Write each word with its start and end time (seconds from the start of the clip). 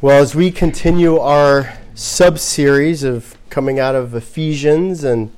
Well, 0.00 0.22
as 0.22 0.32
we 0.32 0.52
continue 0.52 1.18
our 1.18 1.76
sub 1.96 2.38
series 2.38 3.02
of 3.02 3.36
coming 3.50 3.80
out 3.80 3.96
of 3.96 4.14
Ephesians 4.14 5.02
and 5.02 5.34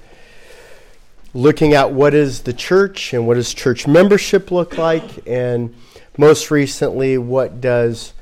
looking 1.32 1.72
at 1.72 1.92
what 1.92 2.12
is 2.12 2.42
the 2.42 2.52
church 2.52 3.14
and 3.14 3.26
what 3.26 3.36
does 3.36 3.54
church 3.54 3.86
membership 3.86 4.50
look 4.50 4.76
like, 4.76 5.26
and 5.26 5.74
most 6.18 6.50
recently, 6.50 7.16
what 7.16 7.62
does 7.62 8.12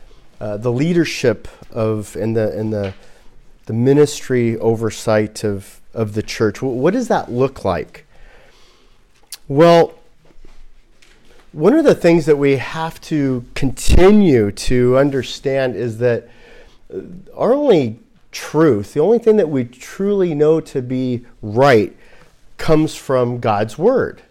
uh, 0.40 0.56
the 0.56 0.70
leadership 0.70 1.48
of 1.72 2.14
and 2.14 2.36
the 2.36 2.56
and 2.56 2.72
the 2.72 2.94
the 3.66 3.72
ministry 3.72 4.56
oversight 4.58 5.42
of 5.42 5.80
of 5.92 6.14
the 6.14 6.22
church. 6.22 6.62
What 6.62 6.94
does 6.94 7.08
that 7.08 7.32
look 7.32 7.64
like? 7.64 8.06
Well, 9.48 9.97
one 11.58 11.74
of 11.74 11.84
the 11.84 11.94
things 11.94 12.26
that 12.26 12.36
we 12.36 12.56
have 12.56 13.00
to 13.00 13.44
continue 13.56 14.52
to 14.52 14.96
understand 14.96 15.74
is 15.74 15.98
that 15.98 16.28
our 17.34 17.52
only 17.52 17.98
truth, 18.30 18.94
the 18.94 19.00
only 19.00 19.18
thing 19.18 19.38
that 19.38 19.48
we 19.48 19.64
truly 19.64 20.34
know 20.34 20.60
to 20.60 20.80
be 20.80 21.26
right, 21.42 21.96
comes 22.58 22.94
from 22.94 23.40
God's 23.40 23.76
Word. 23.76 24.22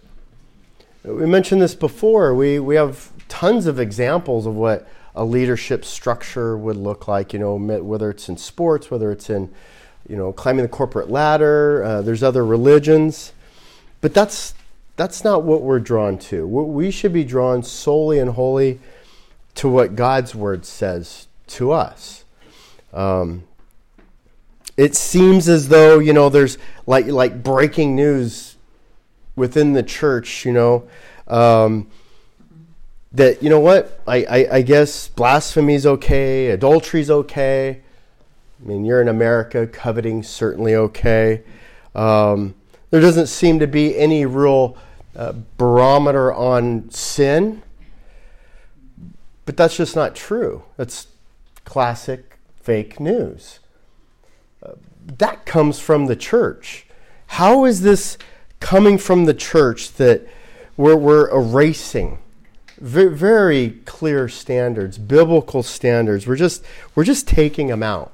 We 1.03 1.25
mentioned 1.25 1.61
this 1.61 1.75
before. 1.75 2.33
We, 2.33 2.59
we 2.59 2.75
have 2.75 3.11
tons 3.27 3.65
of 3.65 3.77
examples 3.77 4.45
of 4.45 4.55
what 4.55 4.87
a 5.13 5.25
leadership 5.25 5.83
structure 5.83 6.57
would 6.57 6.77
look 6.77 7.09
like, 7.09 7.33
you 7.33 7.39
know, 7.39 7.57
whether 7.57 8.09
it's 8.09 8.29
in 8.29 8.37
sports, 8.37 8.89
whether 8.89 9.11
it's 9.11 9.29
in, 9.29 9.53
you 10.07 10.15
know, 10.15 10.31
climbing 10.31 10.63
the 10.63 10.69
corporate 10.69 11.09
ladder, 11.09 11.83
uh, 11.83 12.01
there's 12.01 12.23
other 12.23 12.45
religions. 12.45 13.33
But 13.99 14.13
that's 14.13 14.53
that's 14.97 15.23
not 15.23 15.43
what 15.43 15.61
we're 15.61 15.79
drawn 15.79 16.17
to. 16.17 16.45
We 16.45 16.89
should 16.89 17.13
be 17.13 17.23
drawn 17.23 17.61
solely 17.61 18.17
and 18.19 18.31
wholly 18.31 18.79
to 19.55 19.69
what 19.69 19.95
God's 19.95 20.35
word 20.35 20.65
says 20.65 21.27
to 21.47 21.71
us. 21.71 22.25
Um, 22.91 23.43
it 24.75 24.95
seems 24.95 25.47
as 25.47 25.69
though 25.69 25.99
you 25.99 26.13
know 26.13 26.29
there's 26.29 26.57
like 26.87 27.05
like 27.05 27.43
breaking 27.43 27.95
news 27.95 28.55
within 29.35 29.73
the 29.73 29.83
church. 29.83 30.45
You 30.45 30.53
know 30.53 30.87
um, 31.27 31.89
that 33.11 33.43
you 33.43 33.51
know 33.51 33.59
what 33.59 33.99
I, 34.07 34.23
I, 34.23 34.55
I 34.57 34.61
guess 34.63 35.09
blasphemy's 35.09 35.85
okay, 35.85 36.47
adultery's 36.47 37.11
okay. 37.11 37.81
I 38.59 38.67
mean, 38.67 38.83
you're 38.83 39.01
in 39.01 39.07
America, 39.07 39.67
coveting 39.67 40.23
certainly 40.23 40.73
okay. 40.73 41.43
Um, 41.93 42.55
there 42.89 43.01
doesn't 43.01 43.27
seem 43.27 43.59
to 43.59 43.67
be 43.67 43.95
any 43.95 44.25
real 44.25 44.75
barometer 45.57 46.31
on 46.31 46.89
sin, 46.91 47.63
but 49.45 49.57
that's 49.57 49.75
just 49.75 49.95
not 49.95 50.15
true. 50.15 50.63
That's 50.77 51.07
classic 51.65 52.37
fake 52.61 52.99
news. 52.99 53.59
Uh, 54.61 54.73
that 55.17 55.45
comes 55.45 55.79
from 55.79 56.05
the 56.05 56.15
church. 56.15 56.85
How 57.27 57.65
is 57.65 57.81
this 57.81 58.17
coming 58.59 58.97
from 58.97 59.25
the 59.25 59.33
church 59.33 59.93
that 59.93 60.27
we're, 60.75 60.95
we're 60.95 61.29
erasing? 61.29 62.19
Very, 62.77 63.15
very 63.15 63.69
clear 63.85 64.29
standards, 64.29 64.99
biblical 64.99 65.63
standards. 65.63 66.27
We're 66.27 66.35
just 66.35 66.63
we're 66.93 67.05
just 67.05 67.27
taking 67.27 67.67
them 67.67 67.81
out. 67.81 68.11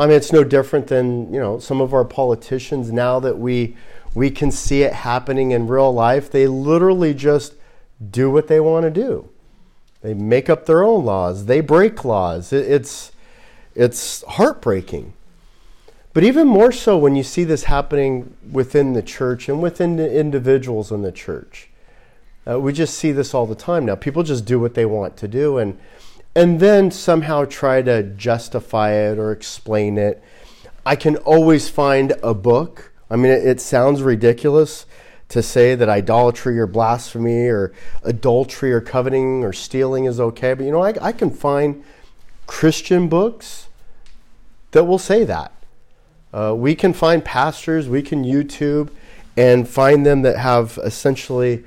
I 0.00 0.06
mean, 0.06 0.16
it's 0.16 0.32
no 0.32 0.44
different 0.44 0.86
than 0.86 1.30
you 1.32 1.38
know 1.38 1.58
some 1.58 1.82
of 1.82 1.92
our 1.92 2.06
politicians 2.06 2.90
now 2.90 3.20
that 3.20 3.38
we 3.38 3.76
we 4.14 4.30
can 4.30 4.50
see 4.50 4.82
it 4.82 4.94
happening 4.94 5.50
in 5.50 5.68
real 5.68 5.92
life. 5.92 6.30
They 6.30 6.46
literally 6.46 7.12
just 7.12 7.52
do 8.10 8.30
what 8.30 8.48
they 8.48 8.60
want 8.60 8.84
to 8.84 8.90
do. 8.90 9.28
They 10.00 10.14
make 10.14 10.48
up 10.48 10.64
their 10.64 10.82
own 10.82 11.04
laws. 11.04 11.44
They 11.44 11.60
break 11.60 12.02
laws. 12.02 12.50
It's 12.50 13.12
it's 13.74 14.24
heartbreaking. 14.24 15.12
But 16.14 16.24
even 16.24 16.48
more 16.48 16.72
so 16.72 16.96
when 16.96 17.14
you 17.14 17.22
see 17.22 17.44
this 17.44 17.64
happening 17.64 18.34
within 18.50 18.94
the 18.94 19.02
church 19.02 19.50
and 19.50 19.62
within 19.62 19.96
the 19.96 20.18
individuals 20.18 20.90
in 20.90 21.02
the 21.02 21.12
church. 21.12 21.68
Uh, 22.50 22.58
we 22.58 22.72
just 22.72 22.94
see 22.94 23.12
this 23.12 23.34
all 23.34 23.46
the 23.46 23.54
time 23.54 23.84
now. 23.84 23.96
People 23.96 24.22
just 24.22 24.46
do 24.46 24.58
what 24.58 24.72
they 24.72 24.86
want 24.86 25.18
to 25.18 25.28
do 25.28 25.58
and 25.58 25.78
and 26.34 26.60
then 26.60 26.90
somehow 26.90 27.44
try 27.44 27.82
to 27.82 28.02
justify 28.02 28.92
it 28.92 29.18
or 29.18 29.32
explain 29.32 29.98
it. 29.98 30.22
I 30.86 30.96
can 30.96 31.16
always 31.18 31.68
find 31.68 32.14
a 32.22 32.34
book 32.34 32.90
I 33.10 33.16
mean, 33.16 33.32
it, 33.32 33.44
it 33.44 33.60
sounds 33.60 34.02
ridiculous 34.02 34.86
to 35.30 35.42
say 35.42 35.74
that 35.74 35.88
idolatry 35.88 36.58
or 36.58 36.66
blasphemy 36.66 37.48
or 37.48 37.72
adultery 38.02 38.72
or 38.72 38.80
coveting 38.80 39.44
or 39.44 39.52
stealing 39.52 40.04
is 40.04 40.20
okay, 40.20 40.54
but 40.54 40.64
you 40.64 40.70
know, 40.70 40.82
I, 40.82 40.94
I 41.00 41.12
can 41.12 41.30
find 41.30 41.84
Christian 42.46 43.08
books 43.08 43.68
that 44.70 44.84
will 44.84 44.98
say 44.98 45.24
that. 45.24 45.52
Uh, 46.32 46.54
we 46.56 46.76
can 46.76 46.92
find 46.92 47.24
pastors, 47.24 47.88
we 47.88 48.02
can 48.02 48.24
YouTube 48.24 48.90
and 49.36 49.68
find 49.68 50.06
them 50.06 50.22
that 50.22 50.36
have 50.36 50.78
essentially 50.84 51.64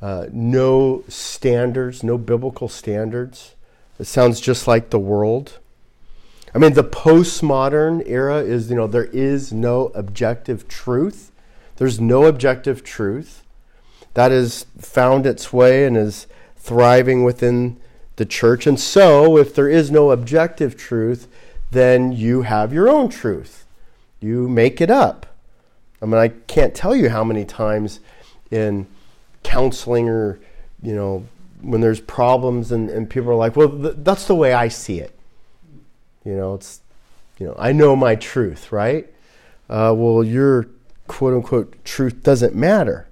uh, 0.00 0.26
no 0.30 1.02
standards, 1.08 2.04
no 2.04 2.16
biblical 2.16 2.68
standards. 2.68 3.54
It 3.98 4.06
sounds 4.06 4.40
just 4.40 4.66
like 4.66 4.90
the 4.90 4.98
world. 4.98 5.58
I 6.54 6.58
mean, 6.58 6.74
the 6.74 6.84
postmodern 6.84 8.02
era 8.06 8.38
is, 8.38 8.70
you 8.70 8.76
know, 8.76 8.86
there 8.86 9.04
is 9.06 9.52
no 9.52 9.86
objective 9.94 10.68
truth. 10.68 11.30
There's 11.76 12.00
no 12.00 12.24
objective 12.24 12.82
truth. 12.82 13.44
That 14.14 14.30
has 14.30 14.66
found 14.78 15.26
its 15.26 15.52
way 15.52 15.84
and 15.84 15.96
is 15.96 16.26
thriving 16.56 17.24
within 17.24 17.78
the 18.16 18.26
church. 18.26 18.66
And 18.66 18.78
so, 18.78 19.36
if 19.36 19.54
there 19.54 19.68
is 19.68 19.90
no 19.90 20.10
objective 20.10 20.76
truth, 20.76 21.28
then 21.70 22.12
you 22.12 22.42
have 22.42 22.72
your 22.72 22.88
own 22.88 23.08
truth. 23.08 23.66
You 24.20 24.48
make 24.48 24.80
it 24.80 24.90
up. 24.90 25.26
I 26.00 26.06
mean, 26.06 26.14
I 26.14 26.28
can't 26.28 26.74
tell 26.74 26.96
you 26.96 27.10
how 27.10 27.24
many 27.24 27.44
times 27.44 28.00
in 28.50 28.86
counseling 29.42 30.08
or, 30.08 30.38
you 30.82 30.94
know, 30.94 31.26
when 31.60 31.80
there's 31.80 32.00
problems 32.00 32.72
and, 32.72 32.90
and 32.90 33.08
people 33.08 33.30
are 33.30 33.34
like, 33.34 33.56
well, 33.56 33.68
th- 33.68 33.96
that's 33.98 34.26
the 34.26 34.34
way 34.34 34.52
I 34.52 34.68
see 34.68 35.00
it. 35.00 35.18
You 36.24 36.36
know, 36.36 36.54
it's, 36.54 36.80
you 37.38 37.46
know, 37.46 37.56
I 37.58 37.72
know 37.72 37.96
my 37.96 38.14
truth, 38.14 38.72
right? 38.72 39.06
Uh, 39.68 39.94
well, 39.96 40.22
your 40.24 40.68
quote 41.06 41.34
unquote 41.34 41.84
truth 41.84 42.22
doesn't 42.22 42.54
matter. 42.54 43.08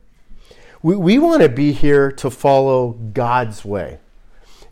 We, 0.83 0.97
we 0.97 1.19
want 1.19 1.43
to 1.43 1.49
be 1.49 1.73
here 1.73 2.13
to 2.13 2.31
follow 2.31 2.93
God's 2.93 3.65
way. 3.65 3.99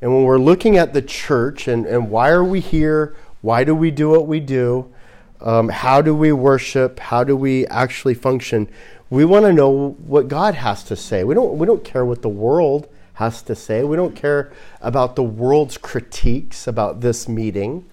And 0.00 0.14
when 0.14 0.24
we're 0.24 0.38
looking 0.38 0.76
at 0.76 0.92
the 0.92 1.02
church 1.02 1.66
and, 1.66 1.86
and 1.86 2.10
why 2.10 2.28
are 2.30 2.44
we 2.44 2.60
here? 2.60 3.16
Why 3.40 3.64
do 3.64 3.74
we 3.74 3.90
do 3.90 4.10
what 4.10 4.26
we 4.26 4.40
do? 4.40 4.92
Um, 5.40 5.68
how 5.68 6.02
do 6.02 6.14
we 6.14 6.32
worship? 6.32 6.98
How 6.98 7.24
do 7.24 7.36
we 7.36 7.66
actually 7.66 8.14
function? 8.14 8.68
We 9.10 9.24
want 9.24 9.44
to 9.46 9.52
know 9.52 9.90
what 10.04 10.28
God 10.28 10.54
has 10.54 10.84
to 10.84 10.96
say. 10.96 11.24
We 11.24 11.34
don't, 11.34 11.58
we 11.58 11.66
don't 11.66 11.84
care 11.84 12.04
what 12.04 12.22
the 12.22 12.28
world 12.28 12.88
has 13.14 13.42
to 13.42 13.54
say. 13.54 13.82
We 13.84 13.96
don't 13.96 14.16
care 14.16 14.52
about 14.80 15.16
the 15.16 15.22
world's 15.22 15.78
critiques 15.78 16.66
about 16.66 17.00
this 17.00 17.28
meeting. 17.28 17.88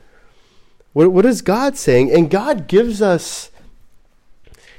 What, 0.94 1.12
what 1.12 1.26
is 1.26 1.42
God 1.42 1.78
saying? 1.78 2.12
And 2.12 2.30
God 2.30 2.68
gives 2.68 3.02
us 3.02 3.52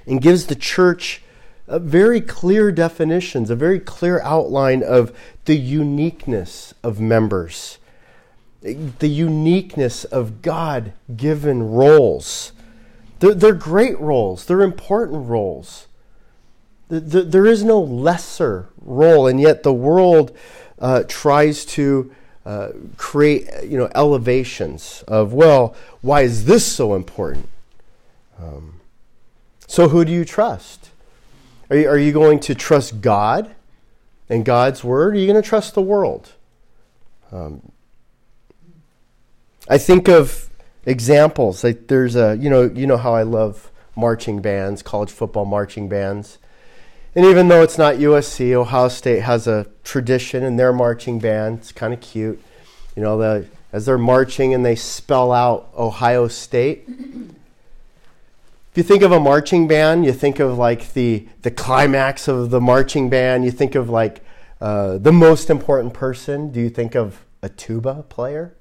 and 0.07 0.21
gives 0.21 0.47
the 0.47 0.55
church 0.55 1.23
a 1.69 1.79
very 1.79 2.21
clear 2.21 2.73
definitions, 2.73 3.51
a 3.51 3.57
very 3.57 3.79
clear 3.79 4.21
outline 4.23 4.83
of 4.83 5.17
the 5.45 5.57
uniqueness 5.57 6.75
of 6.83 7.01
members, 7.01 7.79
the 8.61 9.09
uniqueness 9.09 10.05
of 10.05 10.43
God 10.43 10.93
given 11.17 11.71
roles. 11.71 12.53
They're, 13.21 13.35
they're, 13.35 13.55
great 13.55 13.99
roles, 14.01 14.45
they're 14.45 14.63
important 14.63 15.29
roles. 15.29 15.87
There 16.95 17.47
is 17.47 17.65
no 17.65 17.81
lesser 17.81 18.69
role, 18.83 19.27
and 19.27 19.41
yet 19.41 19.63
the 19.63 19.73
world 19.73 20.37
uh, 20.79 21.05
tries 21.09 21.65
to 21.65 22.13
uh, 22.45 22.69
create 22.99 23.49
you 23.65 23.79
know 23.79 23.89
elevations 23.95 25.03
of 25.09 25.33
well 25.33 25.75
why 26.03 26.21
is 26.21 26.45
this 26.45 26.67
so 26.67 26.95
important? 26.95 27.49
Um, 28.39 28.81
so 29.67 29.89
who 29.89 30.05
do 30.05 30.13
you 30.13 30.27
trust? 30.27 30.91
Are 31.71 31.77
you, 31.77 31.89
are 31.89 31.99
you 31.99 32.13
going 32.13 32.41
to 32.41 32.55
trust 32.55 33.01
god 33.01 33.55
and 34.29 34.45
god's 34.45 34.85
word 34.85 35.15
or 35.15 35.17
are 35.17 35.19
you 35.19 35.27
going 35.27 35.41
to 35.43 35.49
trust 35.49 35.73
the 35.73 35.81
world? 35.81 36.33
Um, 37.31 37.73
i 39.69 39.79
think 39.79 40.09
of 40.09 40.51
examples 40.85 41.65
like 41.65 41.87
there's 41.87 42.17
a 42.17 42.37
you 42.37 42.51
know 42.51 42.65
you 42.65 42.87
know 42.87 42.99
how 42.99 43.15
i 43.15 43.23
love 43.23 43.71
marching 43.97 44.43
bands 44.43 44.83
college 44.83 45.11
football 45.11 45.47
marching 45.47 45.89
bands 45.89 46.39
and 47.15 47.27
even 47.27 47.49
though 47.49 47.63
it's 47.63 47.77
not 47.77 47.97
USC, 47.97 48.53
Ohio 48.53 48.89
State 48.89 49.21
has 49.21 49.47
a 49.47 49.67
tradition 49.85 50.43
in 50.43 50.57
their 50.57 50.73
marching 50.73 51.19
band. 51.19 51.59
It's 51.59 51.73
kind 51.73 51.93
of 51.93 52.01
cute. 52.01 52.43
You 52.97 53.03
know, 53.03 53.19
the, 53.19 53.47
as 53.73 53.87
they're 53.87 53.99
marching 53.99 54.55
and 54.55 54.65
they 54.65 54.75
spell 54.75 55.31
out 55.33 55.69
Ohio 55.77 56.29
State. 56.29 56.85
If 56.89 58.77
you 58.79 58.83
think 58.83 59.03
of 59.03 59.13
a 59.13 59.21
marching 59.21 59.69
band, 59.69 60.07
you 60.07 60.13
think 60.13 60.41
of 60.41 60.57
like 60.57 60.95
the, 60.95 61.29
the 61.43 61.51
climax 61.51 62.29
of 62.29 62.51
the 62.51 62.61
marching 62.61 63.11
band. 63.11 63.45
You 63.45 63.51
think 63.51 63.75
of 63.75 63.91
like 63.91 64.25
uh, 64.63 64.97
the 64.97 65.13
most 65.13 65.51
important 65.51 65.93
person. 65.93 66.51
Do 66.51 66.61
you 66.61 66.71
think 66.71 66.95
of 66.95 67.27
a 67.43 67.51
tuba 67.51 68.05
player? 68.09 68.55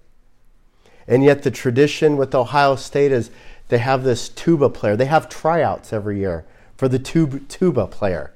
And 1.07 1.23
yet, 1.23 1.43
the 1.43 1.51
tradition 1.51 2.17
with 2.17 2.35
Ohio 2.35 2.75
State 2.75 3.11
is 3.11 3.31
they 3.69 3.77
have 3.77 4.03
this 4.03 4.27
tuba 4.27 4.69
player. 4.69 4.97
They 4.97 5.05
have 5.05 5.29
tryouts 5.29 5.93
every 5.93 6.19
year 6.19 6.45
for 6.75 6.89
the 6.89 6.99
tub- 6.99 7.47
tuba 7.47 7.87
player. 7.87 8.33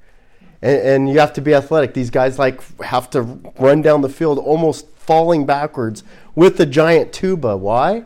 And, 0.65 0.81
and 0.81 1.09
you 1.09 1.19
have 1.19 1.31
to 1.33 1.41
be 1.41 1.53
athletic. 1.53 1.93
These 1.93 2.09
guys 2.09 2.39
like 2.39 2.59
have 2.81 3.11
to 3.11 3.21
run 3.59 3.83
down 3.83 4.01
the 4.01 4.09
field 4.09 4.39
almost 4.39 4.89
falling 4.97 5.45
backwards 5.45 6.03
with 6.33 6.57
the 6.57 6.65
giant 6.65 7.13
tuba. 7.13 7.55
Why? 7.55 8.05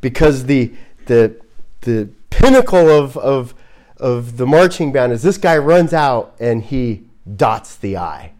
Because 0.00 0.44
the 0.44 0.72
the 1.06 1.34
the 1.80 2.10
pinnacle 2.30 2.88
of, 2.88 3.16
of 3.16 3.54
of 3.96 4.36
the 4.36 4.46
marching 4.46 4.92
band 4.92 5.12
is 5.12 5.22
this 5.22 5.36
guy 5.36 5.58
runs 5.58 5.92
out 5.92 6.36
and 6.38 6.62
he 6.62 7.02
dots 7.36 7.74
the 7.76 7.96
I. 7.96 8.30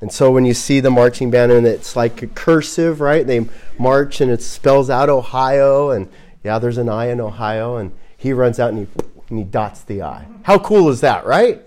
And 0.00 0.10
so 0.10 0.30
when 0.30 0.46
you 0.46 0.54
see 0.54 0.80
the 0.80 0.90
marching 0.90 1.30
band 1.30 1.52
and 1.52 1.66
it's 1.66 1.96
like 1.96 2.22
a 2.22 2.26
cursive, 2.28 3.00
right? 3.00 3.26
They 3.26 3.46
march 3.78 4.22
and 4.22 4.30
it 4.30 4.42
spells 4.42 4.88
out 4.88 5.10
Ohio 5.10 5.90
and 5.90 6.08
yeah, 6.42 6.58
there's 6.58 6.78
an 6.78 6.88
I 6.88 7.06
in 7.06 7.20
Ohio 7.20 7.76
and 7.76 7.92
he 8.16 8.32
runs 8.32 8.58
out 8.58 8.72
and 8.72 8.86
he 8.86 9.02
and 9.28 9.38
he 9.38 9.44
dots 9.44 9.82
the 9.82 10.02
I. 10.02 10.26
How 10.44 10.58
cool 10.58 10.88
is 10.88 11.02
that, 11.02 11.26
right? 11.26 11.62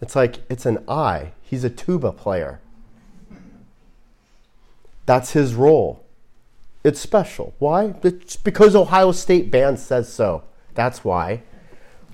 It's 0.00 0.16
like 0.16 0.38
it's 0.50 0.66
an 0.66 0.84
I. 0.88 1.32
He's 1.42 1.64
a 1.64 1.70
tuba 1.70 2.12
player. 2.12 2.60
That's 5.06 5.32
his 5.32 5.54
role. 5.54 6.04
It's 6.82 7.00
special. 7.00 7.54
Why? 7.58 7.94
It's 8.02 8.36
because 8.36 8.76
Ohio 8.76 9.12
State 9.12 9.50
band 9.50 9.78
says 9.78 10.12
so. 10.12 10.44
That's 10.74 11.04
why. 11.04 11.42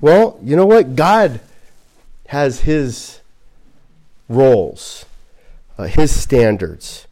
Well, 0.00 0.38
you 0.42 0.56
know 0.56 0.66
what? 0.66 0.96
God 0.96 1.40
has 2.28 2.60
his 2.60 3.20
roles, 4.28 5.04
uh, 5.76 5.84
his 5.84 6.18
standards. 6.18 7.06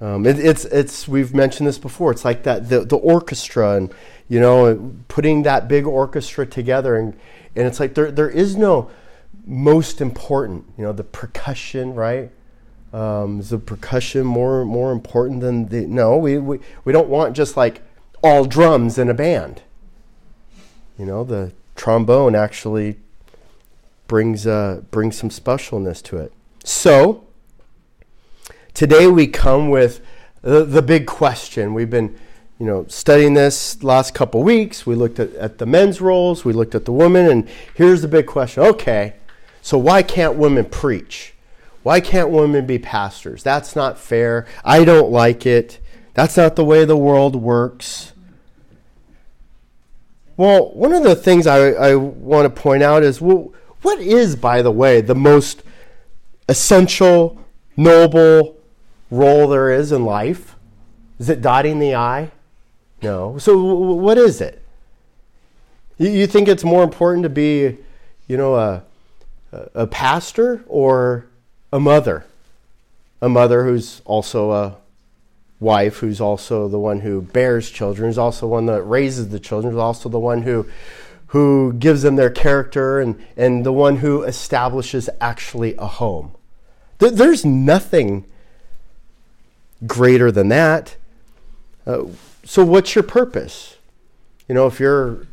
Um, 0.00 0.26
it, 0.26 0.38
it's 0.38 0.64
it's 0.64 1.06
we've 1.06 1.34
mentioned 1.34 1.68
this 1.68 1.78
before. 1.78 2.10
It's 2.10 2.24
like 2.24 2.42
that 2.44 2.68
the, 2.68 2.80
the 2.80 2.96
orchestra 2.96 3.76
and 3.76 3.94
you 4.28 4.40
know 4.40 4.94
putting 5.08 5.42
that 5.44 5.68
big 5.68 5.86
orchestra 5.86 6.46
together 6.46 6.96
and 6.96 7.12
and 7.54 7.66
it's 7.66 7.78
like 7.78 7.94
there 7.94 8.10
there 8.10 8.28
is 8.28 8.56
no 8.56 8.90
most 9.50 10.00
important. 10.00 10.64
You 10.78 10.84
know 10.84 10.92
the 10.92 11.04
percussion, 11.04 11.94
right? 11.94 12.30
Um, 12.92 13.40
is 13.40 13.50
the 13.50 13.58
percussion 13.58 14.24
more 14.24 14.64
more 14.64 14.92
important 14.92 15.40
than 15.40 15.68
the 15.68 15.86
no? 15.86 16.16
We, 16.16 16.38
we 16.38 16.60
we 16.84 16.92
don't 16.92 17.08
want 17.08 17.36
just 17.36 17.56
like 17.56 17.82
all 18.22 18.44
drums 18.44 18.96
in 18.96 19.10
a 19.10 19.14
band. 19.14 19.62
You 20.98 21.04
know 21.04 21.24
the 21.24 21.52
trombone 21.74 22.34
actually 22.34 22.96
brings 24.06 24.46
uh, 24.46 24.82
brings 24.90 25.16
some 25.16 25.30
specialness 25.30 26.02
to 26.04 26.18
it. 26.18 26.32
So 26.62 27.24
today 28.72 29.08
we 29.08 29.26
come 29.26 29.68
with 29.68 30.00
the, 30.42 30.64
the 30.64 30.82
big 30.82 31.06
question. 31.06 31.74
We've 31.74 31.90
been 31.90 32.16
you 32.60 32.66
know 32.66 32.86
studying 32.88 33.34
this 33.34 33.82
last 33.82 34.14
couple 34.14 34.44
weeks. 34.44 34.86
We 34.86 34.94
looked 34.94 35.18
at, 35.18 35.34
at 35.34 35.58
the 35.58 35.66
men's 35.66 36.00
roles, 36.00 36.44
we 36.44 36.52
looked 36.52 36.76
at 36.76 36.84
the 36.84 36.92
women, 36.92 37.26
and 37.28 37.48
here's 37.74 38.02
the 38.02 38.08
big 38.08 38.26
question. 38.26 38.62
Okay, 38.62 39.14
so 39.62 39.78
why 39.78 40.02
can't 40.02 40.36
women 40.36 40.64
preach? 40.64 41.34
Why 41.82 42.00
can't 42.00 42.30
women 42.30 42.66
be 42.66 42.78
pastors? 42.78 43.42
That's 43.42 43.74
not 43.74 43.98
fair. 43.98 44.46
I 44.64 44.84
don't 44.84 45.10
like 45.10 45.46
it. 45.46 45.80
That's 46.14 46.36
not 46.36 46.56
the 46.56 46.64
way 46.64 46.84
the 46.84 46.96
world 46.96 47.36
works. 47.36 48.12
Well, 50.36 50.72
one 50.72 50.92
of 50.92 51.02
the 51.02 51.14
things 51.14 51.46
I, 51.46 51.70
I 51.70 51.94
want 51.94 52.44
to 52.54 52.62
point 52.62 52.82
out 52.82 53.02
is 53.02 53.20
well, 53.20 53.52
what 53.82 53.98
is, 53.98 54.36
by 54.36 54.62
the 54.62 54.70
way, 54.70 55.00
the 55.00 55.14
most 55.14 55.62
essential, 56.48 57.38
noble 57.76 58.56
role 59.10 59.48
there 59.48 59.70
is 59.70 59.92
in 59.92 60.04
life? 60.04 60.56
Is 61.18 61.28
it 61.28 61.42
dotting 61.42 61.78
the 61.78 61.94
I? 61.94 62.30
No. 63.02 63.38
So, 63.38 63.62
what 63.62 64.18
is 64.18 64.40
it? 64.40 64.62
You 65.98 66.26
think 66.26 66.48
it's 66.48 66.64
more 66.64 66.82
important 66.82 67.24
to 67.24 67.28
be, 67.28 67.76
you 68.26 68.36
know, 68.36 68.54
a, 68.54 68.82
a 69.52 69.86
pastor 69.86 70.64
or 70.66 71.26
a 71.72 71.80
mother? 71.80 72.24
A 73.20 73.28
mother 73.28 73.64
who's 73.64 74.00
also 74.04 74.52
a 74.52 74.76
wife 75.58 75.98
who's 75.98 76.20
also 76.20 76.68
the 76.68 76.78
one 76.78 77.00
who 77.00 77.20
bears 77.20 77.70
children, 77.70 78.08
who's 78.08 78.18
also 78.18 78.40
the 78.40 78.52
one 78.52 78.66
that 78.66 78.82
raises 78.82 79.28
the 79.28 79.38
children, 79.38 79.72
who's 79.72 79.80
also 79.80 80.08
the 80.08 80.18
one 80.18 80.42
who 80.42 80.66
who 81.28 81.72
gives 81.74 82.02
them 82.02 82.16
their 82.16 82.30
character 82.30 82.98
and, 82.98 83.24
and 83.36 83.64
the 83.64 83.72
one 83.72 83.98
who 83.98 84.24
establishes 84.24 85.08
actually 85.20 85.76
a 85.76 85.86
home. 85.86 86.32
There's 86.98 87.44
nothing 87.44 88.24
greater 89.86 90.32
than 90.32 90.48
that. 90.48 90.96
Uh, 91.86 92.06
so, 92.44 92.64
what's 92.64 92.96
your 92.96 93.04
purpose? 93.04 93.76
You 94.48 94.56
know, 94.56 94.66
if 94.66 94.80
you're 94.80 95.26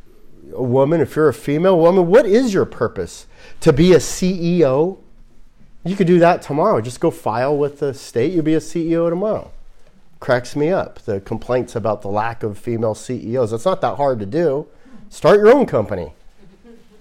a 0.54 0.64
woman, 0.64 1.02
if 1.02 1.16
you're 1.16 1.30
a 1.30 1.34
female 1.34 1.78
woman, 1.80 2.08
what 2.08 2.26
is 2.26 2.54
your 2.54 2.66
purpose? 2.66 3.28
To 3.62 3.74
be 3.74 3.94
a 3.94 3.98
CEO? 3.98 5.00
You 5.84 5.96
could 5.96 6.08
do 6.08 6.20
that 6.20 6.42
tomorrow. 6.42 6.82
Just 6.82 7.00
go 7.00 7.12
file 7.12 7.58
with 7.58 7.80
the 7.80 7.94
state, 7.94 8.34
you'll 8.34 8.44
be 8.44 8.56
a 8.56 8.60
CEO 8.60 9.10
tomorrow 9.10 9.52
cracks 10.20 10.56
me 10.56 10.70
up. 10.70 11.00
The 11.00 11.20
complaints 11.22 11.76
about 11.76 12.02
the 12.02 12.08
lack 12.08 12.44
of 12.44 12.58
female 12.58 12.96
CEOs. 12.96 13.54
It's 13.54 13.66
not 13.66 13.82
that 13.82 13.96
hard 13.96 14.20
to 14.20 14.26
do. 14.26 14.68
Start 15.10 15.38
your 15.38 15.50
own 15.50 15.66
company. 15.66 16.14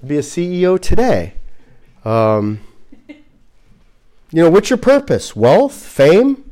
Be 0.07 0.19
a 0.19 0.23
CEO 0.23 0.81
today. 0.81 1.35
Um, 2.05 2.61
you 3.09 4.43
know, 4.43 4.51
what's 4.51 4.71
your 4.71 4.77
purpose? 4.77 5.35
Wealth? 5.35 5.75
Fame? 5.75 6.45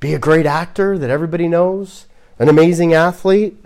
Be 0.00 0.14
a 0.14 0.18
great 0.18 0.46
actor 0.46 0.98
that 0.98 1.10
everybody 1.10 1.48
knows? 1.48 2.06
An 2.38 2.48
amazing 2.48 2.92
athlete? 2.94 3.56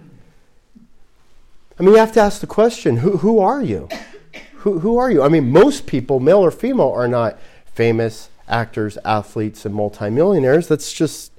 I 1.81 1.82
mean, 1.82 1.93
you 1.93 1.97
have 1.97 2.12
to 2.12 2.21
ask 2.21 2.43
the 2.43 2.47
question 2.47 2.99
who, 2.99 3.17
who 3.17 3.38
are 3.38 3.62
you? 3.62 3.88
Who, 4.56 4.81
who 4.81 4.99
are 4.99 5.11
you? 5.11 5.23
I 5.23 5.31
mean, 5.31 5.50
most 5.50 5.87
people, 5.87 6.21
male 6.21 6.41
or 6.41 6.50
female, 6.50 6.91
are 6.91 7.09
not 7.09 7.38
famous 7.65 8.29
actors, 8.47 8.99
athletes, 9.03 9.65
and 9.65 9.75
multimillionaires. 9.75 10.69
That's 10.69 10.93
just 10.93 11.32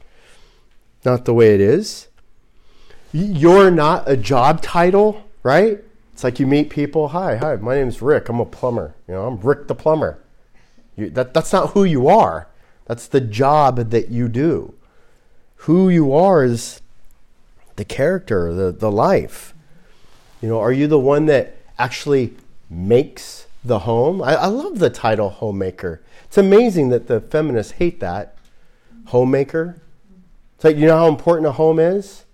not 1.06 1.26
the 1.26 1.34
way 1.36 1.54
it 1.54 1.62
is. 1.62 2.08
You're 3.14 3.70
not 3.70 4.10
a 4.10 4.18
job 4.18 4.64
title, 4.64 5.24
right? 5.44 5.78
It's 6.12 6.24
like 6.24 6.40
you 6.40 6.48
meet 6.48 6.72
people. 6.72 7.10
Hi, 7.10 7.36
hi, 7.36 7.58
my 7.58 7.76
name's 7.76 8.02
Rick. 8.02 8.28
I'm 8.28 8.40
a 8.40 8.46
plumber. 8.46 8.96
You 9.08 9.14
know, 9.14 9.28
I'm 9.28 9.40
Rick 9.42 9.68
the 9.68 9.76
plumber. 9.76 10.18
You, 10.96 11.12
that, 11.12 11.36
that's 11.36 11.54
not 11.54 11.74
who 11.74 11.84
you 11.84 12.08
are. 12.08 12.48
That's 12.86 13.06
the 13.06 13.22
job 13.22 13.92
that 13.92 14.10
you 14.10 14.28
do. 14.28 14.74
Who 15.68 15.88
you 15.88 16.12
are 16.12 16.44
is 16.44 16.82
the 17.76 17.86
character, 17.86 18.52
the, 18.56 18.72
the 18.72 18.92
life. 18.92 19.54
You 20.42 20.50
know, 20.50 20.60
are 20.60 20.72
you 20.72 20.88
the 20.88 21.00
one 21.00 21.28
that 21.28 21.56
actually 21.78 22.34
makes 22.70 23.46
the 23.64 23.80
home? 23.80 24.22
I, 24.22 24.36
I 24.36 24.46
love 24.48 24.80
the 24.80 24.90
title 24.90 25.30
homemaker. 25.30 26.02
It's 26.26 26.38
amazing 26.38 26.90
that 26.90 27.08
the 27.08 27.22
feminists 27.22 27.74
hate 27.74 28.00
that. 28.00 28.36
Homemaker. 29.06 29.80
It's 30.56 30.64
like, 30.64 30.78
you 30.78 30.88
know 30.88 30.98
how 30.98 31.08
important 31.08 31.48
a 31.48 31.52
home 31.52 31.80
is? 31.80 32.26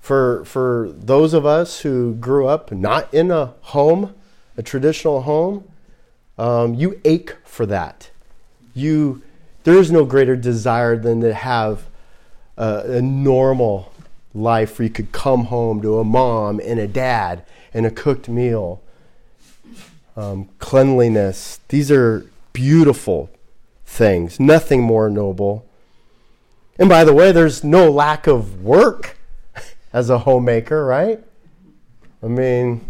For, 0.00 0.44
for 0.44 0.90
those 0.96 1.34
of 1.34 1.46
us 1.46 1.80
who 1.80 2.14
grew 2.14 2.46
up 2.46 2.72
not 2.72 3.12
in 3.12 3.30
a 3.30 3.54
home, 3.60 4.14
a 4.56 4.62
traditional 4.62 5.22
home, 5.22 5.68
um, 6.38 6.74
you 6.74 7.00
ache 7.04 7.36
for 7.44 7.66
that. 7.66 8.10
You, 8.74 9.22
there 9.64 9.76
is 9.76 9.92
no 9.92 10.04
greater 10.04 10.36
desire 10.36 10.96
than 10.96 11.20
to 11.20 11.34
have 11.34 11.84
a, 12.56 12.96
a 12.96 13.02
normal 13.02 13.91
life 14.34 14.78
where 14.78 14.84
you 14.84 14.92
could 14.92 15.12
come 15.12 15.44
home 15.44 15.82
to 15.82 15.98
a 15.98 16.04
mom 16.04 16.60
and 16.60 16.78
a 16.78 16.88
dad 16.88 17.44
and 17.74 17.86
a 17.86 17.90
cooked 17.90 18.28
meal. 18.28 18.82
Um, 20.16 20.48
cleanliness. 20.58 21.60
These 21.68 21.90
are 21.90 22.26
beautiful 22.52 23.30
things. 23.84 24.38
Nothing 24.38 24.82
more 24.82 25.08
noble. 25.08 25.66
And 26.78 26.88
by 26.88 27.04
the 27.04 27.14
way, 27.14 27.32
there's 27.32 27.62
no 27.62 27.90
lack 27.90 28.26
of 28.26 28.62
work 28.62 29.18
as 29.92 30.10
a 30.10 30.18
homemaker, 30.18 30.84
right? 30.84 31.20
I 32.22 32.26
mean, 32.26 32.80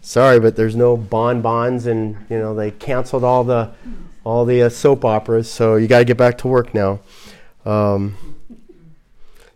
sorry, 0.00 0.40
but 0.40 0.56
there's 0.56 0.76
no 0.76 0.96
bonbons, 0.96 1.86
and 1.86 2.16
you 2.28 2.38
know 2.38 2.54
they 2.54 2.70
canceled 2.70 3.24
all 3.24 3.44
the 3.44 3.72
all 4.24 4.44
the 4.44 4.62
uh, 4.62 4.68
soap 4.68 5.04
operas, 5.04 5.50
so 5.50 5.76
you 5.76 5.86
got 5.86 6.00
to 6.00 6.04
get 6.04 6.16
back 6.16 6.38
to 6.38 6.48
work 6.48 6.74
now. 6.74 7.00
Um, 7.64 8.31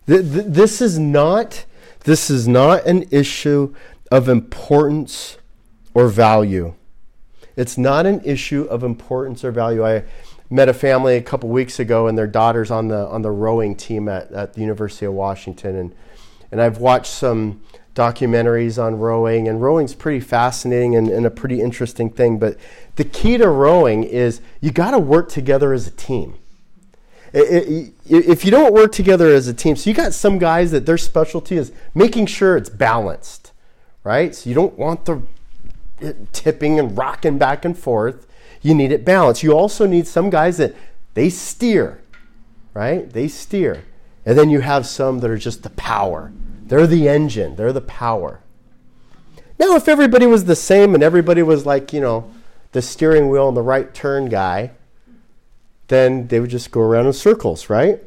this 0.07 0.81
is 0.81 0.99
not 0.99 1.65
this 2.05 2.31
is 2.31 2.47
not 2.47 2.87
an 2.87 3.05
issue 3.11 3.75
of 4.13 4.29
importance 4.29 5.39
or 5.93 6.09
value. 6.09 6.75
It's 7.57 7.77
not 7.77 8.07
an 8.07 8.21
issue 8.25 8.63
of 8.63 8.85
importance 8.85 9.45
or 9.45 9.51
value. 9.51 9.85
I 9.85 10.05
met 10.49 10.69
a 10.69 10.75
family 10.75 11.17
a 11.17 11.23
couple 11.23 11.49
weeks 11.49 11.81
ago, 11.81 12.07
and 12.07 12.17
their 12.17 12.27
daughter's 12.29 12.71
on 12.71 12.89
the 12.89 13.07
on 13.09 13.23
the 13.23 13.31
rowing 13.31 13.75
team 13.75 14.09
at, 14.09 14.31
at 14.31 14.55
the 14.55 14.61
University 14.61 15.07
of 15.07 15.15
Washington, 15.15 15.75
and 15.75 15.95
and 16.53 16.61
I've 16.61 16.79
watched 16.79 17.13
some 17.13 17.63
documentaries 17.95 18.81
on 18.81 18.99
rowing, 18.99 19.49
and 19.49 19.61
rowing's 19.61 19.95
pretty 19.95 20.21
fascinating 20.21 20.95
and, 20.95 21.09
and 21.09 21.27
a 21.27 21.31
pretty 21.31 21.61
interesting 21.61 22.11
thing. 22.11 22.39
But 22.39 22.57
the 22.95 23.05
key 23.05 23.39
to 23.39 23.49
rowing 23.49 24.05
is 24.05 24.41
you 24.61 24.71
got 24.71 24.93
to 24.93 24.99
work 24.99 25.29
together 25.29 25.73
as 25.73 25.89
a 25.89 25.91
team. 25.91 26.37
If 27.39 28.45
you 28.45 28.51
don't 28.51 28.73
work 28.73 28.93
together 28.93 29.29
as 29.29 29.47
a 29.47 29.55
team, 29.55 29.77
so 29.77 29.91
you 29.91 29.95
got 29.95 30.15
some 30.15 30.39
guys 30.39 30.71
that 30.71 30.87
their 30.87 30.97
specialty 30.97 31.57
is 31.57 31.71
making 31.95 32.27
sure 32.27 32.57
it's 32.57 32.71
balanced, 32.71 33.53
right? 34.05 34.35
So 34.35 34.49
you 34.49 34.55
don't 34.55 34.79
want 34.79 35.05
the 35.05 35.23
tipping 36.33 36.79
and 36.79 36.97
rocking 36.97 37.37
back 37.37 37.65
and 37.65 37.79
forth. 37.79 38.27
You 38.63 38.75
need 38.75 38.91
it 38.91 39.05
balanced. 39.05 39.43
You 39.43 39.53
also 39.53 39.87
need 39.87 40.07
some 40.07 40.31
guys 40.31 40.57
that 40.57 40.75
they 41.15 41.29
steer, 41.29 42.01
right? 42.73 43.11
They 43.11 43.29
steer. 43.29 43.85
And 44.25 44.39
then 44.39 44.51
you 44.51 44.61
have 44.61 44.87
some 44.87 45.21
that 45.21 45.31
are 45.31 45.39
just 45.39 45.63
the 45.63 45.71
power. 45.71 46.33
They're 46.65 46.87
the 46.87 47.09
engine, 47.09 47.57
they're 47.57 47.73
the 47.73 47.81
power. 47.81 48.41
Now, 49.59 49.77
if 49.77 49.89
everybody 49.89 50.27
was 50.27 50.47
the 50.47 50.57
same 50.57 50.95
and 50.95 51.03
everybody 51.03 51.43
was 51.43 51.65
like, 51.65 51.93
you 51.93 52.01
know, 52.01 52.31
the 52.73 52.83
steering 52.83 53.29
wheel 53.29 53.49
and 53.49 53.57
the 53.57 53.63
right 53.63 53.95
turn 53.95 54.29
guy, 54.29 54.73
then 55.89 56.29
they 56.29 56.41
would 56.41 56.51
just 56.51 56.71
go 56.71 56.81
around 56.81 57.07
in 57.07 57.13
circles, 57.13 57.71
right? 57.71 58.03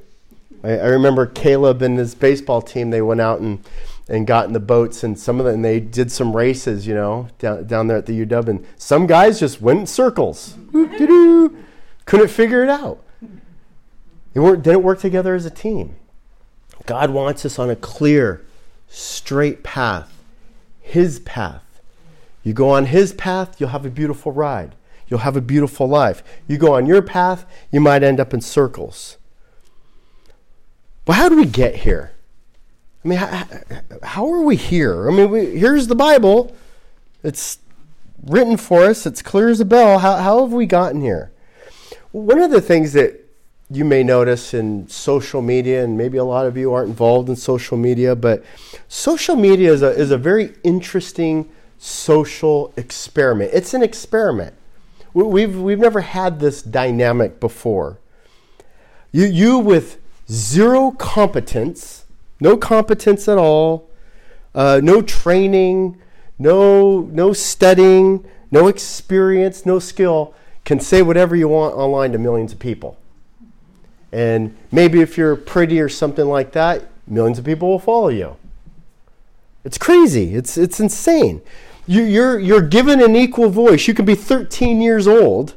I, 0.63 0.71
I 0.71 0.88
remember 0.88 1.25
Caleb 1.25 1.81
and 1.81 1.98
his 1.98 2.15
baseball 2.15 2.62
team, 2.62 2.89
they 2.89 3.01
went 3.01 3.21
out 3.21 3.39
and, 3.39 3.63
and 4.07 4.27
got 4.27 4.48
in 4.48 4.53
the 4.53 4.59
boats 4.59 5.03
and 5.03 5.17
some 5.17 5.39
of 5.39 5.45
them, 5.45 5.62
they 5.62 5.79
did 5.79 6.12
some 6.12 6.36
races, 6.36 6.86
you 6.86 6.93
know, 6.93 7.27
down, 7.39 7.65
down 7.67 7.88
there 7.88 7.98
at 7.98 8.05
the 8.05 8.25
UW. 8.25 8.48
And 8.48 8.67
some 8.77 9.07
guys 9.07 9.39
just 9.39 9.62
went 9.62 9.79
in 9.79 9.88
circles. 9.88 10.55
Couldn't 12.05 12.29
figure 12.29 12.63
it 12.63 12.69
out. 12.69 13.03
They 14.33 14.39
weren't, 14.39 14.63
didn't 14.63 14.83
work 14.83 15.00
together 15.00 15.36
as 15.36 15.45
a 15.45 15.50
team. 15.50 15.95
God 16.86 17.12
wants 17.12 17.45
us 17.45 17.59
on 17.59 17.69
a 17.69 17.75
clear, 17.75 18.45
straight 18.88 19.63
path, 19.63 20.24
His 20.81 21.19
path. 21.19 21.63
You 22.43 22.53
go 22.53 22.69
on 22.69 22.88
His 22.88 23.13
path, 23.13 23.59
you'll 23.59 23.69
have 23.69 23.86
a 23.86 23.89
beautiful 23.89 24.31
ride. 24.31 24.75
You'll 25.09 25.21
have 25.21 25.35
a 25.35 25.41
beautiful 25.41 25.87
life. 25.87 26.23
You 26.47 26.57
go 26.57 26.75
on 26.75 26.85
your 26.85 27.01
path, 27.01 27.45
you 27.71 27.81
might 27.81 28.03
end 28.03 28.19
up 28.19 28.33
in 28.33 28.41
circles. 28.41 29.17
But 31.05 31.13
how 31.13 31.29
do 31.29 31.35
we 31.35 31.45
get 31.45 31.77
here? 31.77 32.11
I 33.03 33.07
mean, 33.07 33.17
how, 33.17 33.47
how 34.03 34.31
are 34.31 34.41
we 34.41 34.55
here? 34.55 35.09
I 35.09 35.13
mean, 35.13 35.31
we, 35.31 35.45
here's 35.57 35.87
the 35.87 35.95
Bible. 35.95 36.55
It's 37.23 37.59
written 38.23 38.57
for 38.57 38.83
us, 38.83 39.05
it's 39.05 39.21
clear 39.21 39.49
as 39.49 39.59
a 39.59 39.65
bell. 39.65 39.99
How, 39.99 40.17
how 40.17 40.41
have 40.43 40.53
we 40.53 40.65
gotten 40.65 41.01
here? 41.01 41.31
One 42.11 42.41
of 42.41 42.51
the 42.51 42.61
things 42.61 42.93
that 42.93 43.25
you 43.71 43.85
may 43.85 44.03
notice 44.03 44.53
in 44.53 44.87
social 44.89 45.41
media, 45.41 45.83
and 45.83 45.97
maybe 45.97 46.17
a 46.17 46.23
lot 46.23 46.45
of 46.45 46.57
you 46.57 46.73
aren't 46.73 46.89
involved 46.89 47.29
in 47.29 47.35
social 47.35 47.77
media, 47.77 48.15
but 48.15 48.43
social 48.87 49.35
media 49.35 49.71
is 49.71 49.81
a, 49.81 49.89
is 49.91 50.11
a 50.11 50.17
very 50.17 50.55
interesting 50.63 51.49
social 51.77 52.73
experiment. 52.75 53.51
It's 53.53 53.73
an 53.73 53.83
experiment. 53.83 54.55
We've, 55.25 55.59
we've 55.59 55.79
never 55.79 56.01
had 56.01 56.39
this 56.39 56.61
dynamic 56.61 57.39
before. 57.39 57.99
You, 59.11 59.25
you 59.25 59.57
with 59.57 59.99
zero 60.29 60.91
competence, 60.91 62.05
no 62.39 62.57
competence 62.57 63.27
at 63.27 63.38
all, 63.38 63.89
uh, 64.53 64.79
no 64.83 65.01
training, 65.01 65.99
no, 66.38 67.01
no 67.11 67.33
studying, 67.33 68.25
no 68.51 68.67
experience, 68.67 69.65
no 69.65 69.79
skill, 69.79 70.33
can 70.65 70.79
say 70.79 71.01
whatever 71.01 71.35
you 71.35 71.47
want 71.47 71.75
online 71.75 72.11
to 72.11 72.17
millions 72.17 72.53
of 72.53 72.59
people. 72.59 72.97
And 74.11 74.55
maybe 74.71 75.01
if 75.01 75.17
you're 75.17 75.35
pretty 75.35 75.79
or 75.79 75.89
something 75.89 76.25
like 76.25 76.51
that, 76.53 76.89
millions 77.07 77.39
of 77.39 77.45
people 77.45 77.69
will 77.69 77.79
follow 77.79 78.09
you. 78.09 78.35
It's 79.63 79.77
crazy. 79.77 80.35
It's, 80.35 80.57
it's 80.57 80.79
insane. 80.79 81.41
You, 81.89 82.03
you're, 82.03 82.38
you're 82.38 82.62
given 82.62 83.01
an 83.01 83.15
equal 83.15 83.50
voice. 83.50 83.88
You 83.88 83.96
can 83.96 84.05
be 84.05 84.13
13 84.13 84.79
years 84.79 85.08
old 85.08 85.55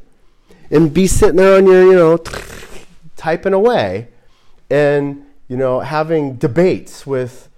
and 0.71 0.91
be 0.91 1.07
sitting 1.07 1.37
there 1.37 1.59
on 1.59 1.67
your, 1.67 1.85
you 1.85 1.93
know, 1.93 2.17
typing 3.19 3.53
away 3.53 4.09
and, 4.71 5.27
you 5.47 5.59
know, 5.59 5.81
having 5.81 6.37
debates 6.37 7.07
with 7.07 7.51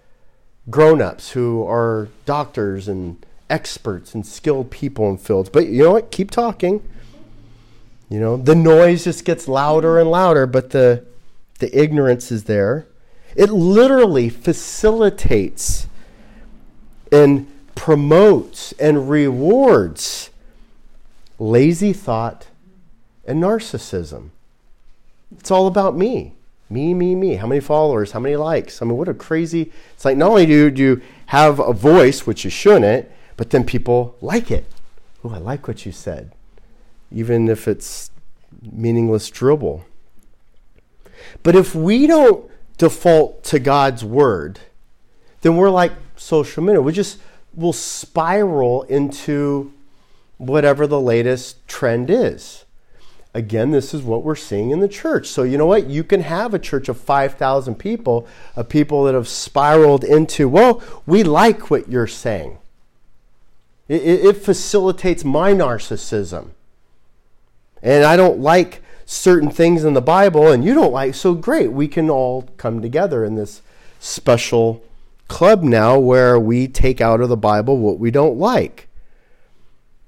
grown-ups 0.71 1.31
who 1.31 1.65
are 1.65 2.09
doctors 2.27 2.89
and 2.89 3.25
experts 3.49 4.13
and 4.13 4.27
skilled 4.27 4.73
people 4.73 5.09
in 5.09 5.19
fields. 5.19 5.51
But 5.51 5.69
you 5.69 5.85
know 5.85 5.93
what? 5.93 6.11
Keep 6.11 6.33
talking. 6.33 6.83
You 8.09 8.19
know, 8.19 8.37
the 8.37 8.57
noise 8.57 9.05
just 9.05 9.25
gets 9.25 9.47
louder 9.47 10.01
and 10.01 10.11
louder, 10.11 10.49
but 10.49 10.71
the, 10.71 11.05
the 11.61 11.81
ignorance 11.81 12.33
is 12.33 12.43
there. 12.45 12.89
It 13.37 13.51
literally 13.51 14.31
facilitates 14.31 15.87
and 17.13 17.49
promotes 17.75 18.73
and 18.73 19.09
rewards 19.09 20.31
lazy 21.39 21.93
thought 21.93 22.49
and 23.27 23.43
narcissism. 23.43 24.31
It's 25.39 25.51
all 25.51 25.67
about 25.67 25.97
me. 25.97 26.33
Me, 26.71 26.95
me, 26.95 27.15
me. 27.15 27.37
How 27.37 27.47
many 27.47 27.61
followers? 27.61 28.13
How 28.13 28.21
many 28.21 28.37
likes? 28.37 28.81
I 28.81 28.85
mean, 28.85 28.97
what 28.97 29.09
a 29.09 29.15
crazy. 29.15 29.73
It's 29.95 30.05
like 30.05 30.17
not 30.17 30.31
only 30.31 30.47
do 30.47 30.73
you 30.75 31.03
have 31.27 31.59
a 31.59 31.73
voice, 31.73 32.27
which 32.27 32.45
you 32.45 32.51
shouldn't, 32.51 33.09
but 33.37 33.51
then 33.51 33.65
people 33.65 34.17
like 34.21 34.51
it. 34.51 34.65
Oh, 35.23 35.31
I 35.31 35.39
like 35.39 35.69
what 35.69 35.85
you 35.85 35.93
said 35.93 36.33
even 37.15 37.49
if 37.49 37.69
it's 37.69 38.11
meaningless 38.61 39.31
dribble. 39.31 39.85
But 41.43 41.55
if 41.55 41.75
we 41.75 42.07
don't 42.07 42.51
default 42.77 43.45
to 43.45 43.59
God's 43.59 44.05
word, 44.05 44.61
then 45.43 45.57
we're 45.57 45.71
like 45.71 45.93
social 46.17 46.63
media. 46.63 46.83
We 46.83 46.93
just 46.93 47.19
will 47.57 47.73
spiral 47.73 48.83
into 48.85 49.73
whatever 50.39 50.87
the 50.87 51.01
latest 51.01 51.67
trend 51.69 52.11
is. 52.11 52.65
Again, 53.33 53.73
this 53.73 53.93
is 53.93 54.03
what 54.03 54.23
we're 54.23 54.37
seeing 54.37 54.71
in 54.71 54.79
the 54.79 54.89
church. 54.89 55.27
So, 55.27 55.43
you 55.43 55.59
know 55.59 55.67
what? 55.67 55.89
You 55.89 56.05
can 56.05 56.21
have 56.21 56.55
a 56.55 56.59
church 56.59 56.89
of 56.89 56.99
5,000 56.99 57.75
people, 57.75 58.29
of 58.55 58.69
people 58.69 59.05
that 59.05 59.15
have 59.15 59.29
spiraled 59.29 60.05
into, 60.05 60.49
well, 60.49 60.83
we 61.05 61.25
like 61.25 61.71
what 61.71 61.89
you're 61.89 62.07
saying. 62.07 62.59
It, 63.89 64.03
it, 64.03 64.25
it 64.25 64.37
facilitates 64.37 65.25
my 65.25 65.53
narcissism 65.53 66.51
and 67.85 68.05
I 68.05 68.17
don't 68.17 68.41
like 68.41 68.83
certain 69.05 69.51
things 69.51 69.85
in 69.85 69.93
the 69.93 70.01
Bible 70.01 70.51
and 70.51 70.65
you 70.65 70.73
don't 70.73 70.93
like, 70.93 71.15
so 71.15 71.35
great, 71.35 71.71
we 71.71 71.87
can 71.87 72.09
all 72.09 72.49
come 72.57 72.81
together 72.81 73.25
in 73.25 73.35
this 73.35 73.61
special 74.01 74.83
club 75.29 75.63
now 75.63 75.99
where 75.99 76.39
we 76.39 76.69
take 76.69 77.01
out 77.01 77.21
of 77.21 77.29
the 77.29 77.37
Bible 77.37 77.79
what 77.79 77.99
we 77.99 78.11
don't 78.11 78.39
like. 78.39 78.89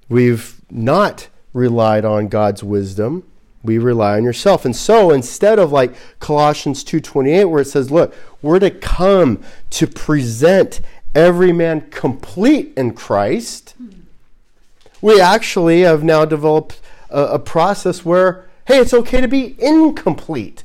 We've 0.08 0.61
not 0.70 1.28
relied 1.52 2.04
on 2.04 2.28
God's 2.28 2.62
wisdom. 2.62 3.25
We 3.62 3.78
rely 3.78 4.16
on 4.16 4.25
yourself. 4.25 4.64
And 4.64 4.76
so 4.76 5.11
instead 5.11 5.58
of 5.58 5.73
like 5.73 5.94
Colossians 6.20 6.85
2:28 6.85 7.50
where 7.50 7.62
it 7.62 7.66
says, 7.66 7.90
look, 7.90 8.14
we're 8.42 8.61
to 8.61 8.70
come 8.70 9.42
to 9.70 9.87
present 9.87 10.80
every 11.14 11.52
man 11.52 11.80
complete 11.90 12.73
in 12.76 12.92
Christ, 12.92 13.75
we 15.00 15.20
actually 15.20 15.80
have 15.80 16.04
now 16.04 16.25
developed 16.25 16.80
a, 17.11 17.23
a 17.23 17.38
process 17.38 18.04
where, 18.04 18.49
hey, 18.66 18.78
it's 18.78 18.94
okay 18.94 19.20
to 19.20 19.28
be 19.28 19.56
incomplete. 19.58 20.62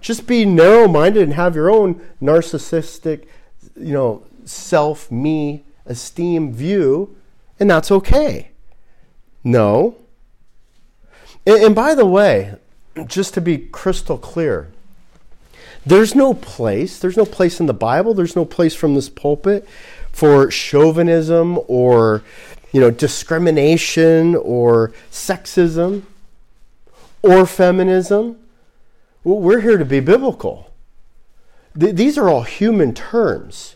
Just 0.00 0.26
be 0.26 0.44
narrow 0.44 0.86
minded 0.86 1.22
and 1.22 1.32
have 1.32 1.56
your 1.56 1.70
own 1.70 2.00
narcissistic, 2.22 3.24
you 3.78 3.92
know, 3.92 4.22
self, 4.44 5.10
me, 5.10 5.64
esteem 5.84 6.52
view, 6.52 7.16
and 7.58 7.70
that's 7.70 7.90
okay. 7.90 8.50
No. 9.44 9.96
And, 11.46 11.62
and 11.62 11.74
by 11.74 11.94
the 11.94 12.06
way, 12.06 12.56
just 13.06 13.34
to 13.34 13.40
be 13.40 13.58
crystal 13.58 14.18
clear, 14.18 14.70
there's 15.84 16.14
no 16.14 16.34
place, 16.34 16.98
there's 16.98 17.16
no 17.16 17.24
place 17.24 17.60
in 17.60 17.66
the 17.66 17.74
Bible, 17.74 18.14
there's 18.14 18.34
no 18.34 18.44
place 18.44 18.74
from 18.74 18.94
this 18.94 19.08
pulpit 19.08 19.68
for 20.10 20.50
chauvinism 20.50 21.60
or 21.68 22.22
you 22.72 22.80
know, 22.80 22.90
discrimination 22.90 24.34
or 24.34 24.92
sexism 25.10 26.02
or 27.22 27.46
feminism. 27.46 28.38
we're 29.24 29.60
here 29.60 29.78
to 29.78 29.84
be 29.84 30.00
biblical. 30.00 30.70
Th- 31.78 31.94
these 31.94 32.18
are 32.18 32.28
all 32.28 32.42
human 32.42 32.94
terms, 32.94 33.74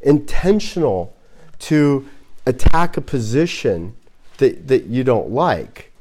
intentional 0.00 1.14
to 1.60 2.08
attack 2.46 2.96
a 2.96 3.00
position 3.00 3.94
that, 4.38 4.68
that 4.68 4.86
you 4.86 5.04
don't 5.04 5.30
like. 5.30 5.92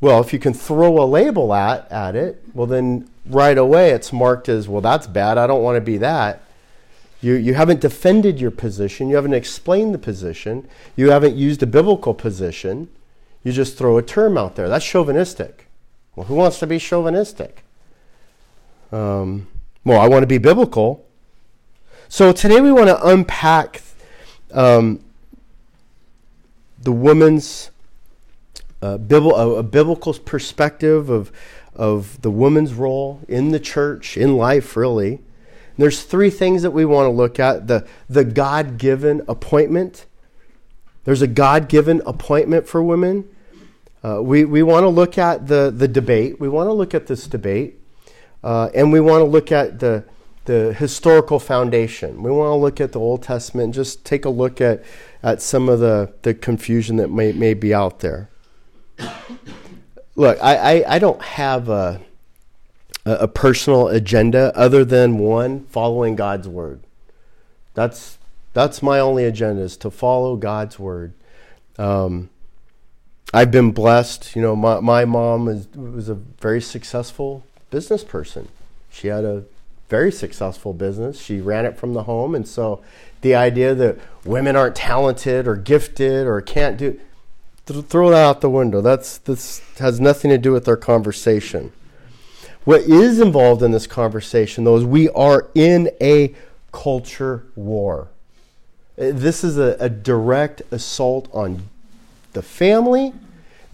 Well, 0.00 0.20
if 0.20 0.32
you 0.32 0.38
can 0.38 0.52
throw 0.52 1.02
a 1.02 1.06
label 1.06 1.54
at, 1.54 1.90
at 1.90 2.14
it, 2.16 2.42
well, 2.52 2.66
then 2.66 3.08
right 3.26 3.56
away 3.56 3.90
it's 3.90 4.12
marked 4.12 4.48
as, 4.48 4.68
well, 4.68 4.80
that's 4.80 5.06
bad. 5.06 5.38
I 5.38 5.46
don't 5.46 5.62
want 5.62 5.76
to 5.76 5.80
be 5.80 5.96
that. 5.98 6.42
You, 7.20 7.34
you 7.34 7.54
haven't 7.54 7.80
defended 7.80 8.38
your 8.38 8.50
position. 8.50 9.08
You 9.08 9.16
haven't 9.16 9.32
explained 9.32 9.94
the 9.94 9.98
position. 9.98 10.68
You 10.94 11.10
haven't 11.10 11.36
used 11.36 11.62
a 11.62 11.66
biblical 11.66 12.12
position. 12.12 12.88
You 13.42 13.52
just 13.52 13.78
throw 13.78 13.96
a 13.96 14.02
term 14.02 14.36
out 14.36 14.56
there. 14.56 14.68
That's 14.68 14.84
chauvinistic. 14.84 15.66
Well, 16.16 16.26
who 16.26 16.34
wants 16.34 16.58
to 16.58 16.66
be 16.66 16.78
chauvinistic? 16.78 17.64
Um, 18.92 19.46
well, 19.84 20.00
I 20.00 20.08
want 20.08 20.22
to 20.22 20.26
be 20.26 20.38
biblical. 20.38 21.06
So 22.08 22.32
today 22.32 22.60
we 22.60 22.72
want 22.72 22.88
to 22.88 23.06
unpack 23.06 23.82
um, 24.52 25.04
the 26.80 26.92
woman's 26.92 27.70
uh, 28.82 28.98
a, 28.98 29.50
a 29.56 29.62
biblical 29.62 30.12
perspective 30.14 31.08
of, 31.10 31.32
of 31.74 32.20
the 32.22 32.30
woman's 32.30 32.74
role 32.74 33.20
in 33.28 33.50
the 33.50 33.60
church, 33.60 34.16
in 34.16 34.36
life, 34.36 34.76
really. 34.76 35.14
And 35.14 35.78
there's 35.78 36.02
three 36.02 36.30
things 36.30 36.62
that 36.62 36.70
we 36.70 36.84
want 36.84 37.06
to 37.06 37.10
look 37.10 37.40
at 37.40 37.66
the, 37.66 37.86
the 38.08 38.24
God 38.24 38.78
given 38.78 39.22
appointment. 39.26 40.06
There's 41.04 41.22
a 41.22 41.26
God 41.26 41.68
given 41.68 42.02
appointment 42.06 42.68
for 42.68 42.82
women. 42.82 43.28
Uh, 44.02 44.22
we 44.22 44.44
we 44.44 44.62
want 44.62 44.84
to 44.84 44.88
look 44.88 45.16
at 45.16 45.46
the, 45.46 45.72
the 45.74 45.88
debate. 45.88 46.38
We 46.38 46.48
want 46.48 46.68
to 46.68 46.72
look 46.72 46.94
at 46.94 47.06
this 47.06 47.26
debate. 47.26 47.80
Uh, 48.44 48.68
and 48.74 48.92
we 48.92 49.00
want 49.00 49.22
to 49.22 49.24
look 49.24 49.50
at 49.50 49.80
the, 49.80 50.04
the 50.44 50.74
historical 50.74 51.38
foundation. 51.38 52.22
We 52.22 52.30
want 52.30 52.50
to 52.50 52.56
look 52.56 52.78
at 52.78 52.92
the 52.92 53.00
Old 53.00 53.22
Testament 53.22 53.64
and 53.64 53.74
just 53.74 54.04
take 54.04 54.26
a 54.26 54.28
look 54.28 54.60
at, 54.60 54.84
at 55.22 55.40
some 55.40 55.70
of 55.70 55.80
the, 55.80 56.12
the 56.20 56.34
confusion 56.34 56.96
that 56.96 57.10
may, 57.10 57.32
may 57.32 57.54
be 57.54 57.72
out 57.72 58.00
there. 58.00 58.28
Look, 60.14 60.38
I, 60.42 60.56
I, 60.56 60.96
I 60.96 60.98
don't 60.98 61.22
have 61.22 61.70
a, 61.70 62.02
a 63.06 63.26
personal 63.26 63.88
agenda 63.88 64.52
other 64.54 64.84
than 64.84 65.16
one, 65.16 65.64
following 65.64 66.14
God's 66.14 66.46
word. 66.46 66.82
That's, 67.72 68.18
that's 68.52 68.82
my 68.82 68.98
only 69.00 69.24
agenda 69.24 69.62
is 69.62 69.78
to 69.78 69.90
follow 69.90 70.36
God's 70.36 70.78
word. 70.78 71.14
Um, 71.78 72.28
I've 73.32 73.50
been 73.50 73.70
blessed. 73.70 74.36
You 74.36 74.42
know, 74.42 74.54
my, 74.54 74.80
my 74.80 75.06
mom 75.06 75.48
is, 75.48 75.66
was 75.74 76.10
a 76.10 76.14
very 76.14 76.60
successful 76.60 77.42
business 77.74 78.04
person. 78.04 78.46
She 78.88 79.08
had 79.08 79.24
a 79.24 79.42
very 79.88 80.12
successful 80.12 80.72
business. 80.72 81.20
She 81.20 81.40
ran 81.40 81.66
it 81.66 81.76
from 81.76 81.92
the 81.92 82.04
home. 82.04 82.36
And 82.36 82.46
so 82.46 82.84
the 83.22 83.34
idea 83.34 83.74
that 83.74 83.98
women 84.24 84.54
aren't 84.54 84.76
talented 84.76 85.48
or 85.48 85.56
gifted 85.56 86.24
or 86.28 86.40
can't 86.40 86.76
do 86.76 87.00
th- 87.66 87.86
throw 87.86 88.10
that 88.10 88.24
out 88.24 88.40
the 88.42 88.48
window. 88.48 88.80
That's 88.80 89.18
this 89.18 89.60
has 89.80 89.98
nothing 89.98 90.30
to 90.30 90.38
do 90.38 90.52
with 90.52 90.68
our 90.68 90.76
conversation. 90.76 91.72
What 92.62 92.82
is 92.82 93.18
involved 93.18 93.60
in 93.64 93.72
this 93.72 93.88
conversation 93.88 94.62
though 94.62 94.76
is 94.76 94.84
we 94.84 95.08
are 95.08 95.48
in 95.56 95.90
a 96.00 96.32
culture 96.70 97.44
war. 97.56 98.06
This 98.94 99.42
is 99.42 99.58
a, 99.58 99.76
a 99.80 99.88
direct 99.88 100.62
assault 100.70 101.28
on 101.32 101.68
the 102.34 102.42
family 102.42 103.12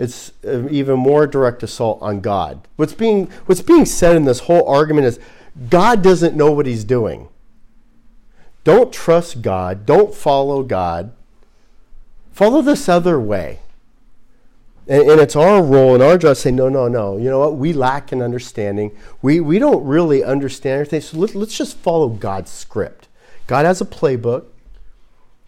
it's 0.00 0.32
an 0.44 0.70
even 0.70 0.98
more 0.98 1.26
direct 1.26 1.62
assault 1.62 1.98
on 2.00 2.20
God. 2.20 2.66
What's 2.76 2.94
being, 2.94 3.26
what's 3.44 3.60
being 3.60 3.84
said 3.84 4.16
in 4.16 4.24
this 4.24 4.40
whole 4.40 4.66
argument 4.66 5.06
is 5.06 5.20
God 5.68 6.02
doesn't 6.02 6.34
know 6.34 6.50
what 6.50 6.64
he's 6.64 6.84
doing. 6.84 7.28
Don't 8.64 8.94
trust 8.94 9.42
God. 9.42 9.84
Don't 9.84 10.14
follow 10.14 10.62
God. 10.62 11.12
Follow 12.32 12.62
this 12.62 12.88
other 12.88 13.20
way. 13.20 13.58
And, 14.88 15.02
and, 15.02 15.20
it's 15.20 15.36
our 15.36 15.62
role 15.62 15.92
and 15.92 16.02
our 16.02 16.16
job 16.16 16.30
to 16.30 16.34
say, 16.34 16.50
no, 16.50 16.70
no, 16.70 16.88
no. 16.88 17.18
You 17.18 17.28
know 17.28 17.40
what? 17.40 17.56
We 17.56 17.74
lack 17.74 18.10
in 18.10 18.22
understanding. 18.22 18.96
We, 19.20 19.38
we 19.38 19.58
don't 19.58 19.84
really 19.84 20.24
understand 20.24 20.80
everything. 20.80 21.02
So 21.02 21.18
let, 21.18 21.34
let's 21.34 21.56
just 21.58 21.76
follow 21.76 22.08
God's 22.08 22.50
script. 22.50 23.06
God 23.46 23.66
has 23.66 23.82
a 23.82 23.84
playbook. 23.84 24.46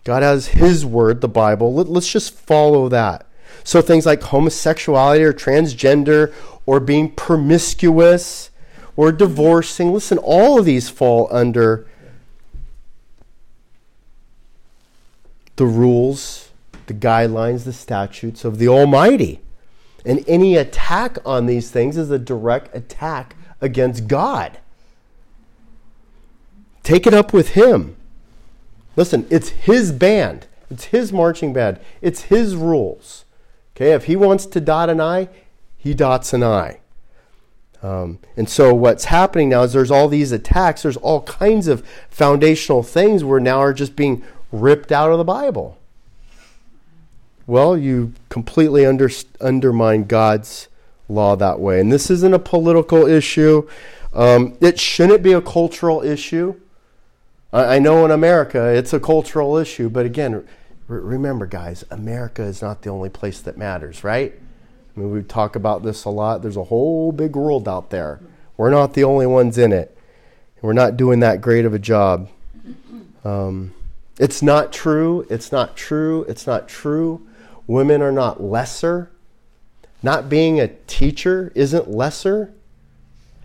God 0.04 0.22
has 0.22 0.48
His 0.48 0.84
word, 0.84 1.22
the 1.22 1.28
Bible. 1.28 1.72
Let, 1.72 1.88
let's 1.88 2.12
just 2.12 2.34
follow 2.34 2.90
that. 2.90 3.26
So 3.64 3.80
things 3.80 4.06
like 4.06 4.22
homosexuality 4.22 5.24
or 5.24 5.32
transgender 5.32 6.32
or 6.66 6.80
being 6.80 7.10
promiscuous 7.10 8.50
or 8.96 9.12
divorcing, 9.12 9.92
listen, 9.92 10.18
all 10.18 10.58
of 10.58 10.64
these 10.64 10.88
fall 10.88 11.28
under 11.30 11.86
the 15.56 15.66
rules, 15.66 16.50
the 16.86 16.94
guidelines, 16.94 17.64
the 17.64 17.72
statutes 17.72 18.44
of 18.44 18.58
the 18.58 18.68
Almighty. 18.68 19.40
And 20.04 20.24
any 20.26 20.56
attack 20.56 21.18
on 21.24 21.46
these 21.46 21.70
things 21.70 21.96
is 21.96 22.10
a 22.10 22.18
direct 22.18 22.74
attack 22.74 23.36
against 23.60 24.08
God. 24.08 24.58
Take 26.82 27.06
it 27.06 27.14
up 27.14 27.32
with 27.32 27.50
Him. 27.50 27.96
Listen, 28.96 29.26
it's 29.30 29.50
His 29.50 29.92
band, 29.92 30.46
it's 30.68 30.86
His 30.86 31.12
marching 31.12 31.52
band, 31.52 31.78
it's 32.00 32.22
His 32.22 32.56
rules. 32.56 33.24
Okay, 33.82 33.94
if 33.94 34.04
he 34.04 34.14
wants 34.14 34.46
to 34.46 34.60
dot 34.60 34.88
an 34.90 35.00
I, 35.00 35.28
he 35.76 35.92
dots 35.92 36.32
an 36.32 36.44
I. 36.44 36.78
Um, 37.82 38.20
and 38.36 38.48
so 38.48 38.72
what's 38.72 39.06
happening 39.06 39.48
now 39.48 39.64
is 39.64 39.72
there's 39.72 39.90
all 39.90 40.06
these 40.06 40.30
attacks. 40.30 40.82
There's 40.82 40.96
all 40.98 41.22
kinds 41.22 41.66
of 41.66 41.84
foundational 42.08 42.84
things 42.84 43.24
where 43.24 43.40
now 43.40 43.58
are 43.58 43.72
just 43.72 43.96
being 43.96 44.22
ripped 44.52 44.92
out 44.92 45.10
of 45.10 45.18
the 45.18 45.24
Bible. 45.24 45.78
Well, 47.48 47.76
you 47.76 48.12
completely 48.28 48.86
under, 48.86 49.10
undermine 49.40 50.04
God's 50.04 50.68
law 51.08 51.34
that 51.34 51.58
way. 51.58 51.80
And 51.80 51.90
this 51.90 52.08
isn't 52.08 52.32
a 52.32 52.38
political 52.38 53.04
issue. 53.06 53.68
Um, 54.14 54.56
it 54.60 54.78
shouldn't 54.78 55.24
be 55.24 55.32
a 55.32 55.40
cultural 55.40 56.02
issue. 56.02 56.54
I, 57.52 57.76
I 57.76 57.78
know 57.80 58.04
in 58.04 58.12
America 58.12 58.64
it's 58.68 58.92
a 58.92 59.00
cultural 59.00 59.56
issue, 59.56 59.90
but 59.90 60.06
again, 60.06 60.46
remember, 61.00 61.46
guys, 61.46 61.84
America 61.90 62.42
is 62.42 62.62
not 62.62 62.82
the 62.82 62.90
only 62.90 63.08
place 63.08 63.40
that 63.40 63.56
matters, 63.56 64.04
right? 64.04 64.32
I 64.96 65.00
mean, 65.00 65.10
we 65.10 65.22
talk 65.22 65.56
about 65.56 65.82
this 65.82 66.04
a 66.04 66.10
lot. 66.10 66.42
There's 66.42 66.56
a 66.56 66.64
whole 66.64 67.12
big 67.12 67.34
world 67.34 67.68
out 67.68 67.90
there. 67.90 68.20
We're 68.56 68.70
not 68.70 68.94
the 68.94 69.04
only 69.04 69.26
ones 69.26 69.58
in 69.58 69.72
it. 69.72 69.96
We're 70.60 70.72
not 70.72 70.96
doing 70.96 71.20
that 71.20 71.40
great 71.40 71.64
of 71.64 71.74
a 71.74 71.78
job. 71.78 72.28
Um, 73.24 73.74
it's 74.18 74.42
not 74.42 74.72
true. 74.72 75.26
It's 75.30 75.50
not 75.50 75.76
true. 75.76 76.24
It's 76.28 76.46
not 76.46 76.68
true. 76.68 77.26
Women 77.66 78.02
are 78.02 78.12
not 78.12 78.42
lesser. 78.42 79.10
Not 80.02 80.28
being 80.28 80.60
a 80.60 80.68
teacher 80.68 81.52
isn't 81.54 81.90
lesser. 81.90 82.52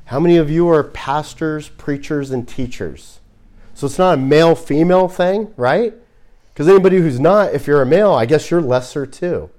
How 0.06 0.20
many 0.20 0.38
of 0.38 0.50
you 0.50 0.70
are 0.70 0.84
pastors, 0.84 1.70
preachers, 1.70 2.32
and 2.32 2.48
teachers? 2.48 3.20
So 3.74 3.88
it's 3.88 3.98
not 3.98 4.16
a 4.16 4.18
male 4.18 4.56
female 4.56 5.08
thing, 5.08 5.54
right? 5.56 5.94
Because 6.58 6.70
anybody 6.70 6.98
who's 6.98 7.20
not, 7.20 7.54
if 7.54 7.68
you're 7.68 7.84
a 7.84 7.86
male, 7.86 8.12
I 8.12 8.26
guess 8.26 8.50
you're 8.50 8.64
lesser 8.64 9.06
too. 9.06 9.52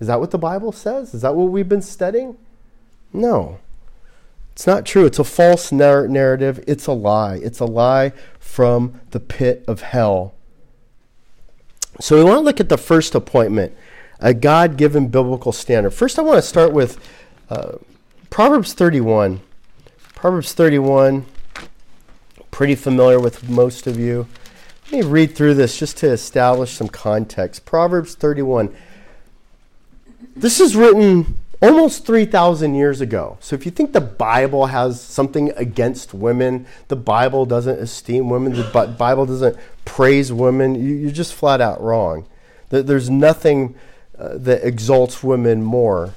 Is 0.00 0.06
that 0.06 0.18
what 0.18 0.30
the 0.30 0.38
Bible 0.38 0.72
says? 0.72 1.12
Is 1.12 1.20
that 1.20 1.34
what 1.34 1.50
we've 1.50 1.68
been 1.68 1.82
studying? 1.82 2.38
No. 3.12 3.58
It's 4.52 4.66
not 4.66 4.86
true. 4.86 5.04
It's 5.04 5.18
a 5.18 5.24
false 5.24 5.70
narr- 5.70 6.08
narrative. 6.08 6.64
It's 6.66 6.86
a 6.86 6.94
lie. 6.94 7.34
It's 7.34 7.60
a 7.60 7.66
lie 7.66 8.14
from 8.38 8.98
the 9.10 9.20
pit 9.20 9.62
of 9.68 9.82
hell. 9.82 10.32
So 12.00 12.16
we 12.16 12.24
want 12.24 12.38
to 12.38 12.40
look 12.40 12.60
at 12.60 12.70
the 12.70 12.78
first 12.78 13.14
appointment, 13.14 13.76
a 14.18 14.32
God 14.32 14.78
given 14.78 15.08
biblical 15.08 15.52
standard. 15.52 15.90
First, 15.90 16.18
I 16.18 16.22
want 16.22 16.38
to 16.38 16.48
start 16.48 16.72
with 16.72 16.98
uh, 17.50 17.72
Proverbs 18.30 18.72
31. 18.72 19.42
Proverbs 20.14 20.54
31, 20.54 21.26
pretty 22.50 22.74
familiar 22.74 23.20
with 23.20 23.50
most 23.50 23.86
of 23.86 23.98
you. 23.98 24.26
Let 24.92 25.06
me 25.06 25.10
read 25.10 25.34
through 25.34 25.54
this 25.54 25.78
just 25.78 25.96
to 25.98 26.10
establish 26.10 26.72
some 26.72 26.88
context. 26.88 27.64
Proverbs 27.64 28.14
31. 28.14 28.76
This 30.36 30.60
is 30.60 30.76
written 30.76 31.38
almost 31.62 32.04
3,000 32.04 32.74
years 32.74 33.00
ago. 33.00 33.38
So 33.40 33.56
if 33.56 33.64
you 33.64 33.72
think 33.72 33.94
the 33.94 34.02
Bible 34.02 34.66
has 34.66 35.00
something 35.00 35.50
against 35.52 36.12
women, 36.12 36.66
the 36.88 36.96
Bible 36.96 37.46
doesn't 37.46 37.78
esteem 37.78 38.28
women, 38.28 38.52
the 38.52 38.94
Bible 38.98 39.24
doesn't 39.24 39.56
praise 39.86 40.30
women, 40.30 40.74
you're 40.74 41.10
just 41.10 41.32
flat 41.32 41.62
out 41.62 41.80
wrong. 41.80 42.26
There's 42.68 43.08
nothing 43.08 43.74
uh, 44.18 44.36
that 44.36 44.62
exalts 44.62 45.22
women 45.22 45.62
more. 45.62 46.12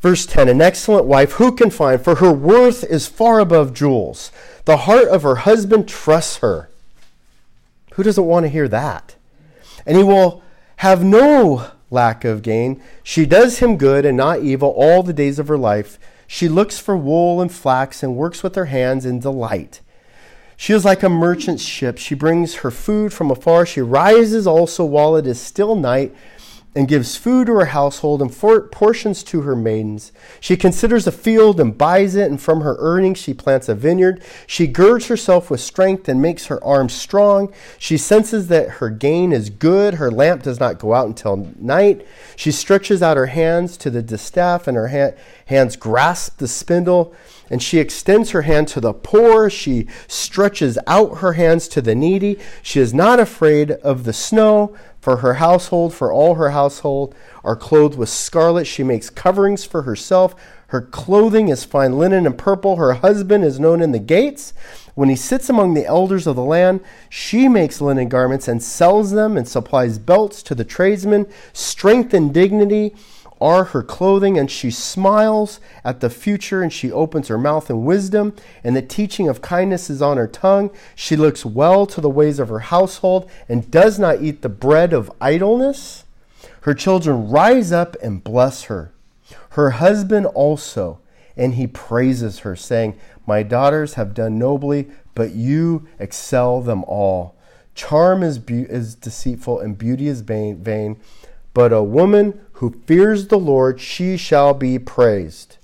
Verse 0.00 0.26
10 0.26 0.48
An 0.48 0.60
excellent 0.60 1.06
wife, 1.06 1.34
who 1.34 1.54
can 1.54 1.70
find? 1.70 2.02
For 2.02 2.16
her 2.16 2.32
worth 2.32 2.82
is 2.82 3.06
far 3.06 3.38
above 3.38 3.74
jewels. 3.74 4.32
The 4.64 4.78
heart 4.78 5.06
of 5.06 5.22
her 5.22 5.36
husband 5.36 5.88
trusts 5.88 6.38
her. 6.38 6.69
Who 8.00 8.04
doesn't 8.04 8.24
want 8.24 8.44
to 8.44 8.48
hear 8.48 8.66
that? 8.66 9.16
And 9.84 9.94
he 9.94 10.02
will 10.02 10.42
have 10.76 11.04
no 11.04 11.72
lack 11.90 12.24
of 12.24 12.40
gain. 12.40 12.82
She 13.02 13.26
does 13.26 13.58
him 13.58 13.76
good 13.76 14.06
and 14.06 14.16
not 14.16 14.40
evil 14.40 14.70
all 14.70 15.02
the 15.02 15.12
days 15.12 15.38
of 15.38 15.48
her 15.48 15.58
life. 15.58 15.98
She 16.26 16.48
looks 16.48 16.78
for 16.78 16.96
wool 16.96 17.42
and 17.42 17.52
flax 17.52 18.02
and 18.02 18.16
works 18.16 18.42
with 18.42 18.54
her 18.54 18.64
hands 18.64 19.04
in 19.04 19.20
delight. 19.20 19.82
She 20.56 20.72
is 20.72 20.82
like 20.82 21.02
a 21.02 21.10
merchant 21.10 21.60
ship. 21.60 21.98
She 21.98 22.14
brings 22.14 22.54
her 22.54 22.70
food 22.70 23.12
from 23.12 23.30
afar. 23.30 23.66
She 23.66 23.82
rises 23.82 24.46
also 24.46 24.82
while 24.82 25.14
it 25.14 25.26
is 25.26 25.38
still 25.38 25.76
night 25.76 26.14
and 26.74 26.86
gives 26.86 27.16
food 27.16 27.46
to 27.46 27.54
her 27.54 27.66
household 27.66 28.22
and 28.22 28.32
portions 28.32 29.24
to 29.24 29.40
her 29.40 29.56
maidens. 29.56 30.12
She 30.38 30.56
considers 30.56 31.06
a 31.06 31.12
field 31.12 31.58
and 31.58 31.76
buys 31.76 32.14
it, 32.14 32.30
and 32.30 32.40
from 32.40 32.60
her 32.60 32.76
earnings 32.78 33.18
she 33.18 33.34
plants 33.34 33.68
a 33.68 33.74
vineyard. 33.74 34.22
She 34.46 34.68
girds 34.68 35.08
herself 35.08 35.50
with 35.50 35.60
strength 35.60 36.08
and 36.08 36.22
makes 36.22 36.46
her 36.46 36.62
arms 36.62 36.92
strong. 36.92 37.52
She 37.78 37.96
senses 37.96 38.46
that 38.48 38.70
her 38.70 38.88
gain 38.88 39.32
is 39.32 39.50
good. 39.50 39.94
Her 39.94 40.12
lamp 40.12 40.44
does 40.44 40.60
not 40.60 40.78
go 40.78 40.94
out 40.94 41.08
until 41.08 41.52
night. 41.58 42.06
She 42.36 42.52
stretches 42.52 43.02
out 43.02 43.16
her 43.16 43.26
hands 43.26 43.76
to 43.78 43.90
the 43.90 44.02
distaff, 44.02 44.68
and 44.68 44.76
her 44.76 44.88
ha- 44.88 45.16
hands 45.46 45.74
grasp 45.74 46.38
the 46.38 46.48
spindle. 46.48 47.12
And 47.50 47.60
she 47.60 47.78
extends 47.78 48.30
her 48.30 48.42
hand 48.42 48.68
to 48.68 48.80
the 48.80 48.94
poor. 48.94 49.50
She 49.50 49.88
stretches 50.06 50.78
out 50.86 51.18
her 51.18 51.32
hands 51.32 51.66
to 51.68 51.82
the 51.82 51.96
needy. 51.96 52.38
She 52.62 52.80
is 52.80 52.94
not 52.94 53.18
afraid 53.18 53.72
of 53.72 54.04
the 54.04 54.12
snow 54.12 54.76
for 55.00 55.18
her 55.18 55.34
household, 55.34 55.92
for 55.92 56.12
all 56.12 56.34
her 56.34 56.50
household 56.50 57.14
are 57.42 57.56
clothed 57.56 57.98
with 57.98 58.08
scarlet. 58.08 58.66
She 58.66 58.82
makes 58.82 59.10
coverings 59.10 59.64
for 59.64 59.82
herself. 59.82 60.34
Her 60.68 60.82
clothing 60.82 61.48
is 61.48 61.64
fine 61.64 61.98
linen 61.98 62.26
and 62.26 62.38
purple. 62.38 62.76
Her 62.76 62.92
husband 62.92 63.42
is 63.42 63.58
known 63.58 63.82
in 63.82 63.90
the 63.90 63.98
gates. 63.98 64.52
When 64.94 65.08
he 65.08 65.16
sits 65.16 65.48
among 65.48 65.74
the 65.74 65.86
elders 65.86 66.28
of 66.28 66.36
the 66.36 66.44
land, 66.44 66.80
she 67.08 67.48
makes 67.48 67.80
linen 67.80 68.08
garments 68.08 68.46
and 68.46 68.62
sells 68.62 69.10
them 69.10 69.36
and 69.36 69.48
supplies 69.48 69.98
belts 69.98 70.42
to 70.44 70.54
the 70.54 70.64
tradesmen. 70.64 71.26
Strength 71.52 72.14
and 72.14 72.32
dignity 72.32 72.94
are 73.40 73.64
her 73.64 73.82
clothing, 73.82 74.38
and 74.38 74.50
she 74.50 74.70
smiles 74.70 75.60
at 75.84 76.00
the 76.00 76.10
future, 76.10 76.62
and 76.62 76.72
she 76.72 76.92
opens 76.92 77.28
her 77.28 77.38
mouth 77.38 77.70
in 77.70 77.84
wisdom, 77.84 78.34
and 78.62 78.76
the 78.76 78.82
teaching 78.82 79.28
of 79.28 79.40
kindness 79.40 79.88
is 79.88 80.02
on 80.02 80.16
her 80.16 80.28
tongue. 80.28 80.70
She 80.94 81.16
looks 81.16 81.44
well 81.44 81.86
to 81.86 82.00
the 82.00 82.10
ways 82.10 82.38
of 82.38 82.48
her 82.48 82.60
household, 82.60 83.30
and 83.48 83.70
does 83.70 83.98
not 83.98 84.22
eat 84.22 84.42
the 84.42 84.48
bread 84.48 84.92
of 84.92 85.10
idleness. 85.20 86.04
Her 86.62 86.74
children 86.74 87.30
rise 87.30 87.72
up 87.72 87.96
and 88.02 88.22
bless 88.22 88.64
her. 88.64 88.92
Her 89.50 89.70
husband 89.70 90.26
also, 90.26 91.00
and 91.36 91.54
he 91.54 91.66
praises 91.66 92.40
her, 92.40 92.54
saying, 92.54 92.98
My 93.26 93.42
daughters 93.42 93.94
have 93.94 94.14
done 94.14 94.38
nobly, 94.38 94.88
but 95.14 95.32
you 95.34 95.88
excel 95.98 96.60
them 96.60 96.84
all. 96.84 97.36
Charm 97.74 98.22
is, 98.22 98.38
be- 98.38 98.62
is 98.62 98.94
deceitful, 98.94 99.60
and 99.60 99.78
beauty 99.78 100.06
is 100.06 100.20
vain, 100.20 100.62
vain, 100.62 101.00
but 101.54 101.72
a 101.72 101.82
woman 101.82 102.40
who 102.60 102.74
fears 102.84 103.28
the 103.28 103.38
Lord, 103.38 103.80
she 103.80 104.18
shall 104.18 104.52
be 104.52 104.78
praised. 104.78 105.56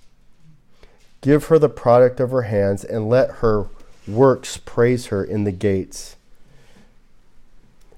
Give 1.21 1.45
her 1.45 1.59
the 1.59 1.69
product 1.69 2.21
of 2.21 2.31
her 2.31 2.43
hands, 2.43 2.85
and 2.85 3.11
let 3.11 3.31
her 3.43 3.67
works 4.09 4.57
praise 4.57 5.07
her 5.07 5.23
in 5.23 5.45
the 5.45 5.53
gates. 5.53 6.17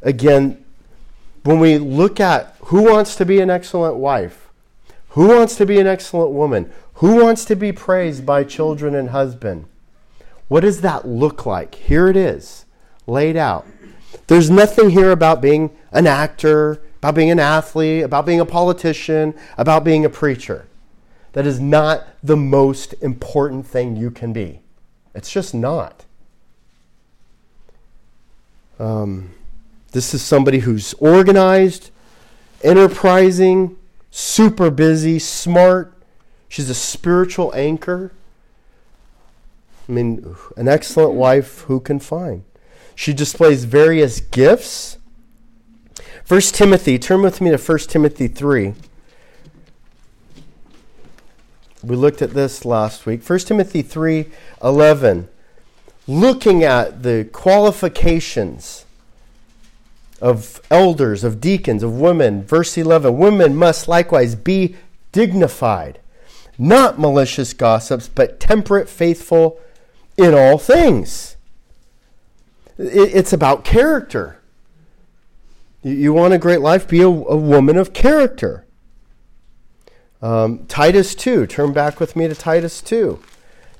Again, 0.03 0.65
when 1.45 1.61
we 1.61 1.79
look 1.79 2.19
at 2.19 2.57
who 2.63 2.83
wants 2.83 3.15
to 3.15 3.25
be 3.25 3.39
an 3.39 3.51
excellent 3.51 3.95
wife, 3.95 4.49
who 5.11 5.29
wants 5.29 5.55
to 5.57 5.67
be 5.67 5.79
an 5.79 5.87
excellent 5.87 6.33
woman, 6.33 6.69
who 6.95 7.23
wants 7.23 7.45
to 7.45 7.55
be 7.55 7.71
praised 7.71 8.27
by 8.27 8.43
children 8.43 8.97
and 8.97 9.11
husband, 9.11 9.67
what 10.49 10.61
does 10.61 10.81
that 10.81 11.07
look 11.07 11.47
like? 11.47 11.77
Here 11.77 12.09
it 12.09 12.17
is, 12.17 12.65
laid 13.07 13.37
out. 13.37 13.65
There's 14.27 14.51
nothing 14.51 14.91
here 14.91 15.11
about 15.11 15.41
being 15.41 15.71
an 15.93 16.07
actor, 16.07 16.83
about 16.99 17.15
being 17.15 17.31
an 17.31 17.39
athlete, 17.39 18.05
about 18.05 18.27
being 18.27 18.41
a 18.41 18.45
politician, 18.45 19.35
about 19.57 19.85
being 19.85 20.05
a 20.05 20.11
preacher. 20.11 20.67
That 21.33 21.47
is 21.47 21.61
not 21.61 22.07
the 22.23 22.37
most 22.37 22.95
important 23.01 23.67
thing 23.67 23.97
you 23.97 24.11
can 24.11 24.33
be. 24.33 24.61
It's 25.15 25.31
just 25.31 25.55
not. 25.55 26.05
Um, 28.79 29.35
this 29.93 30.15
is 30.15 30.23
somebody 30.23 30.61
who's 30.61 30.95
organized, 30.95 31.91
enterprising, 32.63 33.77
super 34.11 34.71
busy, 34.71 35.19
smart. 35.19 35.93
She's 36.49 36.71
a 36.71 36.75
spiritual 36.75 37.53
anchor. 37.55 38.13
I 39.89 39.93
mean, 39.93 40.37
an 40.57 40.69
excellent 40.69 41.15
wife 41.15 41.61
who 41.63 41.81
can 41.81 41.99
find. 41.99 42.45
She 42.99 43.13
displays 43.13 43.63
various 43.63 44.19
gifts 44.19 44.99
1 46.27 46.41
Timothy, 46.41 46.99
turn 46.99 47.23
with 47.23 47.41
me 47.41 47.51
to 47.51 47.57
1 47.57 47.79
Timothy 47.79 48.27
3. 48.27 48.75
We 51.85 51.95
looked 51.95 52.21
at 52.21 52.33
this 52.33 52.65
last 52.65 53.07
week. 53.07 53.23
1 53.23 53.39
Timothy 53.39 53.83
3 53.83 54.27
11. 54.65 55.29
Looking 56.09 56.65
at 56.65 57.05
the 57.05 57.29
qualifications 57.33 58.85
of 60.21 60.61
elders, 60.69 61.23
of 61.23 61.41
deacons, 61.41 61.85
of 61.85 62.01
women. 62.01 62.43
Verse 62.43 62.77
11 62.77 63.17
Women 63.17 63.55
must 63.55 63.87
likewise 63.87 64.35
be 64.35 64.75
dignified, 65.13 66.01
not 66.59 66.99
malicious 66.99 67.53
gossips, 67.53 68.09
but 68.09 68.41
temperate, 68.41 68.89
faithful 68.89 69.61
in 70.17 70.35
all 70.35 70.59
things. 70.59 71.37
It's 72.79 73.33
about 73.33 73.65
character. 73.65 74.41
You 75.83 76.13
want 76.13 76.35
a 76.35 76.39
great 76.39 76.61
life? 76.61 76.89
Be 76.89 77.01
a, 77.01 77.07
a 77.07 77.37
woman 77.37 77.77
of 77.77 77.93
character. 77.93 78.65
Um, 80.21 80.67
Titus 80.67 81.15
2, 81.15 81.47
turn 81.47 81.73
back 81.73 82.01
with 82.01 82.17
me 82.17 82.27
to 82.29 82.35
Titus 82.35 82.81
2. 82.83 83.21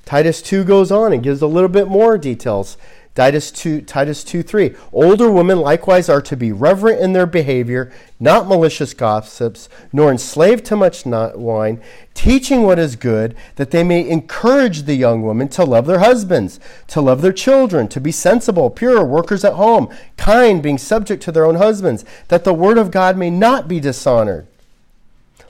Titus 0.05 0.41
2 0.41 0.63
goes 0.63 0.91
on 0.91 1.13
and 1.13 1.21
gives 1.21 1.41
a 1.41 1.47
little 1.47 1.69
bit 1.69 1.87
more 1.87 2.17
details. 2.17 2.77
Titus 3.19 3.51
2, 3.51 3.81
Titus 3.81 4.23
2 4.23 4.43
3. 4.43 4.73
Older 4.93 5.29
women 5.29 5.59
likewise 5.59 6.07
are 6.07 6.21
to 6.21 6.37
be 6.37 6.53
reverent 6.53 7.01
in 7.01 7.11
their 7.11 7.25
behavior, 7.25 7.91
not 8.17 8.47
malicious 8.47 8.93
gossips, 8.93 9.67
nor 9.91 10.09
enslaved 10.09 10.63
to 10.67 10.77
much 10.77 11.05
wine, 11.05 11.81
teaching 12.13 12.63
what 12.63 12.79
is 12.79 12.95
good, 12.95 13.35
that 13.57 13.71
they 13.71 13.83
may 13.83 14.07
encourage 14.07 14.83
the 14.83 14.95
young 14.95 15.21
women 15.21 15.49
to 15.49 15.65
love 15.65 15.85
their 15.85 15.99
husbands, 15.99 16.61
to 16.87 17.01
love 17.01 17.21
their 17.21 17.33
children, 17.33 17.89
to 17.89 17.99
be 17.99 18.13
sensible, 18.13 18.69
pure, 18.69 19.03
workers 19.03 19.43
at 19.43 19.55
home, 19.55 19.93
kind, 20.15 20.63
being 20.63 20.77
subject 20.77 21.21
to 21.23 21.33
their 21.33 21.43
own 21.43 21.55
husbands, 21.55 22.05
that 22.29 22.45
the 22.45 22.53
word 22.53 22.77
of 22.77 22.89
God 22.89 23.17
may 23.17 23.29
not 23.29 23.67
be 23.67 23.81
dishonored. 23.81 24.47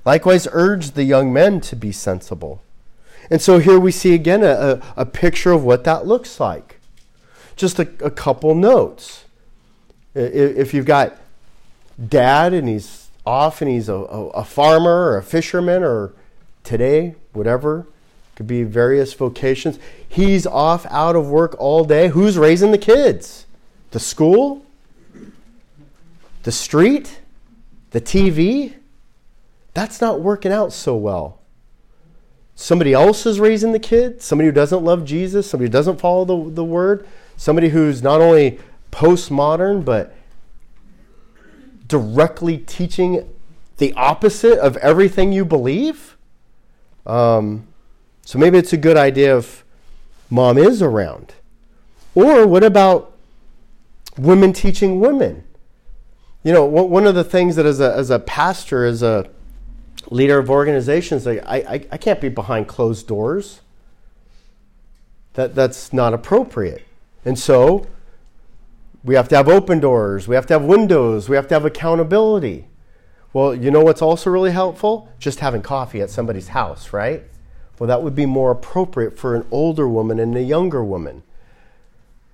Likewise, 0.05 0.47
urge 0.53 0.93
the 0.93 1.03
young 1.03 1.31
men 1.31 1.61
to 1.61 1.75
be 1.75 1.91
sensible. 1.91 2.63
And 3.29 3.39
so 3.39 3.59
here 3.59 3.79
we 3.79 3.91
see 3.91 4.15
again 4.15 4.41
a, 4.41 4.47
a, 4.47 4.81
a 5.03 5.05
picture 5.05 5.51
of 5.51 5.63
what 5.63 5.83
that 5.83 6.07
looks 6.07 6.39
like 6.39 6.78
just 7.59 7.77
a, 7.77 7.87
a 8.03 8.09
couple 8.09 8.55
notes. 8.55 9.25
If 10.15 10.73
you've 10.73 10.85
got 10.85 11.17
dad 12.07 12.53
and 12.53 12.67
he's 12.67 13.09
off 13.25 13.61
and 13.61 13.69
he's 13.69 13.89
a, 13.89 13.93
a, 13.93 14.27
a 14.29 14.43
farmer 14.43 15.09
or 15.09 15.17
a 15.17 15.23
fisherman 15.23 15.83
or 15.83 16.13
today, 16.63 17.15
whatever, 17.33 17.85
could 18.35 18.47
be 18.47 18.63
various 18.63 19.13
vocations. 19.13 19.77
He's 20.07 20.47
off 20.47 20.85
out 20.85 21.17
of 21.17 21.29
work 21.29 21.55
all 21.59 21.83
day. 21.83 22.07
Who's 22.07 22.37
raising 22.37 22.71
the 22.71 22.77
kids? 22.77 23.45
The 23.91 23.99
school? 23.99 24.65
The 26.43 26.51
street? 26.53 27.19
The 27.91 27.99
TV? 27.99 28.75
That's 29.73 29.99
not 29.99 30.21
working 30.21 30.53
out 30.53 30.71
so 30.71 30.95
well. 30.95 31.39
Somebody 32.55 32.93
else 32.93 33.25
is 33.25 33.39
raising 33.39 33.71
the 33.71 33.79
kid, 33.79 34.21
somebody 34.21 34.47
who 34.47 34.51
doesn't 34.53 34.83
love 34.83 35.05
Jesus, 35.05 35.49
somebody 35.49 35.67
who 35.67 35.71
doesn't 35.71 35.99
follow 35.99 36.25
the, 36.25 36.51
the 36.51 36.63
word, 36.63 37.07
somebody 37.39 37.69
who's 37.69 38.03
not 38.03 38.19
only 38.19 38.59
postmodern, 38.91 39.85
but 39.85 40.13
directly 41.87 42.57
teaching 42.57 43.29
the 43.77 43.93
opposite 43.93 44.59
of 44.59 44.75
everything 44.77 45.31
you 45.31 45.45
believe. 45.45 46.17
Um, 47.05 47.65
so 48.25 48.37
maybe 48.37 48.57
it's 48.57 48.73
a 48.73 48.77
good 48.77 48.97
idea 48.97 49.37
if 49.37 49.63
mom 50.29 50.57
is 50.57 50.81
around. 50.81 51.33
Or 52.13 52.45
what 52.45 52.65
about 52.65 53.13
women 54.17 54.51
teaching 54.51 54.99
women? 54.99 55.45
You 56.43 56.51
know, 56.51 56.65
one 56.65 57.07
of 57.07 57.15
the 57.15 57.23
things 57.23 57.55
that 57.55 57.65
as 57.65 57.79
a, 57.79 57.95
as 57.95 58.09
a 58.09 58.19
pastor, 58.19 58.83
as 58.83 59.01
a 59.01 59.29
leader 60.09 60.39
of 60.39 60.49
organizations, 60.49 61.25
I, 61.25 61.35
I, 61.35 61.87
I 61.89 61.97
can't 61.97 62.19
be 62.19 62.27
behind 62.27 62.67
closed 62.67 63.07
doors. 63.07 63.61
That, 65.35 65.55
that's 65.55 65.93
not 65.93 66.13
appropriate. 66.13 66.83
And 67.25 67.37
so 67.37 67.87
we 69.03 69.15
have 69.15 69.29
to 69.29 69.35
have 69.35 69.47
open 69.47 69.79
doors, 69.79 70.27
we 70.27 70.35
have 70.35 70.45
to 70.47 70.53
have 70.53 70.63
windows, 70.63 71.29
we 71.29 71.35
have 71.35 71.47
to 71.49 71.55
have 71.55 71.65
accountability. 71.65 72.67
Well, 73.31 73.53
you 73.53 73.71
know 73.71 73.81
what's 73.81 74.01
also 74.01 74.29
really 74.29 74.51
helpful? 74.51 75.09
Just 75.19 75.39
having 75.39 75.61
coffee 75.61 76.01
at 76.01 76.09
somebody's 76.09 76.49
house, 76.49 76.91
right? 76.91 77.23
Well, 77.77 77.87
that 77.87 78.03
would 78.03 78.15
be 78.15 78.25
more 78.25 78.51
appropriate 78.51 79.17
for 79.17 79.35
an 79.35 79.45
older 79.51 79.87
woman 79.87 80.19
and 80.19 80.35
a 80.35 80.41
younger 80.41 80.83
woman. 80.83 81.23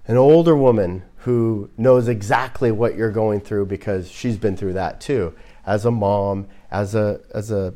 An 0.08 0.18
older 0.18 0.56
woman 0.56 1.04
who 1.18 1.70
knows 1.78 2.08
exactly 2.08 2.72
what 2.72 2.96
you're 2.96 3.12
going 3.12 3.42
through 3.42 3.66
because 3.66 4.10
she's 4.10 4.38
been 4.38 4.56
through 4.56 4.74
that 4.74 5.02
too, 5.02 5.36
as 5.66 5.86
a 5.86 5.92
mom, 5.92 6.48
as 6.72 6.96
a 6.96 7.20
as 7.34 7.52
a 7.52 7.74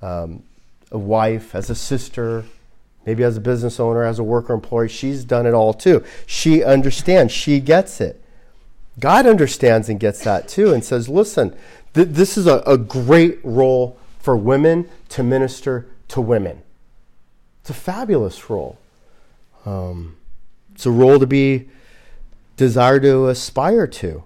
um, 0.00 0.42
a 0.92 0.98
wife, 0.98 1.54
as 1.54 1.70
a 1.70 1.74
sister, 1.74 2.44
maybe 3.06 3.22
as 3.22 3.36
a 3.36 3.40
business 3.40 3.78
owner, 3.78 4.02
as 4.02 4.18
a 4.18 4.24
worker 4.24 4.52
employee, 4.52 4.88
she's 4.88 5.24
done 5.24 5.46
it 5.46 5.54
all 5.54 5.74
too. 5.74 6.04
She 6.26 6.62
understands, 6.62 7.32
she 7.32 7.60
gets 7.60 8.00
it. 8.00 8.22
God 8.98 9.26
understands 9.26 9.88
and 9.88 9.98
gets 9.98 10.22
that 10.24 10.48
too 10.48 10.72
and 10.72 10.84
says, 10.84 11.08
listen, 11.08 11.56
th- 11.94 12.08
this 12.08 12.38
is 12.38 12.46
a, 12.46 12.58
a 12.66 12.78
great 12.78 13.40
role 13.42 13.98
for 14.20 14.36
women 14.36 14.88
to 15.10 15.22
minister 15.22 15.86
to 16.08 16.20
women. 16.20 16.62
It's 17.60 17.70
a 17.70 17.74
fabulous 17.74 18.48
role. 18.48 18.78
Um, 19.66 20.16
it's 20.74 20.86
a 20.86 20.90
role 20.90 21.18
to 21.18 21.26
be 21.26 21.68
desired 22.56 23.02
to 23.02 23.28
aspire 23.28 23.86
to. 23.86 24.24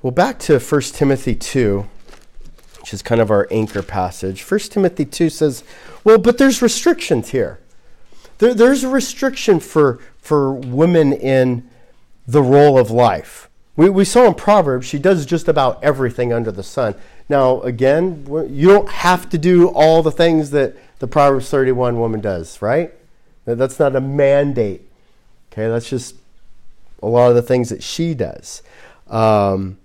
Well, 0.00 0.10
back 0.10 0.38
to 0.40 0.58
1 0.58 0.80
Timothy 0.80 1.34
2 1.34 1.86
which 2.82 2.92
is 2.92 3.00
kind 3.00 3.20
of 3.20 3.30
our 3.30 3.46
anchor 3.52 3.80
passage. 3.80 4.42
1 4.42 4.60
Timothy 4.60 5.04
2 5.04 5.30
says, 5.30 5.62
well, 6.02 6.18
but 6.18 6.36
there's 6.36 6.60
restrictions 6.60 7.30
here. 7.30 7.60
There, 8.38 8.54
there's 8.54 8.82
a 8.82 8.88
restriction 8.88 9.60
for, 9.60 10.00
for 10.18 10.52
women 10.52 11.12
in 11.12 11.70
the 12.26 12.42
role 12.42 12.76
of 12.76 12.90
life. 12.90 13.48
We, 13.76 13.88
we 13.88 14.04
saw 14.04 14.26
in 14.26 14.34
Proverbs, 14.34 14.84
she 14.84 14.98
does 14.98 15.24
just 15.26 15.46
about 15.46 15.82
everything 15.84 16.32
under 16.32 16.50
the 16.50 16.64
sun. 16.64 16.96
Now, 17.28 17.60
again, 17.62 18.26
you 18.50 18.66
don't 18.66 18.88
have 18.88 19.30
to 19.30 19.38
do 19.38 19.68
all 19.68 20.02
the 20.02 20.10
things 20.10 20.50
that 20.50 20.76
the 20.98 21.06
Proverbs 21.06 21.48
31 21.50 22.00
woman 22.00 22.20
does, 22.20 22.60
right? 22.60 22.92
That's 23.44 23.78
not 23.78 23.94
a 23.94 24.00
mandate. 24.00 24.88
Okay, 25.52 25.68
that's 25.68 25.88
just 25.88 26.16
a 27.00 27.06
lot 27.06 27.28
of 27.28 27.36
the 27.36 27.42
things 27.42 27.68
that 27.68 27.84
she 27.84 28.12
does. 28.12 28.62
Um, 29.08 29.78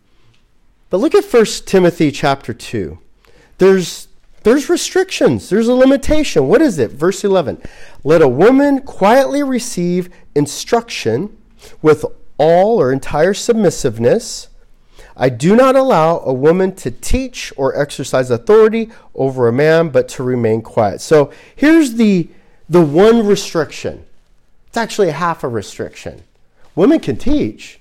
but 0.90 0.98
look 0.98 1.16
at 1.16 1.26
1 1.26 1.46
Timothy 1.66 2.12
chapter 2.12 2.54
2. 2.54 2.98
There's, 3.58 4.08
there's 4.44 4.70
restrictions, 4.70 5.50
there's 5.50 5.68
a 5.68 5.74
limitation. 5.74 6.48
What 6.48 6.62
is 6.62 6.80
it? 6.80 6.92
Verse 6.92 7.24
11 7.24 7.62
Let 8.04 8.22
a 8.22 8.28
woman 8.28 8.82
quietly 8.82 9.44
receive 9.44 10.10
instruction 10.36 11.36
with 11.82 12.06
all 12.38 12.80
or 12.80 12.92
entire 12.92 13.34
submissiveness. 13.34 14.48
I 15.20 15.30
do 15.30 15.56
not 15.56 15.76
allow 15.76 16.20
a 16.20 16.32
woman 16.32 16.76
to 16.76 16.92
teach 16.92 17.52
or 17.58 17.76
exercise 17.76 18.30
authority 18.30 18.92
over 19.16 19.48
a 19.48 19.54
man, 19.54 19.90
but 19.90 20.08
to 20.10 20.24
remain 20.24 20.62
quiet. 20.62 21.02
So 21.02 21.32
here's 21.56 21.96
the, 21.96 22.30
the 22.70 22.82
one 22.82 23.26
restriction. 23.26 24.06
It's 24.68 24.78
actually 24.78 25.10
half 25.10 25.44
a 25.44 25.48
restriction. 25.48 26.24
Women 26.76 27.00
can 27.00 27.18
teach, 27.18 27.80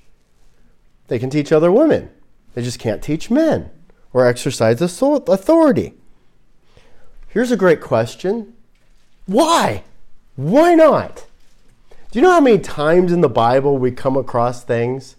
they 1.09 1.19
can 1.19 1.29
teach 1.29 1.53
other 1.53 1.71
women. 1.71 2.11
They 2.57 2.63
just 2.63 2.79
can't 2.79 3.03
teach 3.03 3.31
men 3.31 3.69
or 4.15 4.27
exercise 4.27 4.81
authority. 4.81 5.93
Here's 7.29 7.53
a 7.53 7.57
great 7.57 7.83
question 7.83 8.55
Why? 9.27 9.85
Why 10.37 10.75
not? 10.75 11.27
Do 12.11 12.19
you 12.19 12.23
know 12.23 12.31
how 12.31 12.41
many 12.41 12.59
times 12.59 13.13
in 13.13 13.21
the 13.21 13.29
Bible 13.29 13.77
we 13.77 13.91
come 13.91 14.17
across 14.17 14.65
things 14.65 15.17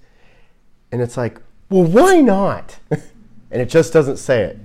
and 0.91 0.99
it's 0.99 1.15
like, 1.15 1.39
well, 1.69 1.83
why 1.83 2.21
not? 2.21 2.79
and 2.89 3.61
it 3.61 3.69
just 3.69 3.93
doesn't 3.93 4.17
say 4.17 4.41
it. 4.41 4.57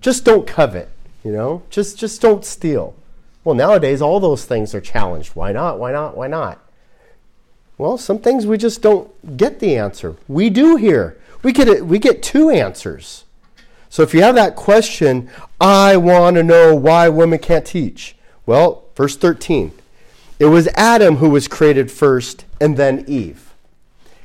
Just 0.00 0.24
don't 0.24 0.48
covet, 0.48 0.88
you 1.22 1.30
know? 1.30 1.62
Just 1.70 1.96
just 1.98 2.20
don't 2.20 2.44
steal. 2.44 2.96
Well, 3.44 3.54
nowadays 3.54 4.02
all 4.02 4.18
those 4.18 4.44
things 4.44 4.74
are 4.74 4.80
challenged. 4.80 5.36
Why 5.36 5.52
not? 5.52 5.78
Why 5.78 5.92
not? 5.92 6.16
Why 6.16 6.26
not? 6.26 6.58
Well, 7.78 7.96
some 7.96 8.18
things 8.18 8.44
we 8.44 8.58
just 8.58 8.82
don't 8.82 9.36
get 9.36 9.60
the 9.60 9.76
answer. 9.76 10.16
We 10.26 10.50
do 10.50 10.74
here. 10.74 11.19
We 11.42 11.52
get 11.52 11.86
we 11.86 11.98
get 11.98 12.22
two 12.22 12.50
answers. 12.50 13.24
So 13.88 14.02
if 14.02 14.14
you 14.14 14.22
have 14.22 14.36
that 14.36 14.54
question, 14.54 15.28
I 15.60 15.96
want 15.96 16.36
to 16.36 16.44
know 16.44 16.74
why 16.74 17.08
women 17.08 17.40
can't 17.40 17.66
teach. 17.66 18.14
Well, 18.46 18.84
verse 18.94 19.16
13. 19.16 19.72
It 20.38 20.46
was 20.46 20.68
Adam 20.68 21.16
who 21.16 21.28
was 21.28 21.48
created 21.48 21.90
first 21.90 22.44
and 22.60 22.76
then 22.76 23.04
Eve. 23.08 23.52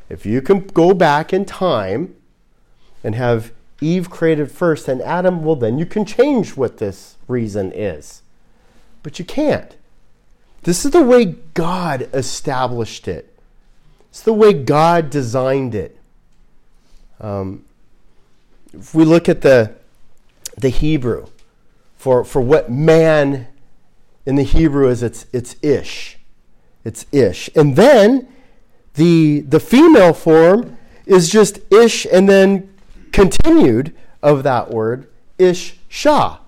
If 0.08 0.26
you 0.26 0.42
can 0.42 0.68
go 0.68 0.94
back 0.94 1.34
in 1.34 1.46
time 1.46 2.16
and 3.04 3.16
have 3.16 3.52
Eve 3.82 4.10
created 4.10 4.52
first 4.52 4.88
and 4.88 5.02
Adam, 5.02 5.44
well, 5.44 5.56
then 5.56 5.78
you 5.78 5.86
can 5.86 6.06
change 6.06 6.56
what 6.56 6.78
this 6.78 7.18
reason 7.28 7.72
is. 7.72 8.22
But 9.04 9.20
you 9.20 9.26
can't. 9.26 9.76
This 10.64 10.86
is 10.86 10.92
the 10.92 11.04
way 11.04 11.26
God 11.54 12.10
established 12.14 13.08
it, 13.08 13.38
it's 14.10 14.22
the 14.22 14.34
way 14.34 14.54
God 14.54 15.10
designed 15.10 15.76
it. 15.76 15.98
Um, 17.20 17.66
if 18.74 18.94
we 18.94 19.06
look 19.06 19.30
at 19.30 19.42
the, 19.42 19.74
the 20.58 20.70
Hebrew 20.70 21.28
for, 21.96 22.24
for 22.24 22.42
what 22.42 22.70
man 22.70 23.48
in 24.26 24.36
the 24.36 24.44
Hebrew 24.44 24.90
is 24.90 25.04
it's, 25.04 25.26
it's 25.32 25.56
ish. 25.62 26.18
It's 26.84 27.06
ish. 27.12 27.50
And 27.56 27.76
then 27.76 28.28
the, 28.96 29.42
the 29.42 29.60
female 29.60 30.14
form 30.14 30.78
is 31.06 31.30
just 31.30 31.60
ish 31.72 32.06
and 32.12 32.28
then 32.28 32.74
continued 33.12 33.96
of 34.22 34.44
that 34.44 34.72
word, 34.72 35.08
ish 35.38 35.78
shah. 35.88 36.40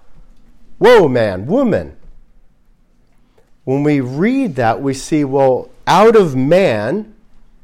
Whoa, 0.77 1.07
man, 1.07 1.45
woman. 1.45 1.95
When 3.63 3.83
we 3.83 3.99
read 3.99 4.55
that, 4.55 4.81
we 4.81 4.93
see, 4.93 5.23
well, 5.23 5.69
out 5.85 6.15
of 6.15 6.35
man, 6.35 7.13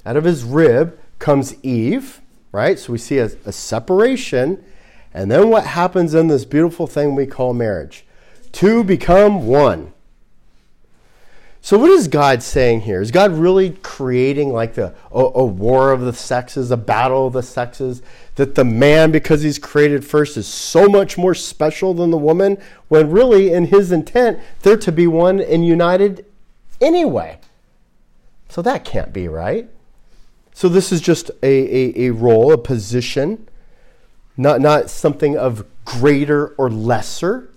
out 0.05 0.17
of 0.17 0.23
his 0.23 0.43
rib, 0.43 0.99
comes 1.19 1.55
Eve, 1.63 2.21
right? 2.53 2.79
So 2.79 2.93
we 2.93 2.99
see 2.99 3.17
a, 3.17 3.29
a 3.45 3.51
separation. 3.51 4.63
And 5.13 5.29
then 5.29 5.49
what 5.49 5.65
happens 5.65 6.13
in 6.13 6.27
this 6.27 6.45
beautiful 6.45 6.87
thing 6.87 7.15
we 7.15 7.25
call 7.25 7.53
marriage? 7.53 8.05
Two 8.53 8.85
become 8.85 9.45
one. 9.45 9.91
So, 11.65 11.77
what 11.77 11.91
is 11.91 12.09
God 12.09 12.43
saying 12.43 12.81
here? 12.81 13.01
Is 13.01 13.09
God 13.09 13.31
really 13.31 13.69
creating 13.83 14.51
like 14.51 14.73
the, 14.73 14.93
a, 15.13 15.19
a, 15.19 15.45
war 15.45 15.93
of 15.93 16.01
the 16.01 16.11
sexes, 16.11 16.71
a 16.71 16.77
battle 16.77 17.27
of 17.27 17.33
the 17.33 17.41
sexes? 17.41 18.01
That 18.35 18.55
the 18.55 18.65
man, 18.65 19.11
because 19.11 19.43
he's 19.43 19.59
created 19.59 20.05
first, 20.05 20.35
is 20.35 20.45
so 20.45 20.87
much 20.87 21.17
more 21.17 21.33
special 21.33 21.93
than 21.93 22.11
the 22.11 22.17
woman, 22.17 22.61
when 22.89 23.09
really, 23.09 23.53
in 23.53 23.67
his 23.67 23.93
intent, 23.93 24.39
they're 24.61 24.75
to 24.75 24.91
be 24.91 25.07
one 25.07 25.39
and 25.39 25.65
united 25.65 26.25
anyway. 26.81 27.39
So, 28.49 28.61
that 28.61 28.83
can't 28.83 29.13
be 29.13 29.29
right. 29.29 29.69
So, 30.53 30.69
this 30.69 30.91
is 30.91 31.01
just 31.01 31.31
a, 31.41 31.45
a, 31.45 32.07
a 32.07 32.09
role, 32.11 32.51
a 32.51 32.57
position, 32.57 33.47
not, 34.37 34.61
not 34.61 34.89
something 34.89 35.37
of 35.37 35.65
greater 35.85 36.49
or 36.49 36.69
lesser. 36.69 37.49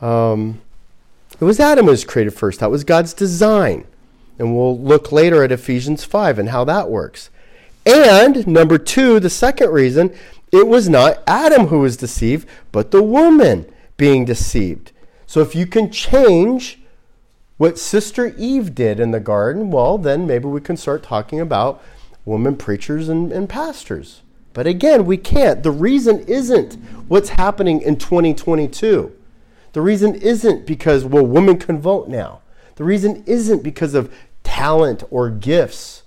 Um, 0.00 0.60
it 1.40 1.44
was 1.44 1.60
Adam 1.60 1.86
who 1.86 1.90
was 1.90 2.04
created 2.04 2.34
first. 2.34 2.60
That 2.60 2.70
was 2.70 2.84
God's 2.84 3.14
design. 3.14 3.86
And 4.38 4.54
we'll 4.54 4.78
look 4.78 5.12
later 5.12 5.42
at 5.42 5.52
Ephesians 5.52 6.04
5 6.04 6.38
and 6.38 6.50
how 6.50 6.64
that 6.64 6.90
works. 6.90 7.30
And 7.84 8.46
number 8.46 8.78
two, 8.78 9.20
the 9.20 9.30
second 9.30 9.70
reason, 9.70 10.14
it 10.52 10.66
was 10.66 10.88
not 10.88 11.22
Adam 11.26 11.68
who 11.68 11.80
was 11.80 11.96
deceived, 11.96 12.48
but 12.72 12.90
the 12.90 13.02
woman 13.02 13.66
being 13.96 14.24
deceived. 14.24 14.92
So 15.26 15.40
if 15.40 15.54
you 15.54 15.66
can 15.66 15.90
change 15.90 16.80
what 17.56 17.78
Sister 17.78 18.34
Eve 18.36 18.74
did 18.74 19.00
in 19.00 19.12
the 19.12 19.20
garden, 19.20 19.70
well, 19.70 19.96
then 19.96 20.26
maybe 20.26 20.46
we 20.46 20.60
can 20.60 20.76
start 20.76 21.02
talking 21.02 21.40
about 21.40 21.82
women 22.24 22.56
preachers 22.56 23.08
and, 23.08 23.32
and 23.32 23.48
pastors. 23.48 24.22
But 24.52 24.66
again, 24.66 25.06
we 25.06 25.16
can't. 25.16 25.62
The 25.62 25.70
reason 25.70 26.20
isn't 26.20 26.74
what's 27.08 27.30
happening 27.30 27.80
in 27.80 27.96
2022. 27.96 29.12
The 29.72 29.80
reason 29.80 30.14
isn't 30.14 30.66
because, 30.66 31.04
well, 31.04 31.26
women 31.26 31.58
can 31.58 31.80
vote 31.80 32.08
now. 32.08 32.40
The 32.76 32.84
reason 32.84 33.22
isn't 33.26 33.62
because 33.62 33.94
of 33.94 34.12
talent 34.42 35.02
or 35.10 35.30
gifts 35.30 36.02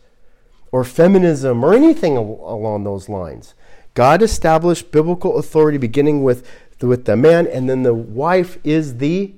or 0.71 0.83
feminism 0.83 1.63
or 1.63 1.73
anything 1.73 2.17
along 2.17 2.83
those 2.83 3.09
lines. 3.09 3.53
God 3.93 4.21
established 4.21 4.91
biblical 4.91 5.38
authority 5.38 5.77
beginning 5.77 6.23
with, 6.23 6.47
with 6.81 7.05
the 7.05 7.15
man, 7.15 7.47
and 7.47 7.69
then 7.69 7.83
the 7.83 7.93
wife 7.93 8.57
is 8.63 8.97
the, 8.97 9.33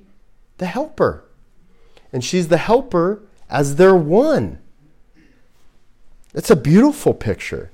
the 0.58 0.66
helper. 0.66 1.24
And 2.12 2.24
she's 2.24 2.48
the 2.48 2.58
helper 2.58 3.22
as 3.48 3.76
their 3.76 3.94
one. 3.94 4.58
It's 6.34 6.50
a 6.50 6.56
beautiful 6.56 7.14
picture, 7.14 7.70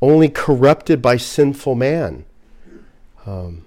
only 0.00 0.28
corrupted 0.28 1.02
by 1.02 1.16
sinful 1.16 1.74
man. 1.74 2.24
Um, 3.26 3.64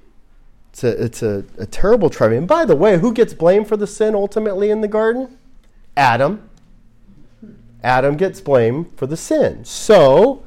it's 0.72 0.84
a, 0.84 1.04
it's 1.04 1.22
a, 1.22 1.44
a 1.58 1.66
terrible 1.66 2.10
tragedy. 2.10 2.38
And 2.38 2.48
by 2.48 2.66
the 2.66 2.76
way, 2.76 2.98
who 2.98 3.14
gets 3.14 3.34
blamed 3.34 3.68
for 3.68 3.76
the 3.76 3.88
sin 3.88 4.16
ultimately 4.16 4.70
in 4.70 4.82
the 4.82 4.88
garden? 4.88 5.38
Adam. 5.98 6.50
Adam 7.84 8.16
gets 8.16 8.40
blamed 8.40 8.92
for 8.96 9.06
the 9.08 9.18
sin. 9.18 9.66
So, 9.66 10.44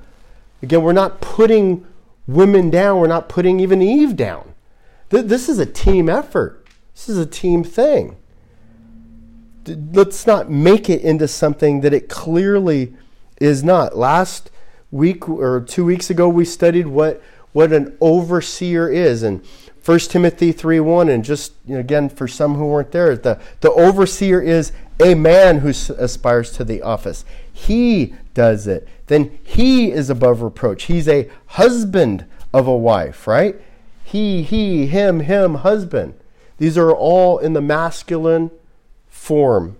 again, 0.62 0.82
we're 0.82 0.92
not 0.92 1.20
putting 1.20 1.86
women 2.26 2.70
down, 2.70 3.00
we're 3.00 3.06
not 3.06 3.28
putting 3.28 3.60
even 3.60 3.82
Eve 3.82 4.16
down. 4.16 4.54
This 5.10 5.48
is 5.48 5.58
a 5.58 5.66
team 5.66 6.08
effort, 6.08 6.66
this 6.94 7.08
is 7.08 7.18
a 7.18 7.26
team 7.26 7.62
thing. 7.62 8.16
Let's 9.66 10.26
not 10.26 10.50
make 10.50 10.90
it 10.90 11.02
into 11.02 11.28
something 11.28 11.80
that 11.82 11.92
it 11.92 12.08
clearly 12.08 12.94
is 13.40 13.64
not. 13.64 13.96
Last 13.96 14.50
week 14.90 15.28
or 15.28 15.60
two 15.60 15.84
weeks 15.84 16.10
ago, 16.10 16.28
we 16.28 16.44
studied 16.44 16.86
what, 16.86 17.22
what 17.52 17.72
an 17.72 17.96
overseer 18.00 18.88
is. 18.88 19.22
And 19.22 19.44
1 19.84 19.98
Timothy 20.00 20.52
3 20.52 20.80
1, 20.80 21.08
and 21.08 21.24
just 21.24 21.52
you 21.66 21.74
know, 21.74 21.80
again 21.80 22.08
for 22.08 22.26
some 22.26 22.54
who 22.54 22.66
weren't 22.66 22.92
there, 22.92 23.16
the, 23.16 23.38
the 23.60 23.70
overseer 23.72 24.40
is 24.40 24.72
a 25.02 25.14
man 25.14 25.58
who 25.58 25.68
aspires 25.68 26.52
to 26.52 26.64
the 26.64 26.80
office. 26.80 27.24
He 27.52 28.14
does 28.32 28.66
it. 28.66 28.88
Then 29.06 29.38
he 29.42 29.90
is 29.90 30.08
above 30.08 30.40
reproach. 30.40 30.84
He's 30.84 31.08
a 31.08 31.28
husband 31.46 32.24
of 32.52 32.66
a 32.66 32.76
wife, 32.76 33.26
right? 33.26 33.56
He, 34.04 34.42
he, 34.42 34.86
him, 34.86 35.20
him, 35.20 35.56
husband. 35.56 36.14
These 36.58 36.78
are 36.78 36.92
all 36.92 37.38
in 37.38 37.52
the 37.52 37.60
masculine 37.60 38.50
form. 39.24 39.76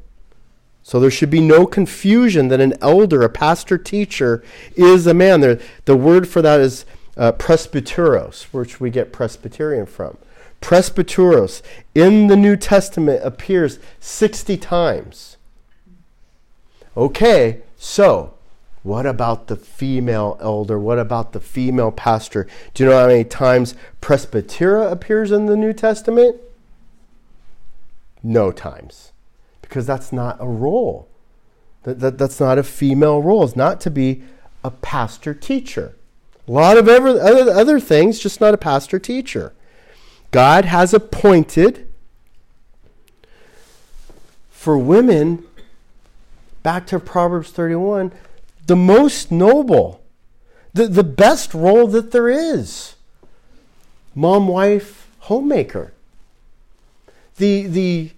So 0.83 1.01
there 1.01 1.11
should 1.11 1.31
be 1.31 1.41
no 1.41 1.67
confusion 1.67 2.49
that 2.49 2.61
an 2.61 2.75
elder, 2.81 3.23
a 3.23 3.29
pastor 3.29 3.79
teacher, 3.79 4.43
is 4.75 5.07
a 5.07 5.15
man. 5.15 5.41
The, 5.41 5.63
the 5.85 5.97
word 5.97 6.29
for 6.29 6.43
that 6.43 6.61
is 6.61 6.85
uh, 7.17 7.33
presbyteros, 7.33 8.45
which 8.53 8.81
we 8.81 8.91
get 8.91 9.13
Presbyterian 9.13 9.87
from. 9.87 10.17
Presbyteros 10.61 11.63
in 11.95 12.27
the 12.27 12.37
New 12.37 12.57
Testament 12.57 13.21
appears 13.25 13.79
60 14.01 14.57
times. 14.57 15.37
Okay, 16.97 17.63
so 17.77 18.35
What 18.83 19.07
about 19.07 19.47
the 19.47 19.57
female 19.57 20.37
elder? 20.43 20.79
What 20.79 20.99
about 20.99 21.33
the 21.33 21.41
female 21.41 21.91
pastor? 21.91 22.47
Do 22.75 22.85
you 22.85 22.91
know 22.91 22.99
how 23.01 23.07
many 23.07 23.25
times 23.25 23.75
presbytera 24.03 24.93
appears 24.93 25.33
in 25.33 25.47
the 25.47 25.57
New 25.57 25.73
Testament? 25.73 26.37
No 28.23 28.53
times. 28.53 29.14
Because 29.69 29.87
that's 29.87 30.13
not 30.13 30.37
a 30.41 30.47
role. 30.47 31.09
That, 31.85 32.01
that, 32.01 32.19
that's 32.19 32.41
not 32.41 32.59
a 32.59 32.63
female 32.63 33.23
role. 33.23 33.45
It's 33.45 33.57
not 33.57 33.81
to 33.83 33.91
be 33.91 34.23
a 34.63 34.71
pastor 34.71 35.35
teacher. 35.35 35.95
A 36.47 36.53
lot 36.53 36.77
of 36.77 36.89
other, 36.89 37.19
other 37.51 37.81
things, 37.81 38.19
just 38.19 38.41
not 38.41 38.55
a 38.55 38.59
pastor 38.59 38.99
teacher. 38.99 39.55
God 40.31 40.65
has 40.67 40.93
appointed 40.93 41.89
for 44.51 44.77
women, 44.77 45.45
back 46.63 46.87
to 46.89 46.99
Proverbs 46.99 47.51
31, 47.51 48.13
the 48.67 48.77
most 48.77 49.31
noble, 49.31 50.03
the, 50.73 50.87
the 50.87 51.05
best 51.05 51.55
role 51.55 51.87
that 51.89 52.13
there 52.13 52.29
is. 52.29 52.97
Mom, 54.15 54.49
wife, 54.49 55.09
homemaker. 55.21 55.93
The, 57.37 57.67
the 57.67 58.11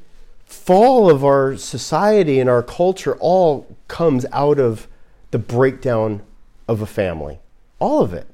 fall 0.47 1.11
of 1.11 1.25
our 1.25 1.57
society 1.57 2.41
and 2.41 2.49
our 2.49 2.63
culture 2.63 3.17
all 3.17 3.67
comes 3.89 4.25
out 4.33 4.59
of 4.59 4.89
the 5.33 5.39
breakdown 5.39 6.23
of 6.69 6.81
a 6.81 6.87
family. 6.87 7.39
All 7.79 8.03
of 8.03 8.15
it. 8.15 8.27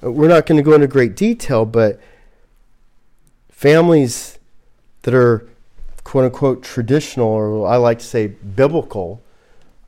We're 0.00 0.28
not 0.28 0.46
going 0.46 0.58
to 0.58 0.62
go 0.62 0.74
into 0.74 0.86
great 0.86 1.16
detail, 1.16 1.64
but 1.64 2.00
families 3.50 4.38
that 5.02 5.14
are 5.14 5.48
quote 6.04 6.26
unquote 6.26 6.62
traditional, 6.62 7.28
or 7.28 7.66
I 7.66 7.76
like 7.76 7.98
to 7.98 8.04
say 8.04 8.28
biblical, 8.28 9.20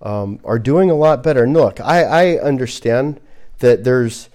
um, 0.02 0.40
are 0.44 0.58
doing 0.58 0.90
a 0.90 0.94
lot 0.94 1.22
better. 1.22 1.44
And 1.44 1.52
look, 1.52 1.80
I, 1.80 2.02
I 2.02 2.38
understand 2.38 3.20
that 3.60 3.84
there's 3.84 4.28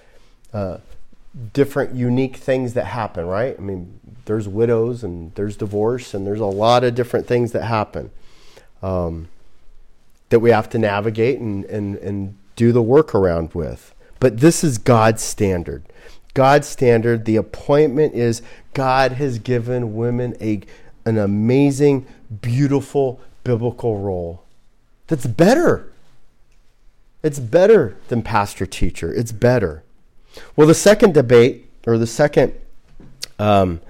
uh, 0.53 0.77
different 1.53 1.93
unique 1.95 2.38
things 2.38 2.73
that 2.73 2.86
happen, 2.86 3.25
right? 3.25 3.55
I 3.58 3.62
mean, 3.62 3.99
there's 4.25 4.47
widows 4.47 5.03
and 5.03 5.33
there's 5.35 5.55
divorce 5.55 6.13
and 6.13 6.25
there's 6.25 6.39
a 6.39 6.45
lot 6.45 6.83
of 6.83 6.95
different 6.95 7.27
things 7.27 7.51
that 7.51 7.63
happen 7.63 8.11
um, 8.81 9.27
that 10.29 10.39
we 10.39 10.49
have 10.49 10.69
to 10.69 10.77
navigate 10.77 11.39
and, 11.39 11.65
and, 11.65 11.95
and 11.97 12.38
do 12.55 12.71
the 12.71 12.81
work 12.81 13.13
around 13.15 13.53
with. 13.53 13.93
But 14.19 14.39
this 14.39 14.63
is 14.63 14.77
God's 14.77 15.21
standard. 15.21 15.83
God's 16.33 16.67
standard, 16.67 17.25
the 17.25 17.38
appointment 17.38 18.13
is 18.13 18.41
God 18.73 19.13
has 19.13 19.39
given 19.39 19.95
women 19.95 20.35
a, 20.41 20.61
an 21.05 21.17
amazing, 21.17 22.05
beautiful 22.41 23.21
biblical 23.43 23.99
role 23.99 24.43
that's 25.07 25.25
better. 25.25 25.91
It's 27.23 27.39
better 27.39 27.95
than 28.07 28.21
pastor 28.21 28.65
teacher. 28.65 29.13
It's 29.13 29.31
better. 29.31 29.83
Well, 30.55 30.67
the 30.67 30.73
second 30.73 31.13
debate, 31.13 31.69
or 31.88 31.97
the 31.97 32.07
second 32.07 32.53
um, 33.39 33.81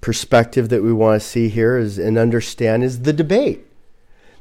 perspective 0.00 0.68
that 0.70 0.82
we 0.82 0.92
want 0.92 1.20
to 1.20 1.26
see 1.26 1.48
here 1.48 1.76
is 1.76 1.98
and 1.98 2.18
understand 2.18 2.82
is 2.82 3.02
the 3.02 3.12
debate. 3.12 3.66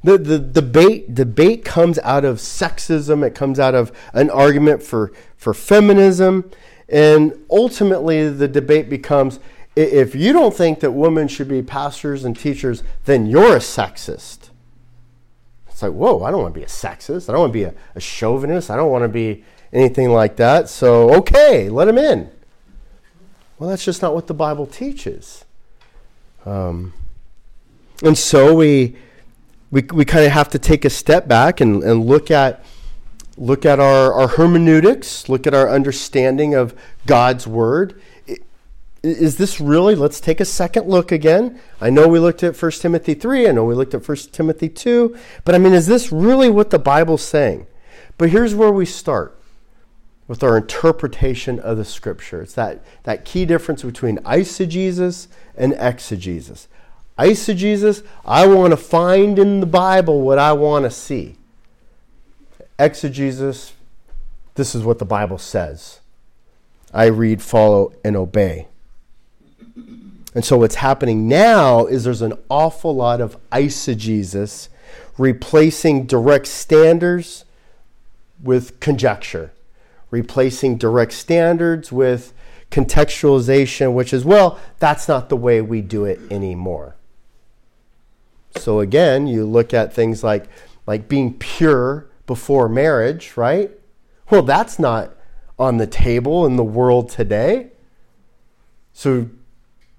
The, 0.04 0.18
the 0.18 0.40
debate 0.40 1.14
debate 1.14 1.66
comes 1.66 2.00
out 2.00 2.24
of 2.24 2.38
sexism. 2.38 3.26
It 3.26 3.36
comes 3.36 3.60
out 3.60 3.76
of 3.76 3.92
an 4.14 4.30
argument 4.30 4.82
for, 4.82 5.12
for 5.36 5.54
feminism. 5.54 6.50
And 6.88 7.34
ultimately, 7.52 8.30
the 8.30 8.48
debate 8.48 8.90
becomes 8.90 9.40
if 9.76 10.16
you 10.16 10.34
don't 10.34 10.54
think 10.54 10.80
that 10.82 10.92
women 10.92 11.28
should 11.28 11.48
be 11.48 11.62
pastors 11.62 12.26
and 12.26 12.38
teachers, 12.38 12.84
then 13.06 13.26
you're 13.26 13.56
a 13.56 13.60
sexist. 13.60 14.50
It's 15.70 15.82
like, 15.82 15.94
whoa, 15.94 16.24
I 16.24 16.32
don't 16.32 16.42
want 16.42 16.54
to 16.54 16.60
be 16.60 16.66
a 16.66 16.70
sexist. 16.70 17.30
I 17.30 17.34
don't 17.34 17.42
want 17.42 17.54
to 17.54 17.60
be 17.60 17.64
a, 17.64 17.74
a 17.96 18.02
chauvinist. 18.02 18.70
I 18.70 18.76
don't 18.76 18.92
want 18.92 19.04
to 19.04 19.10
be 19.10 19.46
anything 19.72 20.10
like 20.10 20.36
that. 20.38 20.68
So, 20.68 21.14
okay, 21.20 21.70
let 21.70 21.86
them 21.86 21.98
in. 21.98 22.30
Well, 23.58 23.70
that's 23.70 23.86
just 23.86 24.02
not 24.02 24.14
what 24.14 24.28
the 24.28 24.34
Bible 24.34 24.66
teaches. 24.66 25.46
Um, 26.50 26.94
and 28.04 28.18
so 28.18 28.56
we, 28.56 28.96
we, 29.70 29.84
we 29.94 30.04
kind 30.04 30.26
of 30.26 30.32
have 30.32 30.50
to 30.50 30.60
take 30.60 30.84
a 30.84 30.90
step 30.90 31.28
back 31.28 31.62
and, 31.62 31.84
and 31.84 32.06
look 32.06 32.32
at 32.32 32.66
look 33.38 33.66
at 33.66 33.80
our, 33.80 34.14
our 34.14 34.28
hermeneutics, 34.28 35.30
look 35.30 35.48
at 35.48 35.54
our 35.54 35.70
understanding 35.70 36.56
of 36.56 36.78
God's 37.06 37.48
word. 37.48 38.02
Is 39.02 39.38
this 39.38 39.62
really, 39.62 39.96
let's 39.96 40.20
take 40.20 40.42
a 40.42 40.46
second 40.46 40.88
look 40.88 41.14
again. 41.14 41.58
I 41.80 41.90
know 41.90 42.06
we 42.10 42.20
looked 42.20 42.44
at 42.44 42.62
1 42.62 42.72
Timothy 42.74 43.14
3, 43.14 43.48
I 43.48 43.52
know 43.54 43.64
we 43.64 43.76
looked 43.76 43.94
at 43.94 44.06
1 44.06 44.18
Timothy 44.34 44.68
2, 44.68 45.18
but 45.46 45.56
I 45.56 45.58
mean, 45.58 45.72
is 45.72 45.88
this 45.88 46.12
really 46.12 46.50
what 46.50 46.70
the 46.70 46.80
Bible's 46.80 47.22
saying? 47.22 47.66
But 48.18 48.30
here's 48.30 48.54
where 48.54 48.74
we 48.74 48.86
start 48.86 49.39
with 50.30 50.44
our 50.44 50.56
interpretation 50.56 51.60
of 51.60 51.76
the 51.76 51.84
scripture. 51.84 52.44
It's 52.44 52.54
that, 52.54 52.82
that 53.04 53.26
key 53.26 53.46
difference 53.46 53.84
between 53.84 54.20
eisegesis 54.20 55.28
and 55.58 55.74
exegesis. 55.74 56.70
Eisegesis, 57.18 58.06
I 58.24 58.48
want 58.48 58.72
to 58.72 58.78
find 58.78 59.38
in 59.38 59.60
the 59.60 59.66
Bible 59.66 60.22
what 60.22 60.38
I 60.38 60.54
want 60.54 60.86
to 60.86 60.92
see 60.92 61.36
exegesis, 62.78 63.74
this 64.56 64.74
is 64.74 64.84
what 64.84 65.00
the 65.00 65.06
Bible 65.06 65.38
says. 65.38 66.00
I 66.94 67.06
read, 67.06 67.42
follow, 67.42 67.92
and 68.06 68.16
obey. 68.16 68.68
And 70.34 70.46
so 70.46 70.60
what's 70.60 70.76
happening 70.76 71.28
now 71.28 71.88
is 71.88 72.04
there's 72.04 72.22
an 72.22 72.34
awful 72.50 72.96
lot 72.96 73.20
of 73.20 73.36
eisegesis 73.50 74.70
replacing 75.18 76.06
direct 76.06 76.48
standards 76.48 77.46
with 78.42 78.80
conjecture, 78.80 79.52
replacing 80.12 80.78
direct 80.78 81.14
standards 81.14 81.92
with 81.92 82.34
contextualization, 82.72 83.94
which 83.94 84.14
is, 84.14 84.24
well, 84.26 84.60
that's 84.78 85.08
not 85.08 85.30
the 85.30 85.38
way 85.38 85.62
we 85.62 85.82
do 85.82 86.06
it 86.06 86.20
anymore. 86.32 86.96
So 88.56 88.80
again, 88.80 89.28
you 89.28 89.46
look 89.46 89.74
at 89.74 89.94
things 89.94 90.24
like, 90.24 90.48
like 90.88 91.08
being 91.08 91.34
pure 91.34 92.10
before 92.26 92.70
marriage, 92.70 93.36
right? 93.38 93.72
Well, 94.30 94.44
that's 94.44 94.78
not 94.80 95.16
on 95.58 95.78
the 95.78 95.88
table 95.88 96.46
in 96.46 96.56
the 96.56 96.64
world 96.64 97.10
today. 97.10 97.72
So, 98.94 99.30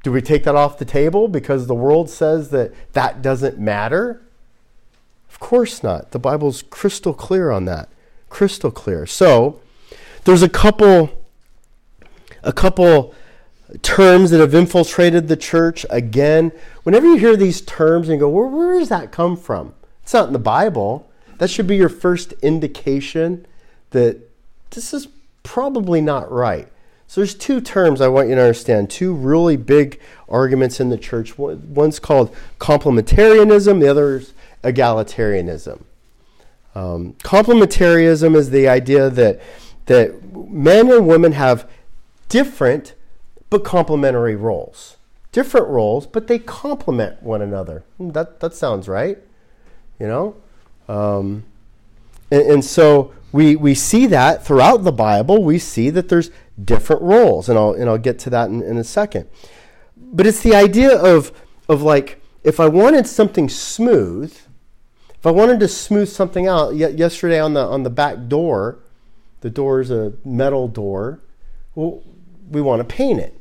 do 0.02 0.12
we 0.12 0.22
take 0.22 0.44
that 0.44 0.54
off 0.54 0.78
the 0.78 0.84
table 0.84 1.28
because 1.28 1.66
the 1.66 1.74
world 1.74 2.08
says 2.08 2.50
that 2.50 2.72
that 2.94 3.20
doesn't 3.20 3.58
matter? 3.58 4.22
Of 5.28 5.38
course 5.40 5.82
not. 5.82 6.12
The 6.12 6.18
Bible's 6.18 6.62
crystal 6.62 7.12
clear 7.12 7.50
on 7.50 7.66
that. 7.66 7.88
Crystal 8.30 8.70
clear. 8.70 9.06
So, 9.06 9.60
there's 10.24 10.42
a 10.42 10.48
couple 10.48 11.10
a 12.42 12.52
couple 12.52 13.14
terms 13.82 14.30
that 14.30 14.40
have 14.40 14.54
infiltrated 14.54 15.28
the 15.28 15.36
church 15.36 15.86
again. 15.90 16.52
Whenever 16.82 17.06
you 17.06 17.16
hear 17.16 17.36
these 17.36 17.60
terms 17.60 18.08
and 18.08 18.16
you 18.16 18.20
go, 18.20 18.28
where, 18.28 18.46
where 18.46 18.78
does 18.78 18.88
that 18.88 19.12
come 19.12 19.36
from? 19.36 19.74
It's 20.02 20.12
not 20.12 20.26
in 20.26 20.32
the 20.32 20.38
Bible. 20.38 21.08
That 21.38 21.50
should 21.50 21.66
be 21.66 21.76
your 21.76 21.88
first 21.88 22.32
indication 22.42 23.46
that 23.90 24.18
this 24.70 24.92
is 24.92 25.08
probably 25.42 26.00
not 26.00 26.30
right. 26.30 26.68
So 27.06 27.20
there's 27.20 27.34
two 27.34 27.60
terms 27.60 28.00
I 28.00 28.08
want 28.08 28.28
you 28.28 28.36
to 28.36 28.40
understand, 28.40 28.88
two 28.88 29.12
really 29.12 29.56
big 29.56 30.00
arguments 30.28 30.78
in 30.78 30.90
the 30.90 30.98
church. 30.98 31.36
One's 31.36 31.98
called 31.98 32.34
complementarianism, 32.60 33.80
the 33.80 33.88
other 33.88 34.16
is 34.18 34.32
egalitarianism. 34.62 35.82
Um, 36.74 37.14
complementarianism 37.14 38.36
is 38.36 38.50
the 38.50 38.68
idea 38.68 39.10
that 39.10 39.40
that 39.90 40.22
men 40.48 40.88
and 40.92 41.08
women 41.08 41.32
have 41.32 41.68
different 42.28 42.94
but 43.50 43.64
complementary 43.64 44.36
roles. 44.36 44.96
Different 45.32 45.66
roles, 45.66 46.06
but 46.06 46.28
they 46.28 46.38
complement 46.38 47.24
one 47.24 47.42
another. 47.42 47.82
Hmm, 47.96 48.10
that 48.10 48.38
that 48.38 48.54
sounds 48.54 48.86
right. 48.86 49.18
You 49.98 50.06
know? 50.06 50.36
Um, 50.86 51.42
and, 52.30 52.42
and 52.42 52.64
so 52.64 53.12
we, 53.32 53.56
we 53.56 53.74
see 53.74 54.06
that 54.06 54.46
throughout 54.46 54.84
the 54.84 54.92
Bible. 54.92 55.42
We 55.42 55.58
see 55.58 55.90
that 55.90 56.08
there's 56.08 56.30
different 56.64 57.02
roles, 57.02 57.48
and 57.48 57.58
I'll, 57.58 57.72
and 57.72 57.90
I'll 57.90 57.98
get 57.98 58.20
to 58.20 58.30
that 58.30 58.48
in, 58.48 58.62
in 58.62 58.76
a 58.76 58.84
second. 58.84 59.28
But 59.96 60.24
it's 60.24 60.40
the 60.40 60.54
idea 60.54 60.96
of, 60.96 61.32
of 61.68 61.82
like, 61.82 62.22
if 62.44 62.60
I 62.60 62.68
wanted 62.68 63.08
something 63.08 63.48
smooth, 63.48 64.38
if 65.18 65.26
I 65.26 65.32
wanted 65.32 65.58
to 65.58 65.68
smooth 65.68 66.08
something 66.08 66.46
out, 66.46 66.76
yesterday 66.76 67.40
on 67.40 67.54
the, 67.54 67.64
on 67.64 67.82
the 67.82 67.90
back 67.90 68.28
door, 68.28 68.78
the 69.40 69.50
door 69.50 69.80
is 69.80 69.90
a 69.90 70.12
metal 70.24 70.68
door, 70.68 71.20
well, 71.74 72.02
we 72.50 72.60
want 72.60 72.80
to 72.80 72.94
paint 72.94 73.20
it. 73.20 73.38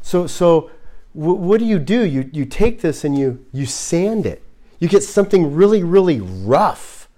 So, 0.00 0.26
so 0.26 0.70
w- 1.14 1.34
what 1.34 1.58
do 1.58 1.64
you 1.66 1.78
do? 1.78 2.04
You, 2.04 2.30
you 2.32 2.44
take 2.44 2.80
this 2.80 3.04
and 3.04 3.18
you, 3.18 3.44
you 3.52 3.66
sand 3.66 4.26
it 4.26 4.42
you 4.82 4.88
get 4.88 5.04
something 5.04 5.54
really, 5.54 5.84
really 5.84 6.20
rough. 6.20 7.08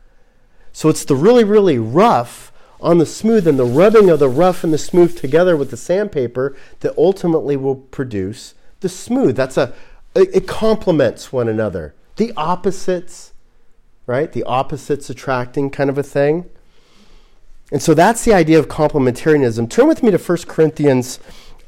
So 0.74 0.91
it's 0.91 1.03
the 1.03 1.16
really, 1.16 1.45
really 1.45 1.78
rough 1.78 2.53
on 2.78 2.99
the 2.99 3.07
smooth 3.07 3.49
and 3.49 3.59
the 3.59 3.64
rubbing 3.64 4.11
of 4.11 4.18
the 4.18 4.28
rough 4.28 4.64
and 4.64 4.70
the 4.70 4.76
smooth 4.76 5.18
together 5.18 5.57
with 5.57 5.70
the 5.70 5.78
sandpaper 5.78 6.55
that 6.80 6.93
ultimately 6.99 7.57
will 7.57 7.76
produce 7.76 8.53
the 8.80 8.91
smooth. 8.91 9.35
That's 9.35 9.57
a 9.57 9.72
it 10.14 10.47
complements 10.47 11.32
one 11.32 11.49
another. 11.49 11.95
The 12.16 12.35
opposites 12.37 13.32
right? 14.07 14.30
The 14.30 14.43
opposites 14.43 15.09
attracting 15.09 15.70
kind 15.70 15.89
of 15.89 15.97
a 15.97 16.03
thing. 16.03 16.45
And 17.72 17.82
so 17.82 17.94
that's 17.94 18.24
the 18.24 18.32
idea 18.34 18.58
of 18.58 18.68
complementarianism. 18.68 19.70
Turn 19.70 19.88
with 19.88 20.02
me 20.02 20.10
to 20.10 20.18
1 20.18 20.38
Corinthians 20.46 21.18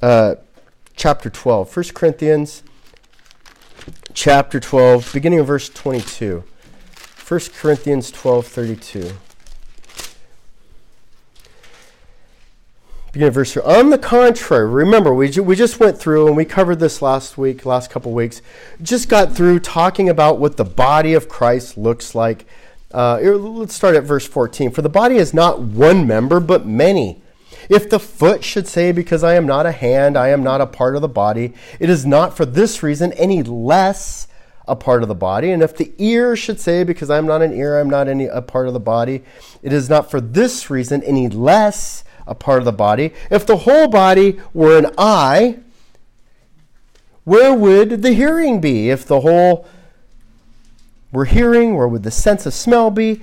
uh, 0.02 0.36
chapter 0.94 1.30
12. 1.30 1.74
1 1.74 1.84
Corinthians 1.94 2.62
chapter 4.12 4.60
12, 4.60 5.12
beginning 5.12 5.38
of 5.40 5.46
verse 5.46 5.68
22. 5.68 6.44
1 7.26 7.40
Corinthians 7.58 8.10
12, 8.10 8.46
32. 8.46 9.10
Beginning 13.12 13.28
of 13.28 13.34
verse 13.34 13.52
3. 13.54 13.62
On 13.62 13.90
the 13.90 13.98
contrary, 13.98 14.68
remember, 14.68 15.14
we, 15.14 15.30
ju- 15.30 15.42
we 15.42 15.56
just 15.56 15.80
went 15.80 15.98
through, 15.98 16.28
and 16.28 16.36
we 16.36 16.44
covered 16.44 16.78
this 16.78 17.00
last 17.00 17.38
week, 17.38 17.64
last 17.64 17.90
couple 17.90 18.12
weeks, 18.12 18.42
just 18.82 19.08
got 19.08 19.34
through 19.34 19.60
talking 19.60 20.08
about 20.08 20.38
what 20.38 20.56
the 20.56 20.64
body 20.64 21.14
of 21.14 21.28
Christ 21.28 21.78
looks 21.78 22.14
like. 22.14 22.46
Uh, 22.96 23.18
let's 23.20 23.74
start 23.74 23.94
at 23.94 24.04
verse 24.04 24.26
14. 24.26 24.70
For 24.70 24.80
the 24.80 24.88
body 24.88 25.16
is 25.16 25.34
not 25.34 25.60
one 25.60 26.06
member, 26.06 26.40
but 26.40 26.64
many. 26.66 27.20
If 27.68 27.90
the 27.90 28.00
foot 28.00 28.42
should 28.42 28.66
say, 28.66 28.90
Because 28.90 29.22
I 29.22 29.34
am 29.34 29.44
not 29.44 29.66
a 29.66 29.72
hand, 29.72 30.16
I 30.16 30.28
am 30.28 30.42
not 30.42 30.62
a 30.62 30.66
part 30.66 30.96
of 30.96 31.02
the 31.02 31.08
body, 31.08 31.52
it 31.78 31.90
is 31.90 32.06
not 32.06 32.34
for 32.34 32.46
this 32.46 32.82
reason 32.82 33.12
any 33.12 33.42
less 33.42 34.28
a 34.66 34.74
part 34.74 35.02
of 35.02 35.08
the 35.08 35.14
body. 35.14 35.50
And 35.50 35.62
if 35.62 35.76
the 35.76 35.92
ear 35.98 36.36
should 36.36 36.58
say, 36.58 36.84
Because 36.84 37.10
I 37.10 37.18
am 37.18 37.26
not 37.26 37.42
an 37.42 37.52
ear, 37.52 37.76
I 37.76 37.80
am 37.80 37.90
not 37.90 38.08
any 38.08 38.28
a 38.28 38.40
part 38.40 38.66
of 38.66 38.72
the 38.72 38.80
body, 38.80 39.22
it 39.62 39.74
is 39.74 39.90
not 39.90 40.10
for 40.10 40.18
this 40.18 40.70
reason 40.70 41.02
any 41.02 41.28
less 41.28 42.02
a 42.26 42.34
part 42.34 42.60
of 42.60 42.64
the 42.64 42.72
body. 42.72 43.12
If 43.30 43.44
the 43.44 43.58
whole 43.58 43.88
body 43.88 44.40
were 44.54 44.78
an 44.78 44.86
eye, 44.96 45.58
where 47.24 47.52
would 47.52 48.00
the 48.00 48.14
hearing 48.14 48.58
be? 48.58 48.88
If 48.88 49.04
the 49.04 49.20
whole 49.20 49.68
were 51.12 51.24
hearing, 51.24 51.76
where 51.76 51.88
would 51.88 52.02
the 52.02 52.10
sense 52.10 52.46
of 52.46 52.54
smell 52.54 52.90
be? 52.90 53.22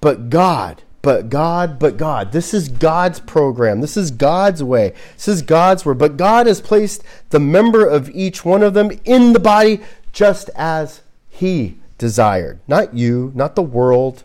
But 0.00 0.30
God 0.30 0.82
but 1.04 1.28
God, 1.28 1.78
but 1.78 1.98
God. 1.98 2.32
This 2.32 2.54
is 2.54 2.70
God's 2.70 3.20
program. 3.20 3.82
This 3.82 3.94
is 3.94 4.10
God's 4.10 4.64
way. 4.64 4.94
This 5.16 5.28
is 5.28 5.42
God's 5.42 5.84
word. 5.84 5.98
But 5.98 6.16
God 6.16 6.46
has 6.46 6.62
placed 6.62 7.04
the 7.28 7.38
member 7.38 7.86
of 7.86 8.08
each 8.08 8.42
one 8.42 8.62
of 8.62 8.72
them 8.72 8.90
in 9.04 9.34
the 9.34 9.38
body 9.38 9.80
just 10.12 10.48
as 10.56 11.02
He 11.28 11.76
desired. 11.98 12.58
Not 12.66 12.94
you, 12.94 13.32
not 13.34 13.54
the 13.54 13.62
world. 13.62 14.24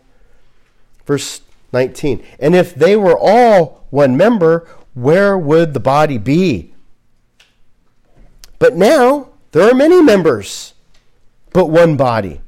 Verse 1.04 1.42
19. 1.74 2.24
And 2.38 2.54
if 2.54 2.74
they 2.74 2.96
were 2.96 3.18
all 3.18 3.84
one 3.90 4.16
member, 4.16 4.66
where 4.94 5.36
would 5.36 5.74
the 5.74 5.80
body 5.80 6.16
be? 6.16 6.72
But 8.58 8.74
now 8.74 9.28
there 9.52 9.70
are 9.70 9.74
many 9.74 10.00
members, 10.00 10.72
but 11.52 11.66
one 11.66 11.98
body. 11.98 12.40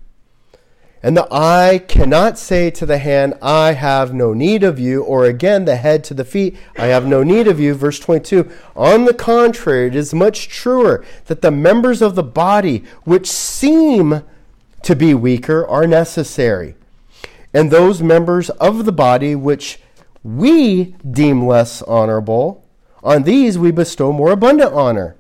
And 1.02 1.16
the 1.16 1.26
eye 1.32 1.82
cannot 1.88 2.38
say 2.38 2.70
to 2.70 2.86
the 2.86 2.98
hand, 2.98 3.34
I 3.42 3.72
have 3.72 4.14
no 4.14 4.32
need 4.32 4.62
of 4.62 4.78
you, 4.78 5.02
or 5.02 5.24
again 5.24 5.64
the 5.64 5.74
head 5.74 6.04
to 6.04 6.14
the 6.14 6.24
feet, 6.24 6.56
I 6.78 6.86
have 6.86 7.06
no 7.06 7.24
need 7.24 7.48
of 7.48 7.58
you. 7.58 7.74
Verse 7.74 7.98
22 7.98 8.48
On 8.76 9.04
the 9.04 9.14
contrary, 9.14 9.88
it 9.88 9.96
is 9.96 10.14
much 10.14 10.48
truer 10.48 11.04
that 11.26 11.42
the 11.42 11.50
members 11.50 12.02
of 12.02 12.14
the 12.14 12.22
body 12.22 12.84
which 13.02 13.28
seem 13.28 14.22
to 14.82 14.94
be 14.94 15.12
weaker 15.12 15.66
are 15.66 15.88
necessary, 15.88 16.76
and 17.52 17.70
those 17.70 18.00
members 18.00 18.50
of 18.50 18.84
the 18.84 18.92
body 18.92 19.34
which 19.34 19.80
we 20.22 20.94
deem 21.08 21.44
less 21.44 21.82
honorable, 21.82 22.64
on 23.02 23.24
these 23.24 23.58
we 23.58 23.72
bestow 23.72 24.12
more 24.12 24.30
abundant 24.30 24.72
honor 24.72 25.16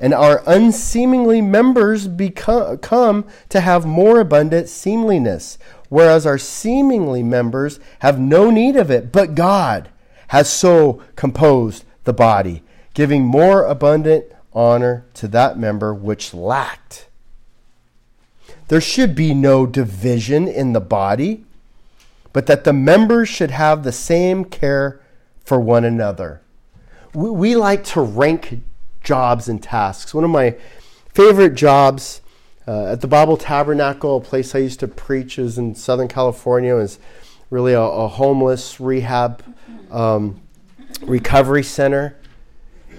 and 0.00 0.14
our 0.14 0.42
unseemly 0.46 1.42
members 1.42 2.08
become, 2.08 2.78
come 2.78 3.26
to 3.50 3.60
have 3.60 3.84
more 3.84 4.18
abundant 4.18 4.68
seemliness, 4.68 5.58
whereas 5.90 6.24
our 6.24 6.38
seemingly 6.38 7.22
members 7.22 7.78
have 8.00 8.18
no 8.18 8.50
need 8.50 8.76
of 8.76 8.90
it, 8.90 9.12
but 9.12 9.34
God 9.34 9.90
has 10.28 10.50
so 10.50 11.02
composed 11.16 11.84
the 12.04 12.14
body, 12.14 12.62
giving 12.94 13.24
more 13.24 13.64
abundant 13.64 14.24
honor 14.54 15.04
to 15.14 15.28
that 15.28 15.58
member 15.58 15.92
which 15.92 16.32
lacked. 16.32 17.06
There 18.68 18.80
should 18.80 19.14
be 19.14 19.34
no 19.34 19.66
division 19.66 20.48
in 20.48 20.72
the 20.72 20.80
body, 20.80 21.44
but 22.32 22.46
that 22.46 22.64
the 22.64 22.72
members 22.72 23.28
should 23.28 23.50
have 23.50 23.82
the 23.82 23.92
same 23.92 24.44
care 24.44 25.00
for 25.44 25.60
one 25.60 25.84
another. 25.84 26.40
We, 27.12 27.30
we 27.30 27.56
like 27.56 27.84
to 27.86 28.00
rank 28.00 28.62
jobs 29.02 29.48
and 29.48 29.62
tasks. 29.62 30.14
One 30.14 30.24
of 30.24 30.30
my 30.30 30.56
favorite 31.12 31.54
jobs 31.54 32.20
uh, 32.66 32.86
at 32.86 33.00
the 33.00 33.08
Bible 33.08 33.36
Tabernacle, 33.36 34.18
a 34.18 34.20
place 34.20 34.54
I 34.54 34.58
used 34.58 34.80
to 34.80 34.88
preach, 34.88 35.38
is 35.38 35.58
in 35.58 35.74
Southern 35.74 36.08
California. 36.08 36.76
is 36.76 36.98
really 37.50 37.72
a, 37.72 37.80
a 37.80 38.08
homeless 38.08 38.78
rehab 38.80 39.42
um, 39.90 40.40
recovery 41.02 41.62
center. 41.62 42.16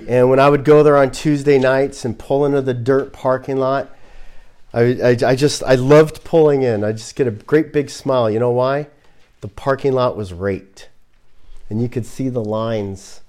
And 0.08 0.30
when 0.30 0.40
I 0.40 0.50
would 0.50 0.66
go 0.66 0.84
there 0.84 0.98
on 0.98 1.12
Tuesday 1.12 1.60
nights 1.60 2.04
and 2.06 2.18
pull 2.18 2.46
into 2.46 2.62
the 2.62 2.74
dirt 2.74 3.14
parking 3.14 3.58
lot, 3.58 3.96
I, 4.74 4.82
I, 4.82 5.18
I 5.26 5.36
just 5.36 5.64
I 5.64 5.76
loved 5.76 6.24
pulling 6.24 6.64
in. 6.64 6.84
I 6.84 6.92
just 6.94 7.16
get 7.16 7.28
a 7.28 7.32
great 7.32 7.72
big 7.72 7.90
smile. 7.90 8.30
You 8.30 8.40
know 8.40 8.52
why? 8.52 8.88
The 9.42 9.48
parking 9.48 9.94
lot 9.94 10.16
was 10.16 10.34
raked, 10.34 10.90
and 11.70 11.82
you 11.82 11.90
could 11.90 12.06
see 12.06 12.30
the 12.30 12.44
lines 12.44 13.22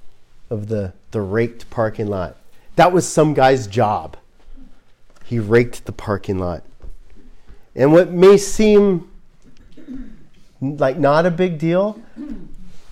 of 0.50 0.68
the 0.68 0.92
the 1.10 1.20
raked 1.20 1.68
parking 1.68 2.06
lot. 2.06 2.36
That 2.76 2.92
was 2.92 3.06
some 3.06 3.34
guy's 3.34 3.66
job. 3.66 4.16
He 5.24 5.38
raked 5.38 5.84
the 5.84 5.92
parking 5.92 6.38
lot. 6.38 6.64
And 7.74 7.92
what 7.92 8.10
may 8.10 8.36
seem 8.36 9.10
like 10.60 10.98
not 10.98 11.26
a 11.26 11.30
big 11.30 11.58
deal, 11.58 12.00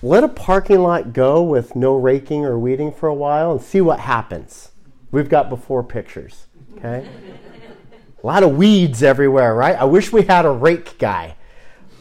let 0.01 0.23
a 0.23 0.27
parking 0.27 0.79
lot 0.79 1.13
go 1.13 1.41
with 1.41 1.75
no 1.75 1.95
raking 1.95 2.43
or 2.43 2.57
weeding 2.57 2.91
for 2.91 3.07
a 3.07 3.13
while 3.13 3.51
and 3.51 3.61
see 3.61 3.81
what 3.81 3.99
happens. 3.99 4.71
We've 5.11 5.29
got 5.29 5.49
before 5.49 5.83
pictures, 5.83 6.47
okay? 6.77 7.07
a 8.21 8.27
lot 8.27 8.43
of 8.43 8.55
weeds 8.55 9.03
everywhere, 9.03 9.55
right? 9.55 9.75
I 9.75 9.85
wish 9.85 10.11
we 10.11 10.23
had 10.23 10.45
a 10.45 10.51
rake 10.51 10.97
guy. 10.97 11.35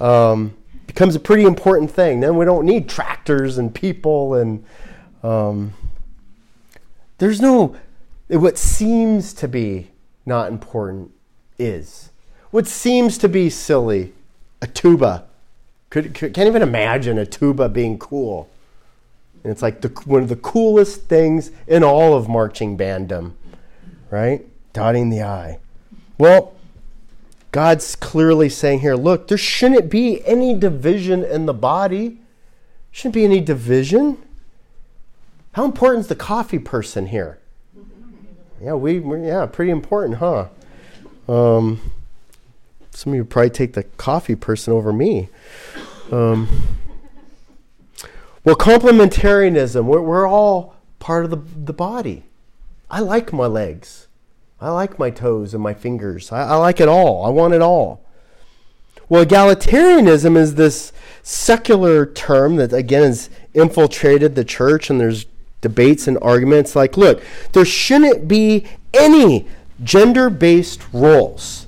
Um, 0.00 0.56
becomes 0.86 1.14
a 1.14 1.20
pretty 1.20 1.44
important 1.44 1.90
thing. 1.90 2.20
Then 2.20 2.36
we 2.36 2.44
don't 2.44 2.66
need 2.66 2.88
tractors 2.88 3.58
and 3.58 3.74
people 3.74 4.34
and 4.34 4.64
um, 5.22 5.72
there's 7.20 7.40
no, 7.40 7.76
what 8.28 8.56
seems 8.56 9.34
to 9.34 9.46
be 9.46 9.90
not 10.24 10.48
important 10.48 11.12
is. 11.58 12.10
What 12.50 12.66
seems 12.66 13.18
to 13.18 13.28
be 13.28 13.50
silly, 13.50 14.14
a 14.62 14.66
tuba. 14.66 15.26
Could, 15.90 16.14
could, 16.14 16.32
can't 16.32 16.48
even 16.48 16.62
imagine 16.62 17.18
a 17.18 17.26
tuba 17.26 17.68
being 17.68 17.98
cool. 17.98 18.48
And 19.44 19.52
it's 19.52 19.60
like 19.60 19.82
the, 19.82 19.88
one 20.06 20.22
of 20.22 20.30
the 20.30 20.36
coolest 20.36 21.02
things 21.02 21.50
in 21.66 21.84
all 21.84 22.14
of 22.14 22.26
marching 22.26 22.78
bandom, 22.78 23.32
right? 24.10 24.46
Dotting 24.72 25.10
the 25.10 25.22
I. 25.22 25.58
Well, 26.16 26.54
God's 27.52 27.96
clearly 27.96 28.48
saying 28.48 28.80
here 28.80 28.94
look, 28.94 29.28
there 29.28 29.36
shouldn't 29.36 29.90
be 29.90 30.24
any 30.24 30.58
division 30.58 31.22
in 31.22 31.44
the 31.44 31.54
body. 31.54 32.18
Shouldn't 32.90 33.14
be 33.14 33.24
any 33.24 33.40
division. 33.40 34.16
How 35.52 35.64
important 35.64 36.00
is 36.02 36.06
the 36.08 36.16
coffee 36.16 36.58
person 36.58 37.06
here? 37.06 37.38
Yeah, 38.62 38.74
we 38.74 39.00
yeah, 39.26 39.46
pretty 39.46 39.70
important, 39.70 40.18
huh? 40.18 40.48
Um, 41.28 41.92
some 42.90 43.12
of 43.12 43.16
you 43.16 43.24
probably 43.24 43.50
take 43.50 43.72
the 43.72 43.84
coffee 43.84 44.36
person 44.36 44.72
over 44.72 44.92
me. 44.92 45.28
Um, 46.12 46.78
well, 48.44 48.56
complementarianism, 48.56 49.84
we're, 49.84 50.00
we're 50.00 50.28
all 50.28 50.76
part 50.98 51.24
of 51.24 51.30
the, 51.30 51.36
the 51.36 51.72
body. 51.72 52.24
I 52.90 53.00
like 53.00 53.32
my 53.32 53.46
legs. 53.46 54.08
I 54.60 54.70
like 54.70 54.98
my 54.98 55.10
toes 55.10 55.54
and 55.54 55.62
my 55.62 55.74
fingers. 55.74 56.30
I, 56.30 56.42
I 56.42 56.54
like 56.56 56.80
it 56.80 56.88
all. 56.88 57.24
I 57.24 57.30
want 57.30 57.54
it 57.54 57.62
all. 57.62 58.04
Well, 59.08 59.24
egalitarianism 59.24 60.36
is 60.36 60.54
this 60.54 60.92
secular 61.22 62.06
term 62.06 62.56
that, 62.56 62.72
again, 62.72 63.02
has 63.02 63.30
infiltrated 63.54 64.34
the 64.34 64.44
church, 64.44 64.90
and 64.90 65.00
there's 65.00 65.26
debates 65.60 66.08
and 66.08 66.18
arguments 66.22 66.74
like, 66.74 66.96
look, 66.96 67.22
there 67.52 67.64
shouldn't 67.64 68.28
be 68.28 68.66
any 68.94 69.46
gender 69.82 70.30
based 70.30 70.82
roles. 70.92 71.66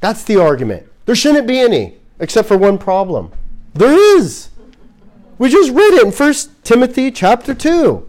That's 0.00 0.24
the 0.24 0.36
argument. 0.36 0.86
There 1.06 1.14
shouldn't 1.14 1.46
be 1.46 1.60
any, 1.60 1.94
except 2.18 2.48
for 2.48 2.56
one 2.56 2.78
problem. 2.78 3.30
There 3.74 4.18
is. 4.18 4.50
We 5.38 5.48
just 5.48 5.72
read 5.72 5.94
it 5.94 6.04
in 6.04 6.12
1 6.12 6.34
Timothy 6.62 7.10
chapter 7.10 7.54
2. 7.54 8.08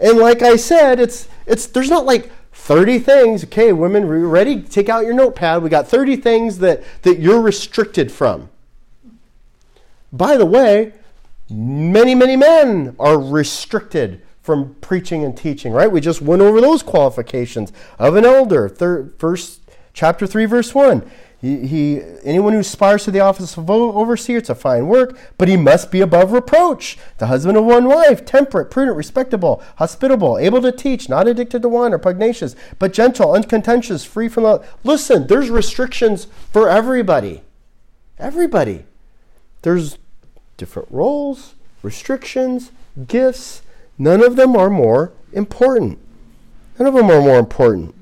And 0.00 0.18
like 0.18 0.42
I 0.42 0.56
said, 0.56 1.00
it's 1.00 1.28
it's 1.46 1.66
there's 1.66 1.90
not 1.90 2.04
like 2.04 2.30
30 2.52 2.98
things. 3.00 3.44
Okay, 3.44 3.72
women, 3.72 4.06
ready? 4.08 4.62
Take 4.62 4.88
out 4.88 5.04
your 5.04 5.14
notepad. 5.14 5.62
We 5.62 5.68
got 5.68 5.88
30 5.88 6.16
things 6.16 6.58
that, 6.58 6.82
that 7.02 7.18
you're 7.18 7.40
restricted 7.40 8.10
from. 8.10 8.48
By 10.12 10.36
the 10.36 10.46
way, 10.46 10.92
Many, 11.54 12.16
many 12.16 12.36
men 12.36 12.96
are 12.98 13.16
restricted 13.16 14.22
from 14.42 14.74
preaching 14.80 15.22
and 15.22 15.36
teaching, 15.36 15.72
right? 15.72 15.90
We 15.90 16.00
just 16.00 16.20
went 16.20 16.42
over 16.42 16.60
those 16.60 16.82
qualifications 16.82 17.72
of 17.96 18.16
an 18.16 18.24
elder. 18.24 18.68
Third, 18.68 19.14
first 19.18 19.60
chapter 19.92 20.26
3 20.26 20.46
verse 20.46 20.74
1. 20.74 21.08
He, 21.40 21.66
he, 21.66 22.02
anyone 22.24 22.54
who 22.54 22.58
aspires 22.58 23.04
to 23.04 23.10
the 23.10 23.20
office 23.20 23.56
of 23.56 23.70
overseer, 23.70 24.38
it's 24.38 24.50
a 24.50 24.54
fine 24.54 24.88
work, 24.88 25.16
but 25.38 25.46
he 25.46 25.56
must 25.56 25.92
be 25.92 26.00
above 26.00 26.32
reproach. 26.32 26.98
The 27.18 27.26
husband 27.28 27.56
of 27.56 27.64
one 27.64 27.84
wife, 27.84 28.24
temperate, 28.24 28.70
prudent, 28.70 28.96
respectable, 28.96 29.62
hospitable, 29.76 30.38
able 30.38 30.62
to 30.62 30.72
teach, 30.72 31.08
not 31.08 31.28
addicted 31.28 31.62
to 31.62 31.68
wine 31.68 31.92
or 31.92 31.98
pugnacious, 31.98 32.56
but 32.78 32.92
gentle, 32.92 33.32
uncontentious, 33.32 34.04
free 34.04 34.28
from. 34.28 34.44
Love. 34.44 34.78
Listen, 34.82 35.26
there's 35.26 35.50
restrictions 35.50 36.26
for 36.50 36.68
everybody. 36.68 37.42
Everybody. 38.18 38.86
There's 39.62 39.98
different 40.56 40.88
roles, 40.90 41.54
restrictions, 41.82 42.70
gifts. 43.06 43.62
None 43.98 44.22
of 44.22 44.36
them 44.36 44.56
are 44.56 44.70
more 44.70 45.12
important. 45.32 45.98
None 46.78 46.88
of 46.88 46.94
them 46.94 47.10
are 47.10 47.20
more 47.20 47.38
important. 47.38 47.94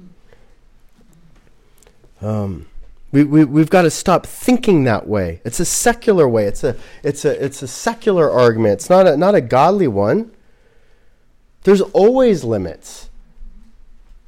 Um, 2.21 2.67
we, 3.11 3.25
we, 3.25 3.45
we've 3.45 3.69
got 3.69 3.83
to 3.83 3.91
stop 3.91 4.27
thinking 4.27 4.85
that 4.85 5.07
way. 5.07 5.41
It's 5.45 5.61
a 5.61 5.65
secular 5.65 6.27
way. 6.27 6.47
It's 6.47 6.65
a, 6.65 6.77
it's 7.03 7.25
a, 7.25 7.45
it's 7.45 7.63
a 7.63 7.69
secular 7.69 8.31
argument. 8.31 8.75
It's 8.75 8.89
not 8.89 9.07
a, 9.07 9.17
not 9.17 9.35
a 9.35 9.41
godly 9.41 9.89
one. 9.89 10.31
There's 11.65 11.83
always 11.83 12.43
limits. 12.43 13.11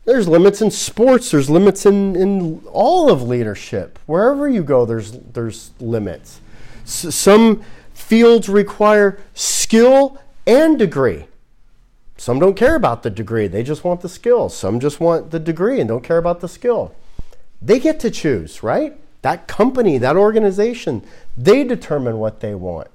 There's 0.04 0.28
limits 0.28 0.60
in 0.60 0.70
sports. 0.70 1.30
There's 1.30 1.48
limits 1.48 1.86
in, 1.86 2.14
in 2.14 2.62
all 2.70 3.10
of 3.10 3.22
leadership. 3.22 3.98
Wherever 4.04 4.48
you 4.48 4.62
go, 4.62 4.84
there's, 4.84 5.12
there's 5.12 5.70
limits. 5.80 6.40
Some 6.84 7.64
fields 8.04 8.48
require 8.48 9.18
skill 9.32 10.18
and 10.46 10.78
degree. 10.78 11.26
Some 12.16 12.38
don't 12.38 12.54
care 12.54 12.76
about 12.76 13.02
the 13.02 13.10
degree, 13.10 13.46
they 13.48 13.62
just 13.62 13.82
want 13.84 14.00
the 14.02 14.08
skill. 14.08 14.48
Some 14.48 14.78
just 14.78 15.00
want 15.00 15.30
the 15.30 15.40
degree 15.40 15.80
and 15.80 15.88
don't 15.88 16.04
care 16.04 16.18
about 16.18 16.40
the 16.40 16.48
skill. 16.48 16.94
They 17.60 17.80
get 17.80 17.98
to 18.00 18.10
choose, 18.10 18.62
right? 18.62 18.98
That 19.22 19.48
company, 19.48 19.98
that 19.98 20.16
organization, 20.16 21.02
they 21.36 21.64
determine 21.64 22.18
what 22.18 22.40
they 22.40 22.54
want. 22.54 22.88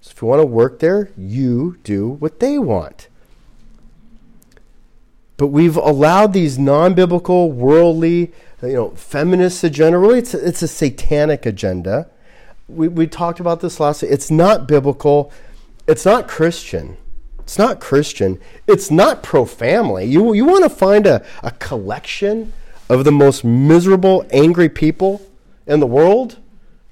So 0.00 0.10
if 0.10 0.22
you 0.22 0.28
want 0.28 0.40
to 0.40 0.46
work 0.46 0.80
there, 0.80 1.10
you 1.16 1.78
do 1.84 2.08
what 2.08 2.40
they 2.40 2.58
want. 2.58 3.08
But 5.36 5.48
we've 5.48 5.76
allowed 5.76 6.32
these 6.32 6.58
non 6.58 6.94
biblical, 6.94 7.52
worldly, 7.52 8.32
you 8.62 8.72
know, 8.72 8.90
feminist 8.90 9.62
agenda. 9.62 9.98
Really, 9.98 10.20
it's 10.20 10.34
a, 10.34 10.48
it's 10.48 10.62
a 10.62 10.68
satanic 10.68 11.46
agenda. 11.46 12.08
We, 12.74 12.88
we 12.88 13.06
talked 13.06 13.40
about 13.40 13.60
this 13.60 13.80
last. 13.80 14.02
It's 14.02 14.30
not 14.30 14.66
biblical. 14.66 15.32
It's 15.86 16.04
not 16.04 16.28
Christian. 16.28 16.96
It's 17.40 17.58
not 17.58 17.80
Christian. 17.80 18.40
It's 18.66 18.90
not 18.90 19.22
pro 19.22 19.44
family. 19.44 20.06
You, 20.06 20.32
you 20.32 20.44
want 20.44 20.64
to 20.64 20.70
find 20.70 21.06
a, 21.06 21.24
a 21.42 21.50
collection 21.52 22.52
of 22.88 23.04
the 23.04 23.12
most 23.12 23.44
miserable, 23.44 24.26
angry 24.30 24.68
people 24.68 25.22
in 25.66 25.80
the 25.80 25.86
world, 25.86 26.38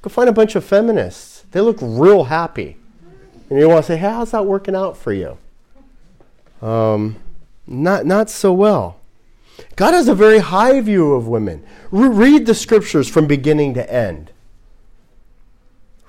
go 0.03 0.09
find 0.09 0.29
a 0.29 0.33
bunch 0.33 0.55
of 0.55 0.65
feminists. 0.65 1.45
They 1.51 1.61
look 1.61 1.79
real 1.81 2.25
happy. 2.25 2.77
And 3.49 3.59
you 3.59 3.69
want 3.69 3.85
to 3.85 3.93
say, 3.93 3.97
hey, 3.97 4.09
how's 4.09 4.31
that 4.31 4.47
working 4.47 4.75
out 4.75 4.97
for 4.97 5.13
you? 5.13 5.39
Um, 6.63 7.17
not, 7.67 8.07
not 8.07 8.31
so 8.31 8.53
well. 8.53 9.01
God 9.77 9.93
has 9.93 10.09
a 10.09 10.15
very 10.15 10.39
high 10.39 10.81
view 10.81 11.13
of 11.13 11.27
women. 11.27 11.65
Re- 11.91 12.09
read 12.09 12.47
the 12.47 12.55
scriptures 12.55 13.09
from 13.09 13.27
beginning 13.27 13.75
to 13.75 13.93
end. 13.93 14.31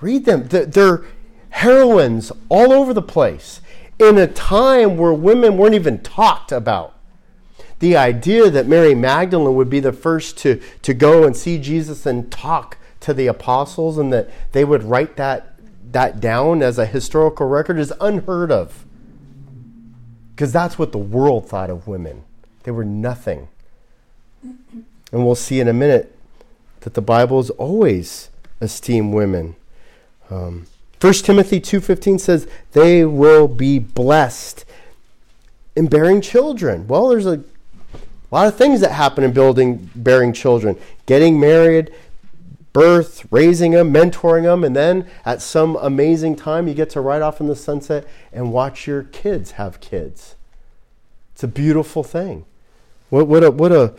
Read 0.02 0.26
them. 0.26 0.48
They're 0.48 1.04
heroines 1.50 2.32
all 2.48 2.72
over 2.72 2.92
the 2.92 3.00
place 3.00 3.60
in 3.98 4.18
a 4.18 4.26
time 4.26 4.96
where 4.96 5.14
women 5.14 5.56
weren't 5.56 5.74
even 5.74 6.00
talked 6.00 6.52
about 6.52 6.94
the 7.82 7.96
idea 7.96 8.48
that 8.48 8.68
Mary 8.68 8.94
Magdalene 8.94 9.56
would 9.56 9.68
be 9.68 9.80
the 9.80 9.92
first 9.92 10.38
to, 10.38 10.62
to 10.82 10.94
go 10.94 11.24
and 11.24 11.36
see 11.36 11.58
Jesus 11.58 12.06
and 12.06 12.30
talk 12.30 12.78
to 13.00 13.12
the 13.12 13.26
apostles 13.26 13.98
and 13.98 14.12
that 14.12 14.30
they 14.52 14.64
would 14.64 14.84
write 14.84 15.16
that, 15.16 15.56
that 15.90 16.20
down 16.20 16.62
as 16.62 16.78
a 16.78 16.86
historical 16.86 17.48
record 17.48 17.80
is 17.80 17.92
unheard 18.00 18.52
of. 18.52 18.84
Because 20.30 20.52
that's 20.52 20.78
what 20.78 20.92
the 20.92 20.98
world 20.98 21.48
thought 21.48 21.70
of 21.70 21.88
women. 21.88 22.22
They 22.62 22.70
were 22.70 22.84
nothing. 22.84 23.48
And 24.44 25.26
we'll 25.26 25.34
see 25.34 25.58
in 25.58 25.66
a 25.66 25.72
minute 25.72 26.16
that 26.82 26.94
the 26.94 27.02
Bible 27.02 27.38
has 27.38 27.50
always 27.50 28.30
esteemed 28.60 29.12
women. 29.12 29.56
Um, 30.32 30.66
1 31.00 31.12
Timothy 31.14 31.60
2.15 31.60 32.20
says, 32.20 32.46
they 32.72 33.04
will 33.04 33.48
be 33.48 33.78
blessed 33.78 34.64
in 35.76 35.88
bearing 35.88 36.20
children. 36.20 36.86
Well, 36.86 37.08
there's 37.08 37.26
a 37.26 37.42
lot 38.30 38.46
of 38.46 38.56
things 38.56 38.80
that 38.80 38.92
happen 38.92 39.24
in 39.24 39.32
building, 39.32 39.90
bearing 39.94 40.32
children, 40.32 40.78
getting 41.06 41.38
married, 41.40 41.92
birth, 42.72 43.26
raising 43.30 43.72
them, 43.72 43.92
mentoring 43.92 44.44
them, 44.44 44.64
and 44.64 44.74
then 44.74 45.06
at 45.24 45.42
some 45.42 45.76
amazing 45.76 46.36
time 46.36 46.68
you 46.68 46.74
get 46.74 46.88
to 46.90 47.00
ride 47.00 47.20
off 47.20 47.40
in 47.40 47.46
the 47.46 47.56
sunset 47.56 48.06
and 48.32 48.52
watch 48.52 48.86
your 48.86 49.02
kids 49.02 49.52
have 49.52 49.80
kids. 49.80 50.36
It's 51.34 51.42
a 51.42 51.48
beautiful 51.48 52.04
thing. 52.04 52.44
What, 53.10 53.26
what 53.26 53.44
a 53.44 53.50
what 53.50 53.72
a 53.72 53.94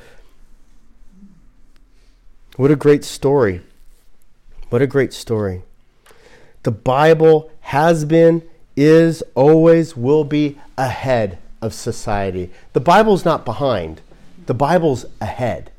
what 2.56 2.72
a 2.72 2.76
great 2.76 3.04
story. 3.04 3.62
What 4.70 4.82
a 4.82 4.88
great 4.88 5.14
story. 5.14 5.64
The 6.64 6.72
Bible 6.72 7.52
has 7.62 8.06
been, 8.06 8.42
is, 8.76 9.22
always 9.36 9.96
will 9.96 10.24
be 10.24 10.60
ahead 10.78 11.38
of 11.62 11.74
society. 11.74 12.50
The 12.74 12.80
Bible's 12.80 13.26
not 13.26 13.46
behind. 13.46 14.02
The 14.46 14.54
Bible's 14.54 15.06
ahead. 15.22 15.72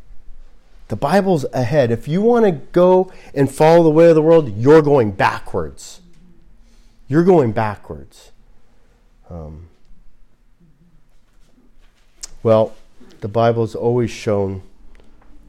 The 0.89 0.97
Bible's 0.97 1.45
ahead. 1.53 1.91
If 1.91 2.07
you 2.07 2.23
want 2.23 2.45
to 2.45 2.53
go 2.53 3.13
and 3.35 3.51
follow 3.51 3.83
the 3.83 3.91
way 3.91 4.09
of 4.09 4.15
the 4.15 4.23
world, 4.23 4.57
you're 4.57 4.83
going 4.83 5.13
backwards. 5.13 6.01
You're 7.09 7.25
going 7.25 7.53
backwards. 7.53 8.33
Um, 9.31 9.69
well, 12.43 12.75
the 13.21 13.29
Bible's 13.29 13.75
always 13.75 14.11
shown 14.11 14.63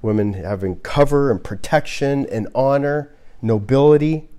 women 0.02 0.34
having 0.34 0.80
cover 0.80 1.30
and 1.30 1.44
protection 1.44 2.26
and 2.28 2.48
honor, 2.56 3.14
nobility. 3.42 4.30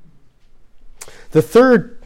The 1.31 1.43
third 1.43 1.99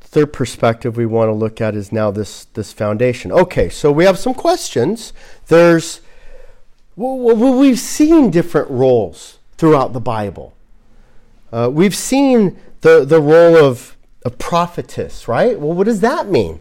third 0.00 0.32
perspective 0.32 0.96
we 0.98 1.06
want 1.06 1.28
to 1.28 1.32
look 1.32 1.58
at 1.60 1.74
is 1.74 1.90
now 1.90 2.10
this 2.10 2.44
this 2.44 2.72
foundation. 2.72 3.32
Okay, 3.32 3.68
so 3.68 3.90
we 3.90 4.04
have 4.04 4.18
some 4.18 4.34
questions. 4.34 5.12
There's 5.46 6.00
well, 6.96 7.58
we've 7.58 7.78
seen 7.78 8.30
different 8.30 8.70
roles 8.70 9.38
throughout 9.56 9.94
the 9.94 10.00
Bible. 10.00 10.54
Uh, 11.50 11.70
we've 11.72 11.96
seen 11.96 12.58
the 12.82 13.04
the 13.04 13.20
role 13.20 13.56
of 13.56 13.96
a 14.24 14.30
prophetess, 14.30 15.26
right? 15.26 15.58
Well, 15.58 15.72
what 15.72 15.84
does 15.84 16.00
that 16.00 16.28
mean? 16.28 16.60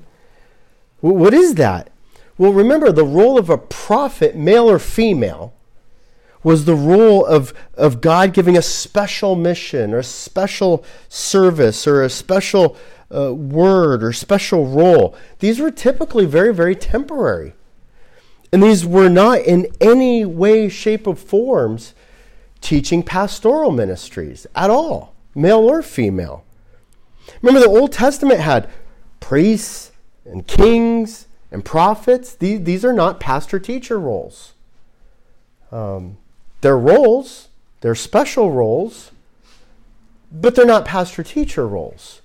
What 1.02 1.34
is 1.34 1.56
that? 1.56 1.92
Well, 2.38 2.54
remember 2.54 2.92
the 2.92 3.06
role 3.06 3.38
of 3.38 3.50
a 3.50 3.58
prophet, 3.58 4.36
male 4.36 4.70
or 4.70 4.80
female, 4.80 5.54
was 6.44 6.66
the 6.66 6.76
role 6.76 7.26
of, 7.26 7.54
of 7.76 8.02
God 8.02 8.34
giving 8.34 8.58
a 8.58 8.62
special 8.62 9.36
mission 9.36 9.94
or 9.94 10.00
a 10.00 10.04
special 10.04 10.84
service 11.08 11.86
or 11.86 12.04
a 12.04 12.10
special 12.10 12.76
uh, 13.14 13.34
word 13.34 14.04
or 14.04 14.14
special 14.14 14.66
role. 14.66 15.16
These 15.40 15.60
were 15.60 15.72
typically 15.72 16.26
very, 16.26 16.54
very 16.54 16.76
temporary. 16.76 17.54
And 18.52 18.62
these 18.62 18.86
were 18.86 19.10
not 19.10 19.40
in 19.40 19.68
any 19.80 20.26
way, 20.26 20.68
shape, 20.68 21.08
or 21.08 21.16
forms 21.16 21.94
teaching 22.60 23.02
pastoral 23.02 23.72
ministries 23.72 24.46
at 24.56 24.70
all, 24.70 25.16
male 25.34 25.60
or 25.60 25.82
female. 25.82 26.44
Remember, 27.42 27.60
the 27.60 27.80
Old 27.80 27.92
Testament 27.92 28.40
had 28.40 28.70
priests 29.20 29.92
and 30.26 30.46
kings 30.46 31.28
and 31.52 31.64
prophets. 31.64 32.36
These, 32.36 32.64
these 32.64 32.86
are 32.86 32.94
not 32.94 33.20
pastor 33.20 33.60
teacher 33.60 34.00
roles. 34.00 34.54
Um, 35.72 36.18
they're 36.62 36.78
roles, 36.78 37.50
they're 37.82 37.96
special 37.96 38.52
roles, 38.52 39.12
but 40.32 40.56
they're 40.56 40.66
not 40.66 40.86
pastor 40.86 41.24
teacher 41.24 41.68
roles. 41.68 42.22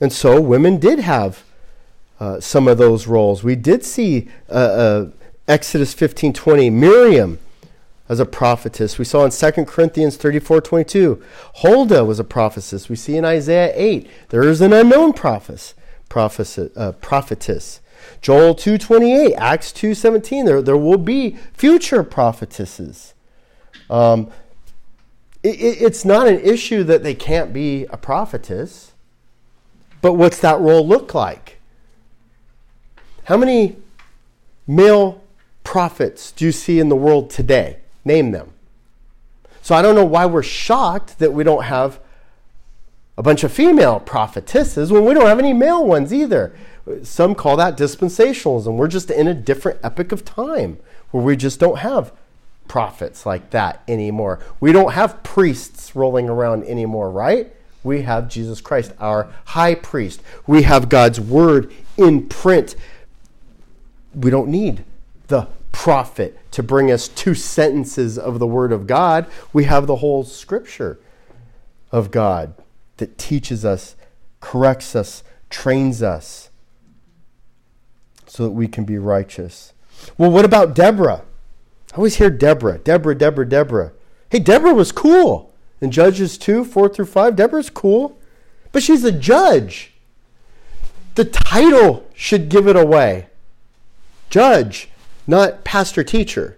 And 0.00 0.12
so 0.12 0.40
women 0.40 0.78
did 0.78 1.00
have 1.00 1.44
uh, 2.20 2.40
some 2.40 2.68
of 2.68 2.78
those 2.78 3.06
roles. 3.06 3.42
We 3.42 3.56
did 3.56 3.84
see 3.84 4.28
uh, 4.48 4.52
uh, 4.52 5.06
Exodus 5.48 5.94
15:20 5.94 6.72
Miriam 6.72 7.38
as 8.08 8.20
a 8.20 8.26
prophetess. 8.26 8.98
We 8.98 9.04
saw 9.04 9.24
in 9.24 9.30
2 9.30 9.64
Corinthians 9.64 10.16
34:22 10.16 11.22
Huldah 11.56 12.04
was 12.04 12.20
a 12.20 12.24
prophetess. 12.24 12.88
We 12.88 12.96
see 12.96 13.16
in 13.16 13.24
Isaiah 13.24 13.72
8 13.74 14.08
there 14.28 14.42
is 14.42 14.60
an 14.60 14.72
unknown 14.72 15.14
prophet, 15.14 15.74
prophet, 16.08 16.72
uh, 16.76 16.92
prophetess. 16.92 17.80
Joel 18.20 18.54
2:28, 18.54 19.34
Acts 19.36 19.72
2:17 19.72 20.44
there 20.44 20.62
there 20.62 20.76
will 20.76 20.98
be 20.98 21.36
future 21.54 22.02
prophetesses. 22.02 23.14
Um, 23.92 24.30
it, 25.42 25.50
it's 25.50 26.04
not 26.04 26.26
an 26.26 26.40
issue 26.40 26.82
that 26.84 27.02
they 27.02 27.14
can't 27.14 27.52
be 27.52 27.84
a 27.86 27.98
prophetess. 27.98 28.92
But 30.00 30.14
what's 30.14 30.40
that 30.40 30.58
role 30.58 30.86
look 30.86 31.14
like? 31.14 31.60
How 33.24 33.36
many 33.36 33.76
male 34.66 35.22
prophets 35.62 36.32
do 36.32 36.44
you 36.44 36.52
see 36.52 36.80
in 36.80 36.88
the 36.88 36.96
world 36.96 37.30
today? 37.30 37.78
Name 38.04 38.32
them. 38.32 38.52
So 39.60 39.76
I 39.76 39.82
don't 39.82 39.94
know 39.94 40.04
why 40.04 40.26
we're 40.26 40.42
shocked 40.42 41.20
that 41.20 41.32
we 41.32 41.44
don't 41.44 41.64
have 41.64 42.00
a 43.16 43.22
bunch 43.22 43.44
of 43.44 43.52
female 43.52 44.00
prophetesses 44.00 44.90
when 44.90 45.04
we 45.04 45.14
don't 45.14 45.26
have 45.26 45.38
any 45.38 45.52
male 45.52 45.86
ones 45.86 46.12
either. 46.12 46.56
Some 47.02 47.36
call 47.36 47.56
that 47.58 47.76
dispensationalism. 47.76 48.74
We're 48.74 48.88
just 48.88 49.10
in 49.10 49.28
a 49.28 49.34
different 49.34 49.78
epoch 49.84 50.10
of 50.10 50.24
time 50.24 50.78
where 51.10 51.22
we 51.22 51.36
just 51.36 51.60
don't 51.60 51.78
have 51.78 52.10
prophets 52.72 53.26
like 53.26 53.50
that 53.50 53.82
anymore. 53.86 54.38
We 54.58 54.72
don't 54.72 54.94
have 54.94 55.22
priests 55.22 55.94
rolling 55.94 56.30
around 56.30 56.64
anymore, 56.64 57.10
right? 57.10 57.54
We 57.84 58.00
have 58.00 58.30
Jesus 58.30 58.62
Christ, 58.62 58.94
our 58.98 59.30
high 59.44 59.74
priest. 59.74 60.22
We 60.46 60.62
have 60.62 60.88
God's 60.88 61.20
word 61.20 61.70
in 61.98 62.30
print. 62.30 62.74
We 64.14 64.30
don't 64.30 64.48
need 64.48 64.86
the 65.26 65.48
prophet 65.70 66.38
to 66.52 66.62
bring 66.62 66.90
us 66.90 67.08
two 67.08 67.34
sentences 67.34 68.18
of 68.18 68.38
the 68.38 68.46
word 68.46 68.72
of 68.72 68.86
God. 68.86 69.26
We 69.52 69.64
have 69.64 69.86
the 69.86 69.96
whole 69.96 70.24
scripture 70.24 70.98
of 71.90 72.10
God 72.10 72.54
that 72.96 73.18
teaches 73.18 73.66
us, 73.66 73.96
corrects 74.40 74.96
us, 74.96 75.22
trains 75.50 76.02
us 76.02 76.48
so 78.26 78.44
that 78.44 78.52
we 78.52 78.66
can 78.66 78.86
be 78.86 78.96
righteous. 78.96 79.74
Well, 80.16 80.30
what 80.30 80.46
about 80.46 80.74
Deborah? 80.74 81.24
I 81.92 81.96
always 81.96 82.16
hear 82.16 82.30
Deborah, 82.30 82.78
Deborah, 82.78 83.14
Deborah, 83.14 83.48
Deborah. 83.48 83.92
Hey, 84.30 84.38
Deborah 84.38 84.72
was 84.72 84.92
cool. 84.92 85.52
In 85.82 85.90
Judges 85.90 86.38
2, 86.38 86.64
4 86.64 86.88
through 86.88 87.06
5, 87.06 87.36
Deborah's 87.36 87.68
cool. 87.68 88.18
But 88.70 88.82
she's 88.82 89.04
a 89.04 89.12
judge. 89.12 89.92
The 91.16 91.26
title 91.26 92.08
should 92.14 92.48
give 92.48 92.66
it 92.66 92.76
away. 92.76 93.26
Judge, 94.30 94.88
not 95.26 95.64
pastor 95.64 96.02
teacher. 96.02 96.56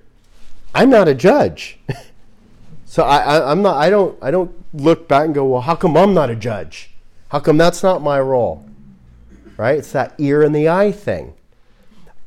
I'm 0.73 0.91
not 0.91 1.09
a 1.09 1.15
judge. 1.15 1.79
so 2.85 3.03
I, 3.03 3.51
I'm 3.51 3.63
not 3.63 3.77
I 3.77 3.91
don't 3.91 4.17
I 4.23 4.31
don't 4.31 4.53
look 4.73 5.09
back 5.09 5.25
and 5.25 5.35
go, 5.35 5.45
well, 5.45 5.61
how 5.63 5.75
come 5.75 5.97
I'm 5.97 6.15
not 6.15 6.31
a 6.31 6.37
judge? 6.37 6.91
How 7.29 7.41
come 7.41 7.57
that's 7.57 7.83
not 7.83 8.03
my 8.03 8.21
role? 8.21 8.65
Right? 9.57 9.79
It's 9.79 9.91
that 9.91 10.15
ear 10.19 10.43
and 10.43 10.55
the 10.55 10.69
eye 10.69 10.93
thing 10.93 11.35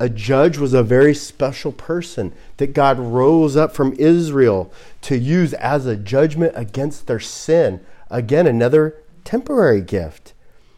a 0.00 0.08
judge 0.08 0.58
was 0.58 0.74
a 0.74 0.82
very 0.82 1.14
special 1.14 1.72
person 1.72 2.32
that 2.58 2.72
God 2.72 2.98
rose 2.98 3.56
up 3.56 3.74
from 3.74 3.94
Israel 3.98 4.72
to 5.02 5.18
use 5.18 5.54
as 5.54 5.86
a 5.86 5.96
judgment 5.96 6.52
against 6.54 7.06
their 7.06 7.20
sin. 7.20 7.80
Again, 8.10 8.46
another 8.46 8.96
temporary 9.24 9.80
gift. 9.80 10.34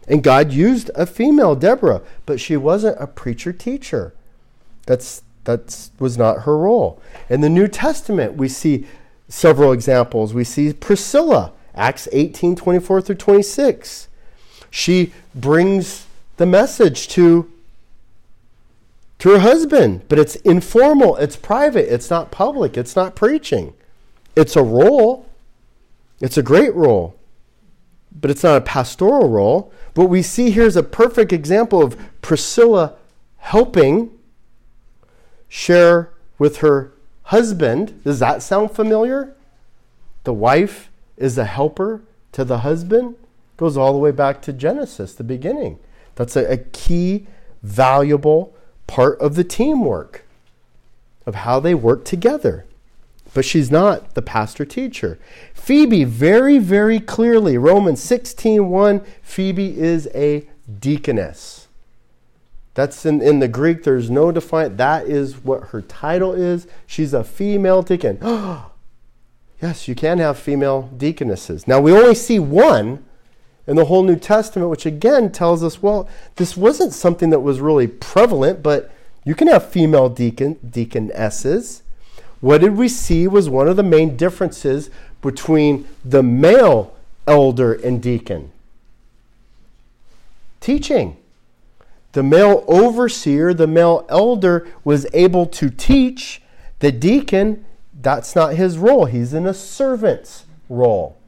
And 0.09 0.23
God 0.23 0.53
used 0.53 0.91
a 0.95 1.07
female, 1.07 1.55
Deborah, 1.55 2.03
but 2.27 2.41
she 2.41 2.57
wasn't 2.57 2.97
a 2.99 3.07
preacher 3.07 3.53
teacher. 3.53 4.15
That's 4.87 5.23
that 5.45 5.91
was 5.99 6.19
not 6.19 6.43
her 6.43 6.57
role. 6.57 7.01
In 7.29 7.41
the 7.41 7.49
New 7.49 7.69
Testament, 7.69 8.35
we 8.35 8.49
see 8.49 8.87
several 9.29 9.73
examples. 9.73 10.35
We 10.35 10.45
see 10.45 10.73
Priscilla, 10.73 11.53
Acts 11.75 12.09
18, 12.13 12.57
24 12.57 13.01
through 13.01 13.15
26. 13.15 14.09
She 14.71 15.13
brings 15.35 16.07
the 16.37 16.47
message 16.47 17.09
to 17.09 17.51
to 19.21 19.31
her 19.31 19.39
husband, 19.39 20.03
but 20.09 20.19
it's 20.19 20.37
informal, 20.37 21.17
it's 21.17 21.37
private, 21.37 21.93
it's 21.93 22.11
not 22.11 22.31
public, 22.31 22.77
it's 22.77 22.97
not 22.97 23.15
preaching. 23.15 23.75
It's 24.35 24.57
a 24.57 24.63
role. 24.63 25.27
It's 26.21 26.39
a 26.39 26.43
great 26.43 26.75
role, 26.75 27.17
but 28.13 28.31
it's 28.31 28.43
not 28.43 28.57
a 28.57 28.61
pastoral 28.63 29.29
role. 29.29 29.73
What 29.95 30.11
we 30.11 30.23
see 30.23 30.51
here 30.51 30.65
is 30.65 30.77
a 30.77 30.83
perfect 30.83 31.33
example 31.33 31.83
of 31.83 31.99
Priscilla 32.21 32.95
helping 33.39 34.11
share 35.49 36.11
with 36.39 36.59
her 36.59 36.93
husband. 37.25 38.03
Does 38.05 38.19
that 38.19 38.43
sound 38.43 38.73
familiar? 38.73 39.35
The 40.25 40.35
wife 40.35 40.91
is 41.17 41.39
a 41.39 41.45
helper 41.45 42.03
to 42.33 42.45
the 42.45 42.59
husband. 42.59 43.17
Goes 43.57 43.77
all 43.77 43.93
the 43.93 43.99
way 43.99 44.11
back 44.11 44.43
to 44.43 44.53
Genesis, 44.53 45.15
the 45.15 45.25
beginning. 45.25 45.79
That's 46.15 46.37
a, 46.37 46.53
a 46.53 46.57
key, 46.59 47.27
valuable 47.63 48.55
part 48.91 49.21
of 49.21 49.37
the 49.37 49.45
teamwork 49.45 50.25
of 51.25 51.37
how 51.37 51.61
they 51.61 51.75
work 51.75 52.05
together. 52.05 52.67
But 53.33 53.45
she's 53.45 53.71
not 53.71 54.15
the 54.15 54.23
pastor 54.23 54.65
teacher. 54.65 55.17
Phoebe, 55.55 56.03
very, 56.03 56.59
very 56.59 56.99
clearly, 56.99 57.57
Romans 57.57 58.03
16 58.03 58.69
1, 58.69 59.01
Phoebe 59.23 59.79
is 59.79 60.09
a 60.13 60.49
deaconess. 60.81 61.69
That's 62.75 63.07
in, 63.07 63.23
in 63.23 63.39
the 63.39 63.47
Greek, 63.47 63.85
there's 63.85 64.11
no 64.11 64.33
define. 64.33 64.77
That 64.77 65.07
is 65.07 65.45
what 65.45 65.69
her 65.69 65.83
title 65.83 66.33
is. 66.33 66.67
She's 66.85 67.15
a 67.15 67.23
female 67.23 67.83
deacon. 67.83 68.19
yes, 69.63 69.87
you 69.87 69.95
can 69.95 70.19
have 70.19 70.37
female 70.37 70.91
deaconesses. 70.97 71.69
Now, 71.69 71.81
we 71.81 71.93
only 71.93 72.17
see 72.17 72.41
one 72.41 73.05
in 73.67 73.77
the 73.77 73.85
whole 73.85 74.03
New 74.03 74.17
Testament, 74.17 74.71
which 74.71 74.87
again 74.87 75.31
tells 75.31 75.63
us, 75.63 75.83
well, 75.83 76.09
this 76.37 76.57
wasn't 76.57 76.93
something 76.93 77.31
that 77.31 77.41
was 77.41 77.61
really 77.61 77.87
prevalent, 77.87 78.63
but 78.63 78.91
you 79.25 79.35
can 79.35 79.49
have 79.49 79.71
female 79.71 80.09
deacon 80.09 80.59
deaconesses. 80.69 81.83
What 82.41 82.63
did 82.63 82.77
we 82.77 82.89
see 82.89 83.29
was 83.29 83.49
one 83.49 83.69
of 83.69 83.77
the 83.77 83.83
main 83.83 84.17
differences 84.17 84.91
between 85.21 85.87
the 86.05 86.23
male 86.23 86.97
elder 87.27 87.75
and 87.75 88.03
deacon? 88.03 88.51
Teaching. 90.61 91.17
The 92.13 92.23
male 92.23 92.65
overseer, 92.67 93.55
the 93.55 93.67
male 93.67 94.07
elder, 94.09 94.67
was 94.85 95.07
able 95.13 95.47
to 95.47 95.71
teach. 95.71 96.43
The 96.81 96.91
deacon, 96.91 97.65
that's 98.01 98.35
not 98.35 98.55
his 98.55 98.79
role. 98.79 99.05
He's 99.05 99.35
in 99.35 99.47
a 99.47 99.55
servant's 99.55 100.45
role. 100.69 101.20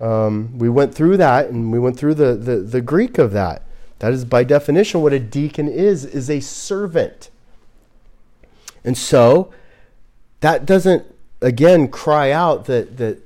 Um, 0.00 0.58
we 0.58 0.68
went 0.68 0.94
through 0.94 1.16
that 1.16 1.48
and 1.48 1.72
we 1.72 1.78
went 1.78 1.98
through 1.98 2.14
the, 2.14 2.34
the, 2.34 2.56
the 2.56 2.80
Greek 2.80 3.18
of 3.18 3.32
that. 3.32 3.62
That 4.00 4.12
is 4.12 4.24
by 4.24 4.44
definition 4.44 5.02
what 5.02 5.12
a 5.12 5.18
deacon 5.20 5.68
is, 5.68 6.04
is 6.04 6.28
a 6.28 6.40
servant. 6.40 7.30
And 8.84 8.96
so 8.96 9.52
that 10.40 10.66
doesn't 10.66 11.06
again 11.40 11.88
cry 11.88 12.30
out 12.30 12.66
that, 12.66 12.98
that 12.98 13.18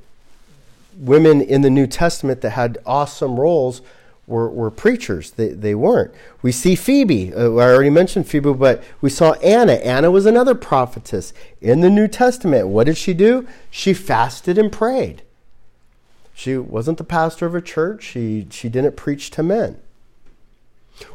women 0.96 1.40
in 1.40 1.62
the 1.62 1.70
New 1.70 1.86
Testament 1.86 2.40
that 2.42 2.50
had 2.50 2.78
awesome 2.86 3.38
roles 3.38 3.82
were, 4.26 4.48
were 4.48 4.70
preachers. 4.70 5.32
They, 5.32 5.48
they 5.48 5.74
weren't. 5.74 6.12
We 6.40 6.52
see 6.52 6.76
Phoebe. 6.76 7.34
Uh, 7.34 7.54
I 7.54 7.72
already 7.72 7.90
mentioned 7.90 8.28
Phoebe, 8.28 8.52
but 8.52 8.82
we 9.00 9.10
saw 9.10 9.32
Anna. 9.34 9.72
Anna 9.72 10.10
was 10.10 10.24
another 10.24 10.54
prophetess 10.54 11.32
in 11.60 11.80
the 11.80 11.90
New 11.90 12.06
Testament. 12.06 12.68
What 12.68 12.84
did 12.84 12.96
she 12.96 13.12
do? 13.12 13.46
She 13.70 13.92
fasted 13.92 14.56
and 14.56 14.70
prayed. 14.70 15.22
She 16.40 16.56
wasn't 16.56 16.96
the 16.96 17.04
pastor 17.04 17.44
of 17.44 17.54
a 17.54 17.60
church. 17.60 18.02
She, 18.02 18.46
she 18.48 18.70
didn't 18.70 18.96
preach 18.96 19.30
to 19.32 19.42
men. 19.42 19.76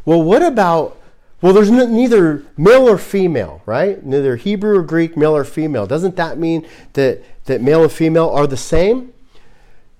Well, 0.06 0.22
what 0.22 0.44
about, 0.44 1.02
well, 1.42 1.52
there's 1.52 1.72
neither 1.72 2.44
male 2.56 2.88
or 2.88 3.00
female, 3.00 3.64
right? 3.66 4.06
Neither 4.06 4.36
Hebrew 4.36 4.78
or 4.78 4.84
Greek, 4.84 5.18
male 5.18 5.36
or 5.36 5.44
female. 5.44 5.88
Doesn't 5.88 6.16
that 6.18 6.38
mean 6.38 6.68
that, 6.94 7.24
that 7.46 7.60
male 7.60 7.82
and 7.82 7.92
female 7.92 8.30
are 8.30 8.46
the 8.46 8.56
same? 8.56 9.14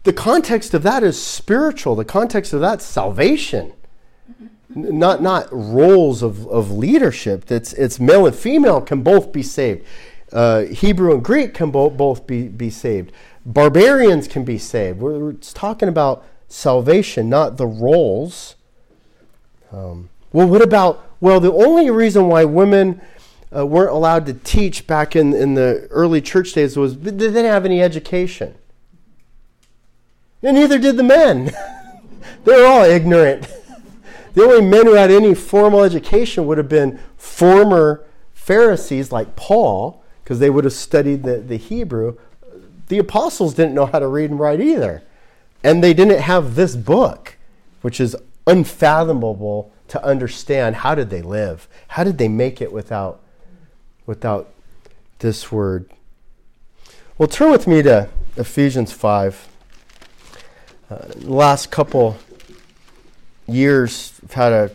The 0.04 0.14
context 0.14 0.76
of 0.76 0.84
that 0.84 1.02
is 1.02 1.20
spiritual. 1.20 1.96
The 1.96 2.06
context 2.06 2.54
of 2.54 2.62
that's 2.62 2.86
salvation. 2.86 3.74
Not, 4.70 5.24
not 5.24 5.48
roles 5.52 6.22
of, 6.22 6.46
of 6.50 6.70
leadership. 6.70 7.52
It's, 7.52 7.74
it's 7.74 8.00
male 8.00 8.28
and 8.28 8.36
female 8.36 8.80
can 8.80 9.02
both 9.02 9.32
be 9.32 9.42
saved. 9.42 9.88
Uh, 10.32 10.66
Hebrew 10.66 11.16
and 11.16 11.24
Greek 11.24 11.56
can 11.56 11.72
both, 11.72 11.98
both 11.98 12.28
be, 12.28 12.48
be 12.48 12.70
saved. 12.70 13.12
Barbarians 13.46 14.28
can 14.28 14.44
be 14.44 14.58
saved. 14.58 15.00
We're, 15.00 15.34
talking 15.34 15.88
about 15.88 16.26
salvation, 16.48 17.30
not 17.30 17.58
the 17.58 17.68
roles. 17.68 18.56
Um, 19.72 20.10
well, 20.34 20.48
what 20.48 20.62
about, 20.62 21.08
well, 21.20 21.40
the 21.40 21.54
only 21.54 21.90
reason 21.90 22.28
why 22.28 22.44
women 22.46 23.02
uh, 23.56 23.66
weren't 23.66 23.92
allowed 23.92 24.26
to 24.26 24.34
teach 24.34 24.88
back 24.88 25.16
in, 25.16 25.34
in 25.34 25.54
the 25.54 25.88
early 25.92 26.22
church 26.22 26.54
days 26.54 26.76
was 26.76 26.98
they 26.98 27.12
didn't 27.12 27.46
have 27.46 27.66
any 27.66 27.82
education. 27.82 28.56
And 30.42 30.56
neither 30.58 30.80
did 30.80 30.98
the 30.98 31.04
men. 31.04 31.46
they 32.46 32.52
were 32.52 32.66
all 32.66 32.84
ignorant. 32.84 33.48
the 34.34 34.44
only 34.44 34.62
men 34.62 34.88
who 34.88 34.94
had 34.94 35.12
any 35.12 35.36
formal 35.36 35.84
education 35.84 36.48
would 36.48 36.58
have 36.58 36.70
been 36.70 37.00
former 37.16 38.04
Pharisees 38.34 39.12
like 39.12 39.36
Paul, 39.36 40.04
because 40.24 40.40
they 40.40 40.50
would 40.50 40.64
have 40.64 40.74
studied 40.74 41.24
the, 41.24 41.38
the 41.38 41.58
Hebrew 41.58 42.18
the 42.88 43.00
apostles 43.00 43.54
didn't 43.54 43.74
know 43.74 43.86
how 43.86 44.00
to 44.00 44.08
read 44.08 44.30
and 44.30 44.40
write 44.40 44.62
either. 44.62 45.04
And 45.64 45.84
they 45.84 45.94
didn't 45.94 46.22
have 46.22 46.56
this 46.56 46.76
book, 46.76 47.38
which 47.82 48.00
is 48.00 48.16
unfathomable 48.46 49.72
to 49.88 50.04
understand. 50.04 50.78
How 50.78 50.96
did 50.96 51.10
they 51.10 51.22
live? 51.22 51.68
How 51.90 52.04
did 52.04 52.18
they 52.18 52.28
make 52.28 52.62
it 52.62 52.72
without, 52.72 53.22
without 54.06 54.54
this 55.20 55.52
word? 55.52 55.90
Well, 57.18 57.28
turn 57.28 57.52
with 57.52 57.66
me 57.68 57.82
to 57.84 58.10
Ephesians 58.38 58.92
5. 58.92 59.48
Uh, 60.90 60.98
last 61.22 61.72
couple 61.72 62.18
years, 63.48 64.20
I've 64.24 64.34
had 64.34 64.52
a 64.52 64.72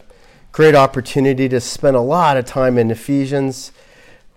great 0.50 0.74
opportunity 0.74 1.48
to 1.48 1.60
spend 1.60 1.96
a 1.96 2.00
lot 2.00 2.36
of 2.36 2.44
time 2.44 2.78
in 2.78 2.90
Ephesians 2.90 3.70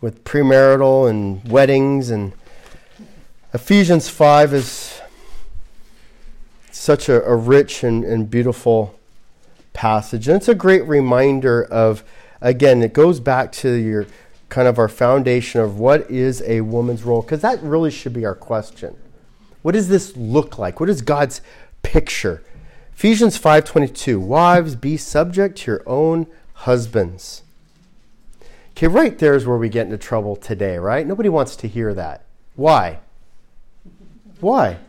with 0.01 0.23
premarital 0.23 1.09
and 1.09 1.49
weddings 1.49 2.09
and 2.09 2.33
Ephesians 3.53 4.09
5 4.09 4.51
is 4.51 4.99
such 6.71 7.07
a, 7.07 7.23
a 7.23 7.35
rich 7.35 7.83
and, 7.83 8.03
and 8.03 8.27
beautiful 8.27 8.99
passage. 9.73 10.27
And 10.27 10.37
it's 10.37 10.47
a 10.47 10.55
great 10.55 10.83
reminder 10.87 11.63
of, 11.65 12.03
again, 12.41 12.81
it 12.81 12.93
goes 12.93 13.19
back 13.19 13.51
to 13.51 13.71
your 13.71 14.07
kind 14.49 14.67
of 14.67 14.79
our 14.79 14.87
foundation 14.87 15.61
of 15.61 15.77
what 15.77 16.09
is 16.09 16.41
a 16.47 16.61
woman's 16.61 17.03
role, 17.03 17.21
because 17.21 17.41
that 17.41 17.61
really 17.61 17.91
should 17.91 18.11
be 18.13 18.25
our 18.25 18.33
question. 18.33 18.95
What 19.61 19.73
does 19.73 19.87
this 19.87 20.17
look 20.17 20.57
like? 20.57 20.79
What 20.79 20.89
is 20.89 21.03
God's 21.03 21.39
picture? 21.83 22.41
Ephesians 22.95 23.37
5:22 23.37 24.19
Wives 24.19 24.75
be 24.75 24.97
subject 24.97 25.59
to 25.59 25.71
your 25.71 25.83
own 25.85 26.25
husbands. 26.53 27.43
Okay, 28.71 28.87
right 28.87 29.17
there 29.19 29.35
is 29.35 29.45
where 29.45 29.57
we 29.57 29.69
get 29.69 29.85
into 29.85 29.97
trouble 29.99 30.35
today, 30.35 30.79
right? 30.79 31.05
Nobody 31.05 31.29
wants 31.29 31.55
to 31.57 31.67
hear 31.67 31.93
that. 31.93 32.23
Why? 32.55 32.99
Why? 34.43 34.79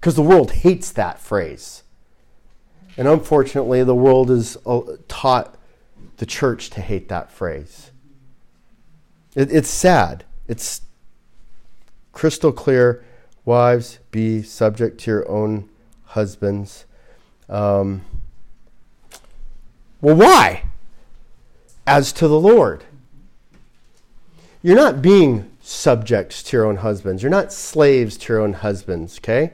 Because 0.00 0.14
the 0.14 0.22
world 0.22 0.52
hates 0.52 0.90
that 0.92 1.20
phrase. 1.20 1.82
And 2.96 3.06
unfortunately, 3.06 3.84
the 3.84 3.94
world 3.94 4.30
has 4.30 4.56
uh, 4.64 4.80
taught 5.06 5.54
the 6.16 6.24
church 6.24 6.70
to 6.70 6.80
hate 6.80 7.10
that 7.10 7.30
phrase. 7.30 7.90
It, 9.36 9.52
it's 9.52 9.68
sad. 9.68 10.24
It's 10.48 10.80
crystal 12.12 12.50
clear. 12.50 13.04
Wives, 13.44 13.98
be 14.10 14.42
subject 14.42 14.98
to 15.00 15.10
your 15.10 15.30
own 15.30 15.68
husbands. 16.06 16.86
Um, 17.50 18.00
well, 20.00 20.16
why? 20.16 20.64
As 21.86 22.12
to 22.14 22.26
the 22.26 22.40
Lord. 22.40 22.84
You're 24.62 24.74
not 24.74 25.02
being 25.02 25.50
subjects 25.68 26.42
to 26.42 26.56
your 26.56 26.66
own 26.66 26.76
husbands. 26.76 27.22
You're 27.22 27.30
not 27.30 27.52
slaves 27.52 28.16
to 28.16 28.32
your 28.32 28.40
own 28.40 28.54
husbands, 28.54 29.18
okay? 29.18 29.52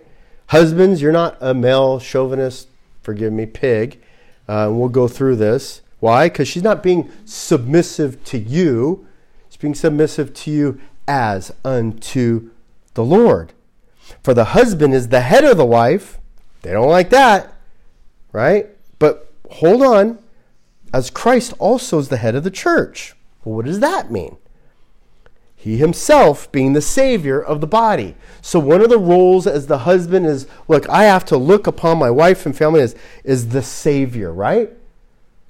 Husbands, 0.48 1.02
you're 1.02 1.10
not 1.10 1.36
a 1.40 1.52
male 1.52 1.98
chauvinist, 1.98 2.68
forgive 3.02 3.32
me, 3.32 3.46
pig. 3.46 4.00
Uh, 4.46 4.70
we'll 4.72 4.88
go 4.88 5.08
through 5.08 5.36
this. 5.36 5.80
Why? 5.98 6.28
Because 6.28 6.46
she's 6.46 6.62
not 6.62 6.84
being 6.84 7.10
submissive 7.24 8.22
to 8.24 8.38
you, 8.38 9.06
she's 9.48 9.56
being 9.56 9.74
submissive 9.74 10.32
to 10.34 10.50
you 10.52 10.80
as 11.08 11.52
unto 11.64 12.50
the 12.94 13.04
Lord. 13.04 13.52
For 14.22 14.34
the 14.34 14.44
husband 14.44 14.94
is 14.94 15.08
the 15.08 15.22
head 15.22 15.44
of 15.44 15.56
the 15.56 15.66
wife. 15.66 16.20
They 16.62 16.70
don't 16.70 16.88
like 16.88 17.10
that, 17.10 17.54
right? 18.32 18.68
But 18.98 19.32
hold 19.50 19.82
on. 19.82 20.20
As 20.92 21.10
Christ 21.10 21.54
also 21.58 21.98
is 21.98 22.08
the 22.08 22.18
head 22.18 22.36
of 22.36 22.44
the 22.44 22.52
church. 22.52 23.16
Well, 23.44 23.56
what 23.56 23.64
does 23.64 23.80
that 23.80 24.12
mean? 24.12 24.36
He 25.64 25.78
himself 25.78 26.52
being 26.52 26.74
the 26.74 26.82
savior 26.82 27.40
of 27.40 27.62
the 27.62 27.66
body. 27.66 28.16
So 28.42 28.58
one 28.58 28.82
of 28.82 28.90
the 28.90 28.98
roles 28.98 29.46
as 29.46 29.66
the 29.66 29.78
husband 29.78 30.26
is 30.26 30.46
look, 30.68 30.86
I 30.90 31.04
have 31.04 31.24
to 31.24 31.38
look 31.38 31.66
upon 31.66 31.96
my 31.96 32.10
wife 32.10 32.44
and 32.44 32.54
family 32.54 32.82
as 32.82 32.94
is 33.24 33.48
the 33.48 33.62
savior, 33.62 34.30
right? 34.30 34.70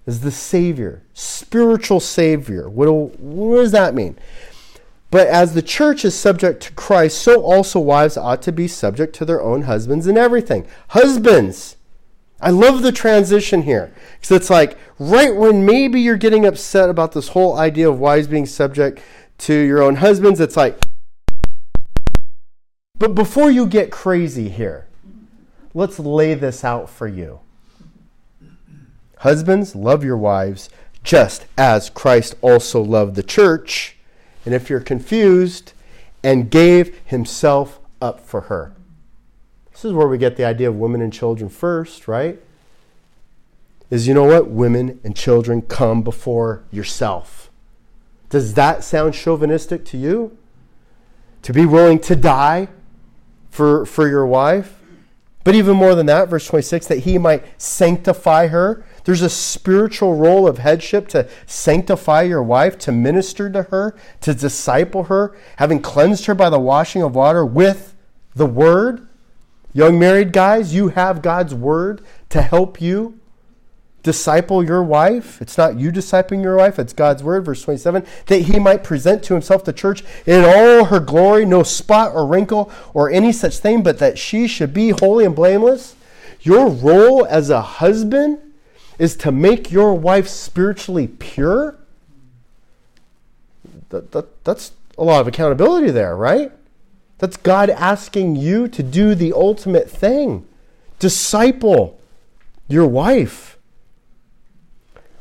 Is 0.06 0.20
the 0.20 0.30
savior, 0.30 1.02
spiritual 1.14 1.98
savior. 1.98 2.70
What, 2.70 3.18
what 3.18 3.56
does 3.56 3.72
that 3.72 3.92
mean? 3.92 4.16
But 5.10 5.26
as 5.26 5.54
the 5.54 5.62
church 5.62 6.04
is 6.04 6.14
subject 6.14 6.62
to 6.62 6.72
Christ, 6.74 7.18
so 7.18 7.42
also 7.42 7.80
wives 7.80 8.16
ought 8.16 8.40
to 8.42 8.52
be 8.52 8.68
subject 8.68 9.16
to 9.16 9.24
their 9.24 9.42
own 9.42 9.62
husbands 9.62 10.06
in 10.06 10.16
everything. 10.16 10.64
Husbands, 10.90 11.74
I 12.40 12.50
love 12.50 12.82
the 12.82 12.92
transition 12.92 13.62
here. 13.62 13.92
Because 14.20 14.36
it's 14.36 14.50
like 14.50 14.78
right 15.00 15.34
when 15.34 15.66
maybe 15.66 16.00
you're 16.00 16.16
getting 16.16 16.46
upset 16.46 16.88
about 16.88 17.10
this 17.10 17.30
whole 17.30 17.58
idea 17.58 17.90
of 17.90 17.98
wives 17.98 18.28
being 18.28 18.46
subject 18.46 19.00
to 19.44 19.54
your 19.54 19.82
own 19.82 19.96
husbands, 19.96 20.40
it's 20.40 20.56
like, 20.56 20.78
but 22.98 23.14
before 23.14 23.50
you 23.50 23.66
get 23.66 23.90
crazy 23.90 24.48
here, 24.48 24.86
let's 25.72 25.98
lay 25.98 26.34
this 26.34 26.64
out 26.64 26.88
for 26.88 27.08
you. 27.08 27.40
Husbands, 29.18 29.74
love 29.74 30.04
your 30.04 30.16
wives 30.16 30.68
just 31.02 31.46
as 31.56 31.90
Christ 31.90 32.34
also 32.40 32.82
loved 32.82 33.14
the 33.14 33.22
church. 33.22 33.96
And 34.44 34.54
if 34.54 34.68
you're 34.68 34.80
confused, 34.80 35.72
and 36.24 36.50
gave 36.50 36.98
himself 37.04 37.78
up 38.00 38.18
for 38.18 38.42
her. 38.42 38.72
This 39.70 39.84
is 39.84 39.92
where 39.92 40.08
we 40.08 40.16
get 40.16 40.36
the 40.36 40.44
idea 40.44 40.70
of 40.70 40.76
women 40.76 41.02
and 41.02 41.12
children 41.12 41.50
first, 41.50 42.08
right? 42.08 42.40
Is 43.90 44.08
you 44.08 44.14
know 44.14 44.24
what? 44.24 44.48
Women 44.48 44.98
and 45.04 45.14
children 45.14 45.60
come 45.60 46.02
before 46.02 46.64
yourself. 46.72 47.43
Does 48.28 48.54
that 48.54 48.84
sound 48.84 49.14
chauvinistic 49.14 49.84
to 49.86 49.96
you? 49.96 50.36
To 51.42 51.52
be 51.52 51.66
willing 51.66 51.98
to 52.00 52.16
die 52.16 52.68
for, 53.50 53.84
for 53.86 54.08
your 54.08 54.26
wife? 54.26 54.80
But 55.44 55.54
even 55.54 55.76
more 55.76 55.94
than 55.94 56.06
that, 56.06 56.30
verse 56.30 56.46
26, 56.46 56.86
that 56.86 57.00
he 57.00 57.18
might 57.18 57.44
sanctify 57.60 58.46
her. 58.46 58.82
There's 59.04 59.20
a 59.20 59.28
spiritual 59.28 60.16
role 60.16 60.48
of 60.48 60.56
headship 60.56 61.06
to 61.08 61.28
sanctify 61.44 62.22
your 62.22 62.42
wife, 62.42 62.78
to 62.78 62.92
minister 62.92 63.50
to 63.50 63.64
her, 63.64 63.94
to 64.22 64.34
disciple 64.34 65.04
her, 65.04 65.36
having 65.58 65.82
cleansed 65.82 66.24
her 66.24 66.34
by 66.34 66.48
the 66.48 66.58
washing 66.58 67.02
of 67.02 67.14
water 67.14 67.44
with 67.44 67.94
the 68.34 68.46
word. 68.46 69.06
Young 69.74 69.98
married 69.98 70.32
guys, 70.32 70.74
you 70.74 70.88
have 70.88 71.20
God's 71.20 71.54
word 71.54 72.00
to 72.30 72.40
help 72.40 72.80
you 72.80 73.20
disciple 74.04 74.62
your 74.62 74.84
wife. 74.84 75.42
It's 75.42 75.58
not 75.58 75.76
you 75.76 75.90
discipling 75.90 76.42
your 76.42 76.56
wife, 76.56 76.78
it's 76.78 76.92
God's 76.92 77.24
word, 77.24 77.44
verse 77.44 77.62
27, 77.62 78.06
that 78.26 78.42
he 78.42 78.60
might 78.60 78.84
present 78.84 79.24
to 79.24 79.34
himself 79.34 79.64
the 79.64 79.72
church 79.72 80.04
in 80.26 80.44
all 80.44 80.84
her 80.84 81.00
glory, 81.00 81.44
no 81.44 81.64
spot 81.64 82.14
or 82.14 82.24
wrinkle 82.24 82.70
or 82.92 83.10
any 83.10 83.32
such 83.32 83.58
thing, 83.58 83.82
but 83.82 83.98
that 83.98 84.16
she 84.16 84.46
should 84.46 84.72
be 84.72 84.90
holy 84.90 85.24
and 85.24 85.34
blameless. 85.34 85.96
Your 86.42 86.68
role 86.68 87.26
as 87.26 87.50
a 87.50 87.62
husband 87.62 88.38
is 88.98 89.16
to 89.16 89.32
make 89.32 89.72
your 89.72 89.94
wife 89.94 90.28
spiritually 90.28 91.08
pure. 91.08 91.76
That, 93.88 94.12
that, 94.12 94.44
that's 94.44 94.72
a 94.98 95.04
lot 95.04 95.22
of 95.22 95.26
accountability 95.26 95.90
there, 95.90 96.14
right? 96.14 96.52
That's 97.18 97.38
God 97.38 97.70
asking 97.70 98.36
you 98.36 98.68
to 98.68 98.82
do 98.82 99.14
the 99.14 99.32
ultimate 99.32 99.90
thing 99.90 100.46
disciple 100.98 101.98
your 102.68 102.86
wife. 102.86 103.53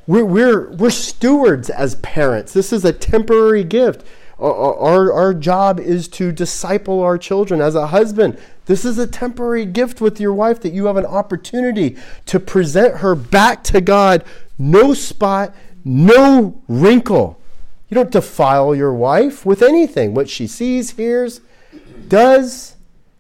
We're, 0.06 0.26
we're, 0.26 0.72
we're 0.72 0.90
stewards 0.90 1.70
as 1.70 1.96
parents. 1.96 2.54
This 2.54 2.74
is 2.74 2.84
a 2.84 2.94
temporary 2.94 3.64
gift. 3.64 4.06
Our, 4.40 4.76
our, 4.76 5.14
our 5.14 5.34
job 5.34 5.80
is 5.80 6.08
to 6.10 6.32
disciple 6.32 7.02
our 7.02 7.18
children. 7.18 7.62
As 7.62 7.76
a 7.76 7.88
husband, 7.88 8.38
this 8.66 8.84
is 8.84 8.98
a 8.98 9.08
temporary 9.08 9.66
gift 9.66 10.02
with 10.02 10.20
your 10.20 10.34
wife 10.34 10.62
that 10.62 10.74
you 10.74 10.88
have 10.88 10.98
an 10.98 11.06
opportunity 11.06 11.98
to 12.26 12.40
present 12.40 12.98
her 12.98 13.16
back 13.16 13.64
to 13.66 13.80
God. 13.80 14.26
No 14.58 14.94
spot, 14.94 15.56
no 15.86 16.62
wrinkle. 16.68 17.40
You 17.90 17.96
don't 17.96 18.12
defile 18.12 18.76
your 18.76 18.94
wife 18.94 19.46
with 19.46 19.62
anything. 19.62 20.14
What 20.14 20.30
she 20.30 20.48
sees, 20.48 20.92
hears, 20.92 21.42
does 22.08 22.73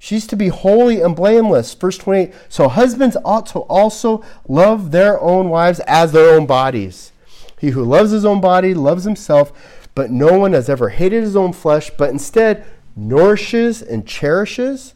She's 0.03 0.27
to 0.27 0.35
be 0.35 0.49
holy 0.49 0.99
and 0.99 1.15
blameless. 1.15 1.73
Verse 1.75 1.97
28 1.97 2.33
So 2.49 2.67
husbands 2.67 3.15
ought 3.23 3.45
to 3.45 3.59
also 3.59 4.21
love 4.49 4.91
their 4.91 5.17
own 5.21 5.47
wives 5.47 5.79
as 5.87 6.11
their 6.11 6.35
own 6.35 6.45
bodies. 6.45 7.13
He 7.57 7.69
who 7.69 7.85
loves 7.85 8.11
his 8.11 8.25
own 8.25 8.41
body 8.41 8.73
loves 8.73 9.05
himself, 9.05 9.53
but 9.95 10.11
no 10.11 10.37
one 10.37 10.51
has 10.51 10.67
ever 10.67 10.89
hated 10.89 11.23
his 11.23 11.37
own 11.37 11.53
flesh, 11.53 11.89
but 11.97 12.09
instead 12.09 12.65
nourishes 12.97 13.81
and 13.81 14.05
cherishes. 14.05 14.93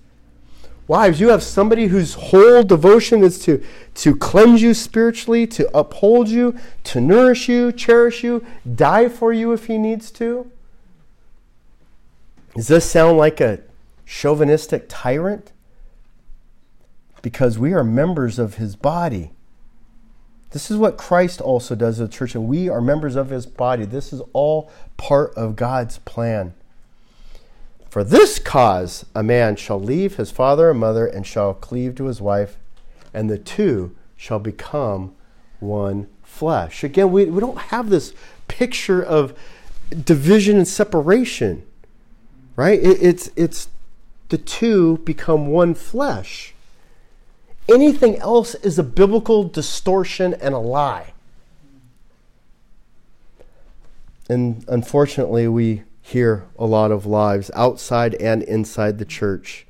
Wives, 0.89 1.21
you 1.21 1.29
have 1.29 1.41
somebody 1.41 1.87
whose 1.87 2.15
whole 2.15 2.63
devotion 2.63 3.23
is 3.23 3.39
to, 3.45 3.63
to 3.95 4.13
cleanse 4.13 4.61
you 4.61 4.73
spiritually, 4.73 5.47
to 5.47 5.73
uphold 5.73 6.27
you, 6.27 6.53
to 6.83 6.99
nourish 6.99 7.47
you, 7.47 7.71
cherish 7.71 8.25
you, 8.25 8.45
die 8.75 9.07
for 9.07 9.31
you 9.31 9.53
if 9.53 9.67
he 9.67 9.77
needs 9.77 10.11
to. 10.11 10.51
Does 12.57 12.67
this 12.67 12.91
sound 12.91 13.17
like 13.17 13.39
a 13.39 13.61
chauvinistic 14.07 14.85
tyrant? 14.87 15.51
Because 17.21 17.59
we 17.59 17.73
are 17.73 17.83
members 17.83 18.39
of 18.39 18.55
his 18.55 18.75
body. 18.75 19.31
This 20.51 20.71
is 20.71 20.77
what 20.77 20.97
Christ 20.97 21.41
also 21.41 21.75
does 21.75 21.99
at 21.99 22.09
the 22.09 22.17
church, 22.17 22.33
and 22.33 22.47
we 22.47 22.69
are 22.69 22.79
members 22.79 23.17
of 23.17 23.29
his 23.29 23.45
body. 23.45 23.83
This 23.83 24.13
is 24.13 24.21
all 24.31 24.71
part 24.95 25.33
of 25.35 25.57
God's 25.57 25.99
plan. 25.99 26.53
For 27.89 28.03
this 28.03 28.39
cause, 28.39 29.05
a 29.13 29.23
man 29.23 29.57
shall 29.57 29.79
leave 29.79 30.15
his 30.15 30.31
father 30.31 30.71
and 30.71 30.79
mother 30.79 31.05
and 31.05 31.27
shall 31.27 31.53
cleave 31.53 31.95
to 31.95 32.05
his 32.05 32.21
wife, 32.21 32.57
and 33.13 33.29
the 33.29 33.37
two 33.37 33.95
shall 34.15 34.39
become 34.39 35.13
one 35.59 36.07
flesh. 36.23 36.83
Again, 36.83 37.11
we, 37.11 37.25
we 37.25 37.41
don't 37.41 37.57
have 37.57 37.89
this 37.89 38.13
picture 38.47 39.03
of 39.03 39.37
division 40.03 40.57
and 40.57 40.67
separation, 40.67 41.63
right? 42.55 42.79
It, 42.79 43.01
it's, 43.01 43.31
it's 43.35 43.69
the 44.29 44.37
two 44.37 44.97
become 44.99 45.47
one 45.47 45.73
flesh. 45.73 46.53
Anything 47.69 48.17
else 48.17 48.55
is 48.55 48.79
a 48.79 48.83
biblical 48.83 49.43
distortion 49.43 50.33
and 50.35 50.53
a 50.53 50.59
lie. 50.59 51.13
And 54.29 54.65
unfortunately, 54.67 55.47
we 55.47 55.83
hear 56.01 56.45
a 56.57 56.65
lot 56.65 56.91
of 56.91 57.05
lies 57.05 57.51
outside 57.53 58.15
and 58.15 58.43
inside 58.43 58.97
the 58.97 59.05
church. 59.05 59.65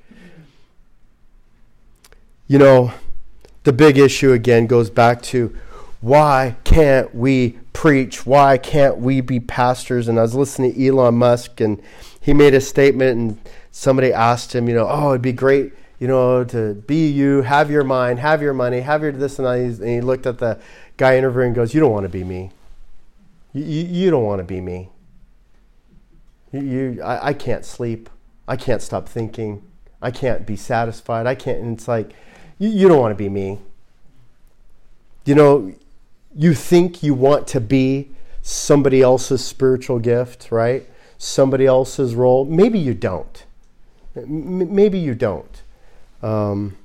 You 2.48 2.60
know, 2.60 2.94
the 3.64 3.74
big 3.74 3.98
issue 3.98 4.32
again 4.32 4.68
goes 4.68 4.90
back 4.90 5.22
to 5.24 5.56
why 6.00 6.56
can't 6.64 7.14
we 7.14 7.58
preach? 7.74 8.26
Why 8.26 8.58
can't 8.58 8.98
we 8.98 9.22
be 9.22 9.40
pastors? 9.40 10.08
And 10.08 10.20
I 10.20 10.22
was 10.22 10.36
listening 10.36 10.74
to 10.74 10.88
Elon 10.88 11.16
Musk, 11.16 11.60
and 11.60 11.82
he 12.22 12.34
made 12.34 12.54
a 12.54 12.62
statement, 12.62 13.18
and 13.18 13.50
somebody 13.78 14.12
asked 14.12 14.56
him, 14.56 14.68
you 14.68 14.74
know, 14.74 14.88
oh, 14.90 15.12
it'd 15.12 15.22
be 15.22 15.32
great, 15.32 15.72
you 16.00 16.08
know, 16.08 16.44
to 16.44 16.74
be 16.74 17.08
you, 17.12 17.44
have 17.44 17.70
your 17.70 17.84
mind, 17.84 18.18
have 18.18 18.42
your 18.42 18.54
money, 18.54 18.80
have 18.80 19.04
your 19.04 19.12
this 19.12 19.38
and 19.38 19.46
that. 19.46 19.60
And 19.60 19.88
he 19.88 20.02
looked 20.02 20.26
at 20.26 20.40
the 20.40 20.60
guy 20.98 21.16
interviewing 21.16 21.50
and 21.50 21.56
goes, 21.56 21.76
you 21.76 21.80
don't 21.80 21.92
want 21.92 22.06
to 22.06 22.10
be 22.10 22.24
me. 22.24 22.50
You, 23.54 23.64
you, 23.64 23.84
you 23.84 24.10
don't 24.10 24.24
want 24.24 24.40
to 24.40 24.44
be 24.44 24.62
me. 24.62 24.90
You, 26.52 26.62
you 26.62 27.02
I, 27.04 27.28
I 27.28 27.34
can't 27.34 27.64
sleep. 27.64 28.10
I 28.48 28.56
can't 28.56 28.82
stop 28.82 29.08
thinking. 29.08 29.62
I 30.02 30.10
can't 30.10 30.48
be 30.48 30.56
satisfied. 30.56 31.28
I 31.28 31.36
can't. 31.36 31.60
And 31.60 31.78
it's 31.78 31.88
like, 31.88 32.14
you, 32.58 32.70
you 32.70 32.88
don't 32.88 33.00
want 33.00 33.12
to 33.12 33.16
be 33.16 33.30
me. 33.30 33.60
You 35.24 35.36
know, 35.36 35.72
you 36.36 36.56
think 36.56 37.04
you 37.04 37.14
want 37.14 37.46
to 37.50 37.62
be 37.62 38.10
somebody 38.42 39.04
else's 39.04 39.46
spiritual 39.46 40.00
gift, 40.00 40.52
right? 40.52 40.90
Somebody 41.20 41.68
else's 41.68 42.16
role. 42.16 42.44
Maybe 42.44 42.80
you 42.80 42.96
don't. 42.96 43.44
M- 44.24 44.74
maybe 44.74 45.00
you 45.00 45.16
don't. 45.16 45.62
Um, 46.22 46.78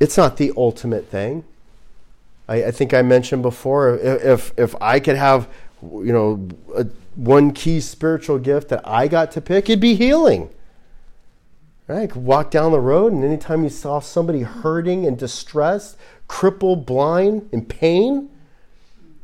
it's 0.00 0.16
not 0.16 0.36
the 0.36 0.52
ultimate 0.56 1.06
thing. 1.08 1.44
I, 2.48 2.64
I, 2.64 2.70
think 2.70 2.92
I 2.92 3.02
mentioned 3.02 3.42
before 3.42 3.96
if 3.96 4.52
if 4.58 4.74
I 4.80 5.00
could 5.00 5.16
have, 5.16 5.48
you 5.82 6.12
know, 6.12 6.48
a, 6.74 6.86
one 7.14 7.52
key 7.52 7.80
spiritual 7.80 8.38
gift 8.38 8.68
that 8.68 8.86
I 8.86 9.08
got 9.08 9.32
to 9.32 9.40
pick, 9.40 9.70
it'd 9.70 9.80
be 9.80 9.94
healing. 9.94 10.50
Right? 11.86 12.02
I 12.02 12.06
could 12.06 12.24
walk 12.24 12.50
down 12.50 12.72
the 12.72 12.80
road, 12.80 13.12
and 13.12 13.22
anytime 13.22 13.62
you 13.62 13.70
saw 13.70 14.00
somebody 14.00 14.40
hurting 14.40 15.06
and 15.06 15.18
distressed, 15.18 15.96
crippled, 16.28 16.86
blind, 16.86 17.48
in 17.52 17.64
pain, 17.66 18.30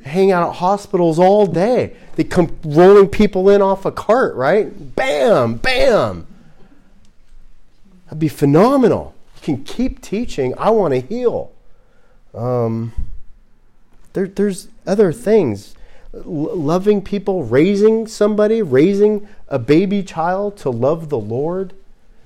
hang 0.05 0.33
out 0.33 0.49
at 0.49 0.57
hospitals 0.57 1.19
all 1.19 1.47
day. 1.47 1.97
They 2.17 2.25
come 2.25 2.59
rolling 2.65 3.09
people 3.09 3.49
in 3.49 3.63
off 3.63 3.85
a 3.85 3.93
cart, 3.93 4.35
right? 4.35 4.95
Bam, 4.97 5.57
bam. 5.57 6.27
That'd 8.07 8.19
be 8.19 8.29
phenomenal. 8.29 9.15
You 9.37 9.43
can 9.43 9.65
keep 9.65 10.01
teaching. 10.01 10.55
I 10.59 10.71
want 10.71 10.95
to 10.95 11.01
heal. 11.01 11.53
Um, 12.35 12.93
there, 14.13 14.27
there's 14.27 14.69
other 14.87 15.13
things. 15.13 15.75
L- 16.13 16.23
loving 16.25 17.03
people, 17.03 17.45
raising 17.45 18.07
somebody, 18.07 18.63
raising 18.63 19.29
a 19.49 19.59
baby 19.59 20.03
child 20.03 20.57
to 20.59 20.71
love 20.71 21.09
the 21.09 21.19
Lord 21.19 21.73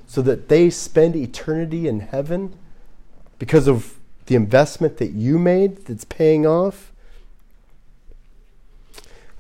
so 0.07 0.23
that 0.23 0.49
they 0.49 0.71
spend 0.71 1.17
eternity 1.17 1.89
in 1.89 2.01
heaven 2.01 2.57
because 3.39 3.69
of 3.69 3.99
the 4.27 4.35
investment 4.35 4.97
that 4.99 5.11
you 5.11 5.39
made 5.39 5.85
that's 5.87 6.05
paying 6.05 6.47
off. 6.47 6.93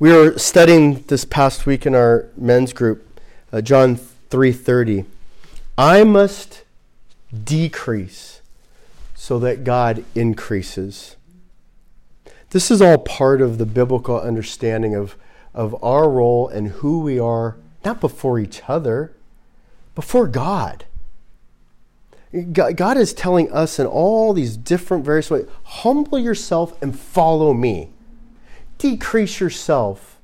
We 0.00 0.12
were 0.12 0.36
studying 0.38 1.04
this 1.06 1.24
past 1.24 1.66
week 1.66 1.86
in 1.86 1.94
our 1.94 2.26
men's 2.36 2.72
group, 2.72 3.20
uh, 3.52 3.60
John 3.60 3.96
3:30. 4.28 5.04
I 5.78 6.02
must 6.02 6.64
decrease 7.32 8.40
so 9.14 9.38
that 9.38 9.62
God 9.62 10.04
increases. 10.16 11.14
This 12.50 12.72
is 12.72 12.82
all 12.82 12.98
part 12.98 13.40
of 13.40 13.58
the 13.58 13.66
biblical 13.66 14.20
understanding 14.20 14.96
of, 14.96 15.14
of 15.54 15.76
our 15.80 16.10
role 16.10 16.48
and 16.48 16.68
who 16.68 16.98
we 16.98 17.20
are, 17.20 17.54
not 17.84 18.00
before 18.00 18.40
each 18.40 18.62
other, 18.66 19.12
before 19.94 20.26
God. 20.26 20.86
God 22.52 22.96
is 22.96 23.14
telling 23.14 23.50
us 23.52 23.78
in 23.78 23.86
all 23.86 24.32
these 24.32 24.56
different 24.56 25.04
various 25.04 25.30
ways 25.30 25.46
humble 25.62 26.18
yourself 26.18 26.80
and 26.82 26.98
follow 26.98 27.54
me. 27.54 27.90
Decrease 28.78 29.40
yourself 29.40 30.20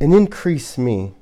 and 0.00 0.14
increase 0.14 0.78
me. 0.78 1.14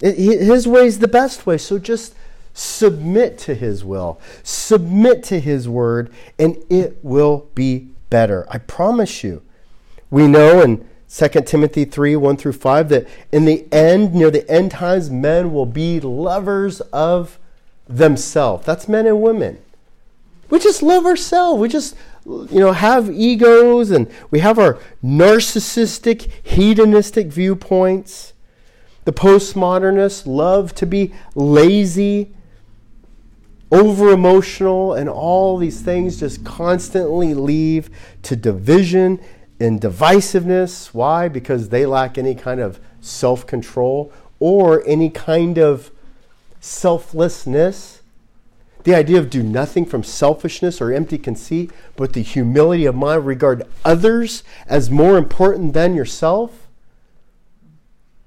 His 0.00 0.68
way 0.68 0.86
is 0.86 1.00
the 1.00 1.08
best 1.08 1.46
way, 1.46 1.58
so 1.58 1.78
just 1.78 2.14
submit 2.54 3.38
to 3.38 3.54
His 3.54 3.84
will, 3.84 4.20
submit 4.42 5.22
to 5.24 5.40
His 5.40 5.68
word, 5.68 6.12
and 6.38 6.56
it 6.68 6.98
will 7.02 7.48
be 7.54 7.88
better. 8.10 8.46
I 8.50 8.58
promise 8.58 9.24
you. 9.24 9.42
We 10.10 10.26
know 10.26 10.62
in 10.62 10.88
2 11.10 11.28
Timothy 11.42 11.84
3 11.84 12.16
1 12.16 12.36
through 12.36 12.52
5 12.52 12.88
that 12.90 13.08
in 13.32 13.44
the 13.44 13.66
end, 13.72 14.14
near 14.14 14.30
the 14.30 14.48
end 14.50 14.72
times, 14.72 15.10
men 15.10 15.52
will 15.52 15.66
be 15.66 16.00
lovers 16.00 16.80
of 16.92 17.38
themselves. 17.88 18.66
That's 18.66 18.88
men 18.88 19.06
and 19.06 19.22
women. 19.22 19.58
We 20.50 20.58
just 20.58 20.82
love 20.82 21.06
ourselves. 21.06 21.60
We 21.60 21.68
just, 21.68 21.94
you 22.28 22.60
know, 22.60 22.72
have 22.72 23.10
egos 23.10 23.90
and 23.90 24.10
we 24.30 24.40
have 24.40 24.58
our 24.58 24.78
narcissistic, 25.02 26.30
hedonistic 26.42 27.28
viewpoints. 27.28 28.34
The 29.04 29.12
postmodernists 29.12 30.26
love 30.26 30.74
to 30.74 30.86
be 30.86 31.14
lazy, 31.34 32.34
over 33.72 34.10
emotional, 34.10 34.92
and 34.92 35.08
all 35.08 35.56
these 35.56 35.80
things 35.80 36.20
just 36.20 36.44
constantly 36.44 37.32
lead 37.32 37.88
to 38.24 38.36
division 38.36 39.20
and 39.58 39.80
divisiveness. 39.80 40.88
Why? 40.88 41.28
Because 41.28 41.70
they 41.70 41.86
lack 41.86 42.18
any 42.18 42.34
kind 42.34 42.60
of 42.60 42.80
self 43.00 43.46
control 43.46 44.12
or 44.38 44.86
any 44.86 45.08
kind 45.08 45.58
of 45.58 45.90
selflessness, 46.60 47.97
the 48.88 48.94
idea 48.94 49.18
of 49.18 49.28
do 49.28 49.42
nothing 49.42 49.84
from 49.84 50.02
selfishness 50.02 50.80
or 50.80 50.90
empty 50.90 51.18
conceit, 51.18 51.70
but 51.94 52.14
the 52.14 52.22
humility 52.22 52.86
of 52.86 52.94
mind 52.94 53.26
regard 53.26 53.62
others 53.84 54.42
as 54.66 54.88
more 54.90 55.18
important 55.18 55.74
than 55.74 55.94
yourself, 55.94 56.66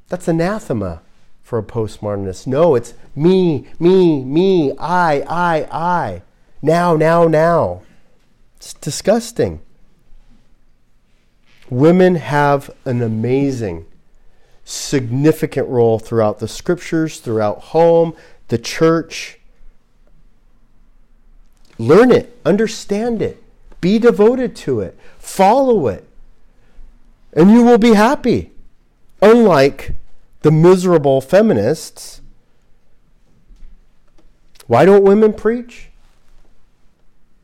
that's 0.08 0.28
anathema 0.28 1.02
for 1.42 1.58
a 1.58 1.64
postmodernist. 1.64 2.46
No, 2.46 2.76
it's 2.76 2.94
me, 3.16 3.70
me, 3.80 4.24
me, 4.24 4.72
I, 4.78 5.22
I, 5.28 5.68
I. 5.72 6.22
Now, 6.62 6.96
now, 6.96 7.28
now. 7.28 7.82
It's 8.58 8.76
disgusting. 8.76 9.62
Women 11.72 12.18
have 12.18 12.70
an 12.86 13.02
amazing 13.02 13.88
significant 14.64 15.68
role 15.70 15.98
throughout 15.98 16.38
the 16.38 16.48
scriptures, 16.48 17.20
throughout 17.20 17.62
home, 17.62 18.14
the 18.50 18.60
church. 18.60 19.40
Learn 21.82 22.12
it, 22.12 22.40
understand 22.46 23.24
it, 23.24 23.44
be 23.82 23.98
devoted 23.98 24.56
to 24.58 24.82
it, 24.82 24.96
follow 25.18 25.88
it, 25.88 26.08
and 27.34 27.50
you 27.50 27.64
will 27.64 27.80
be 27.80 27.94
happy. 27.94 28.52
Unlike 29.20 29.96
the 30.44 30.52
miserable 30.52 31.22
feminists. 31.22 32.22
Why 34.68 34.86
don't 34.86 35.04
women 35.04 35.34
preach? 35.34 35.90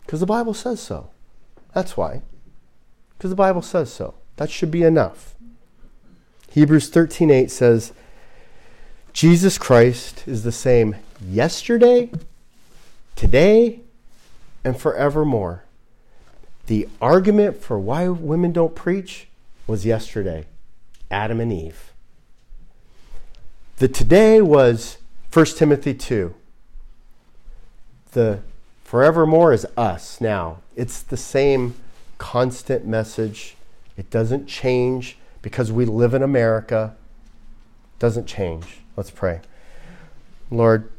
Because 0.05 0.19
the 0.19 0.27
Bible 0.27 0.53
says 0.53 0.79
so. 0.79 1.09
That's 1.73 1.97
why. 1.97 2.21
Because 3.17 3.31
the 3.31 3.35
Bible 3.35 3.63
says 3.63 3.91
so. 3.91 4.13
That 4.35 4.51
should 4.51 4.69
be 4.69 4.83
enough. 4.83 5.33
Hebrews 6.51 6.91
13:8 6.91 7.49
says 7.49 7.91
Jesus 9.13 9.57
Christ 9.57 10.23
is 10.27 10.43
the 10.43 10.51
same 10.51 10.95
yesterday, 11.27 12.11
today, 13.15 13.81
and 14.68 14.78
forevermore. 14.78 15.63
The 16.65 16.89
argument 17.01 17.63
for 17.63 17.80
why 17.80 18.09
women 18.09 18.51
don't 18.51 18.76
preach 18.76 19.28
was 19.65 19.86
yesterday 19.86 20.45
Adam 21.09 21.39
and 21.39 21.53
Eve. 21.53 21.93
The 23.78 23.88
today 23.88 24.41
was 24.41 24.97
1 25.32 25.45
Timothy 25.45 25.93
2. 25.93 26.36
The 28.11 28.41
forevermore 28.84 29.53
is 29.53 29.65
us 29.78 30.20
now. 30.20 30.57
It's 30.76 31.01
the 31.01 31.15
same 31.15 31.76
constant 32.18 32.86
message. 32.86 33.55
It 33.95 34.09
doesn't 34.09 34.47
change 34.47 35.18
because 35.41 35.72
we 35.72 35.86
live 35.86 36.13
in 36.13 36.22
America 36.22 36.97
doesn't 37.99 38.26
change. 38.26 38.80
Let's 38.97 39.11
pray. 39.11 39.39
Lord, 40.51 40.91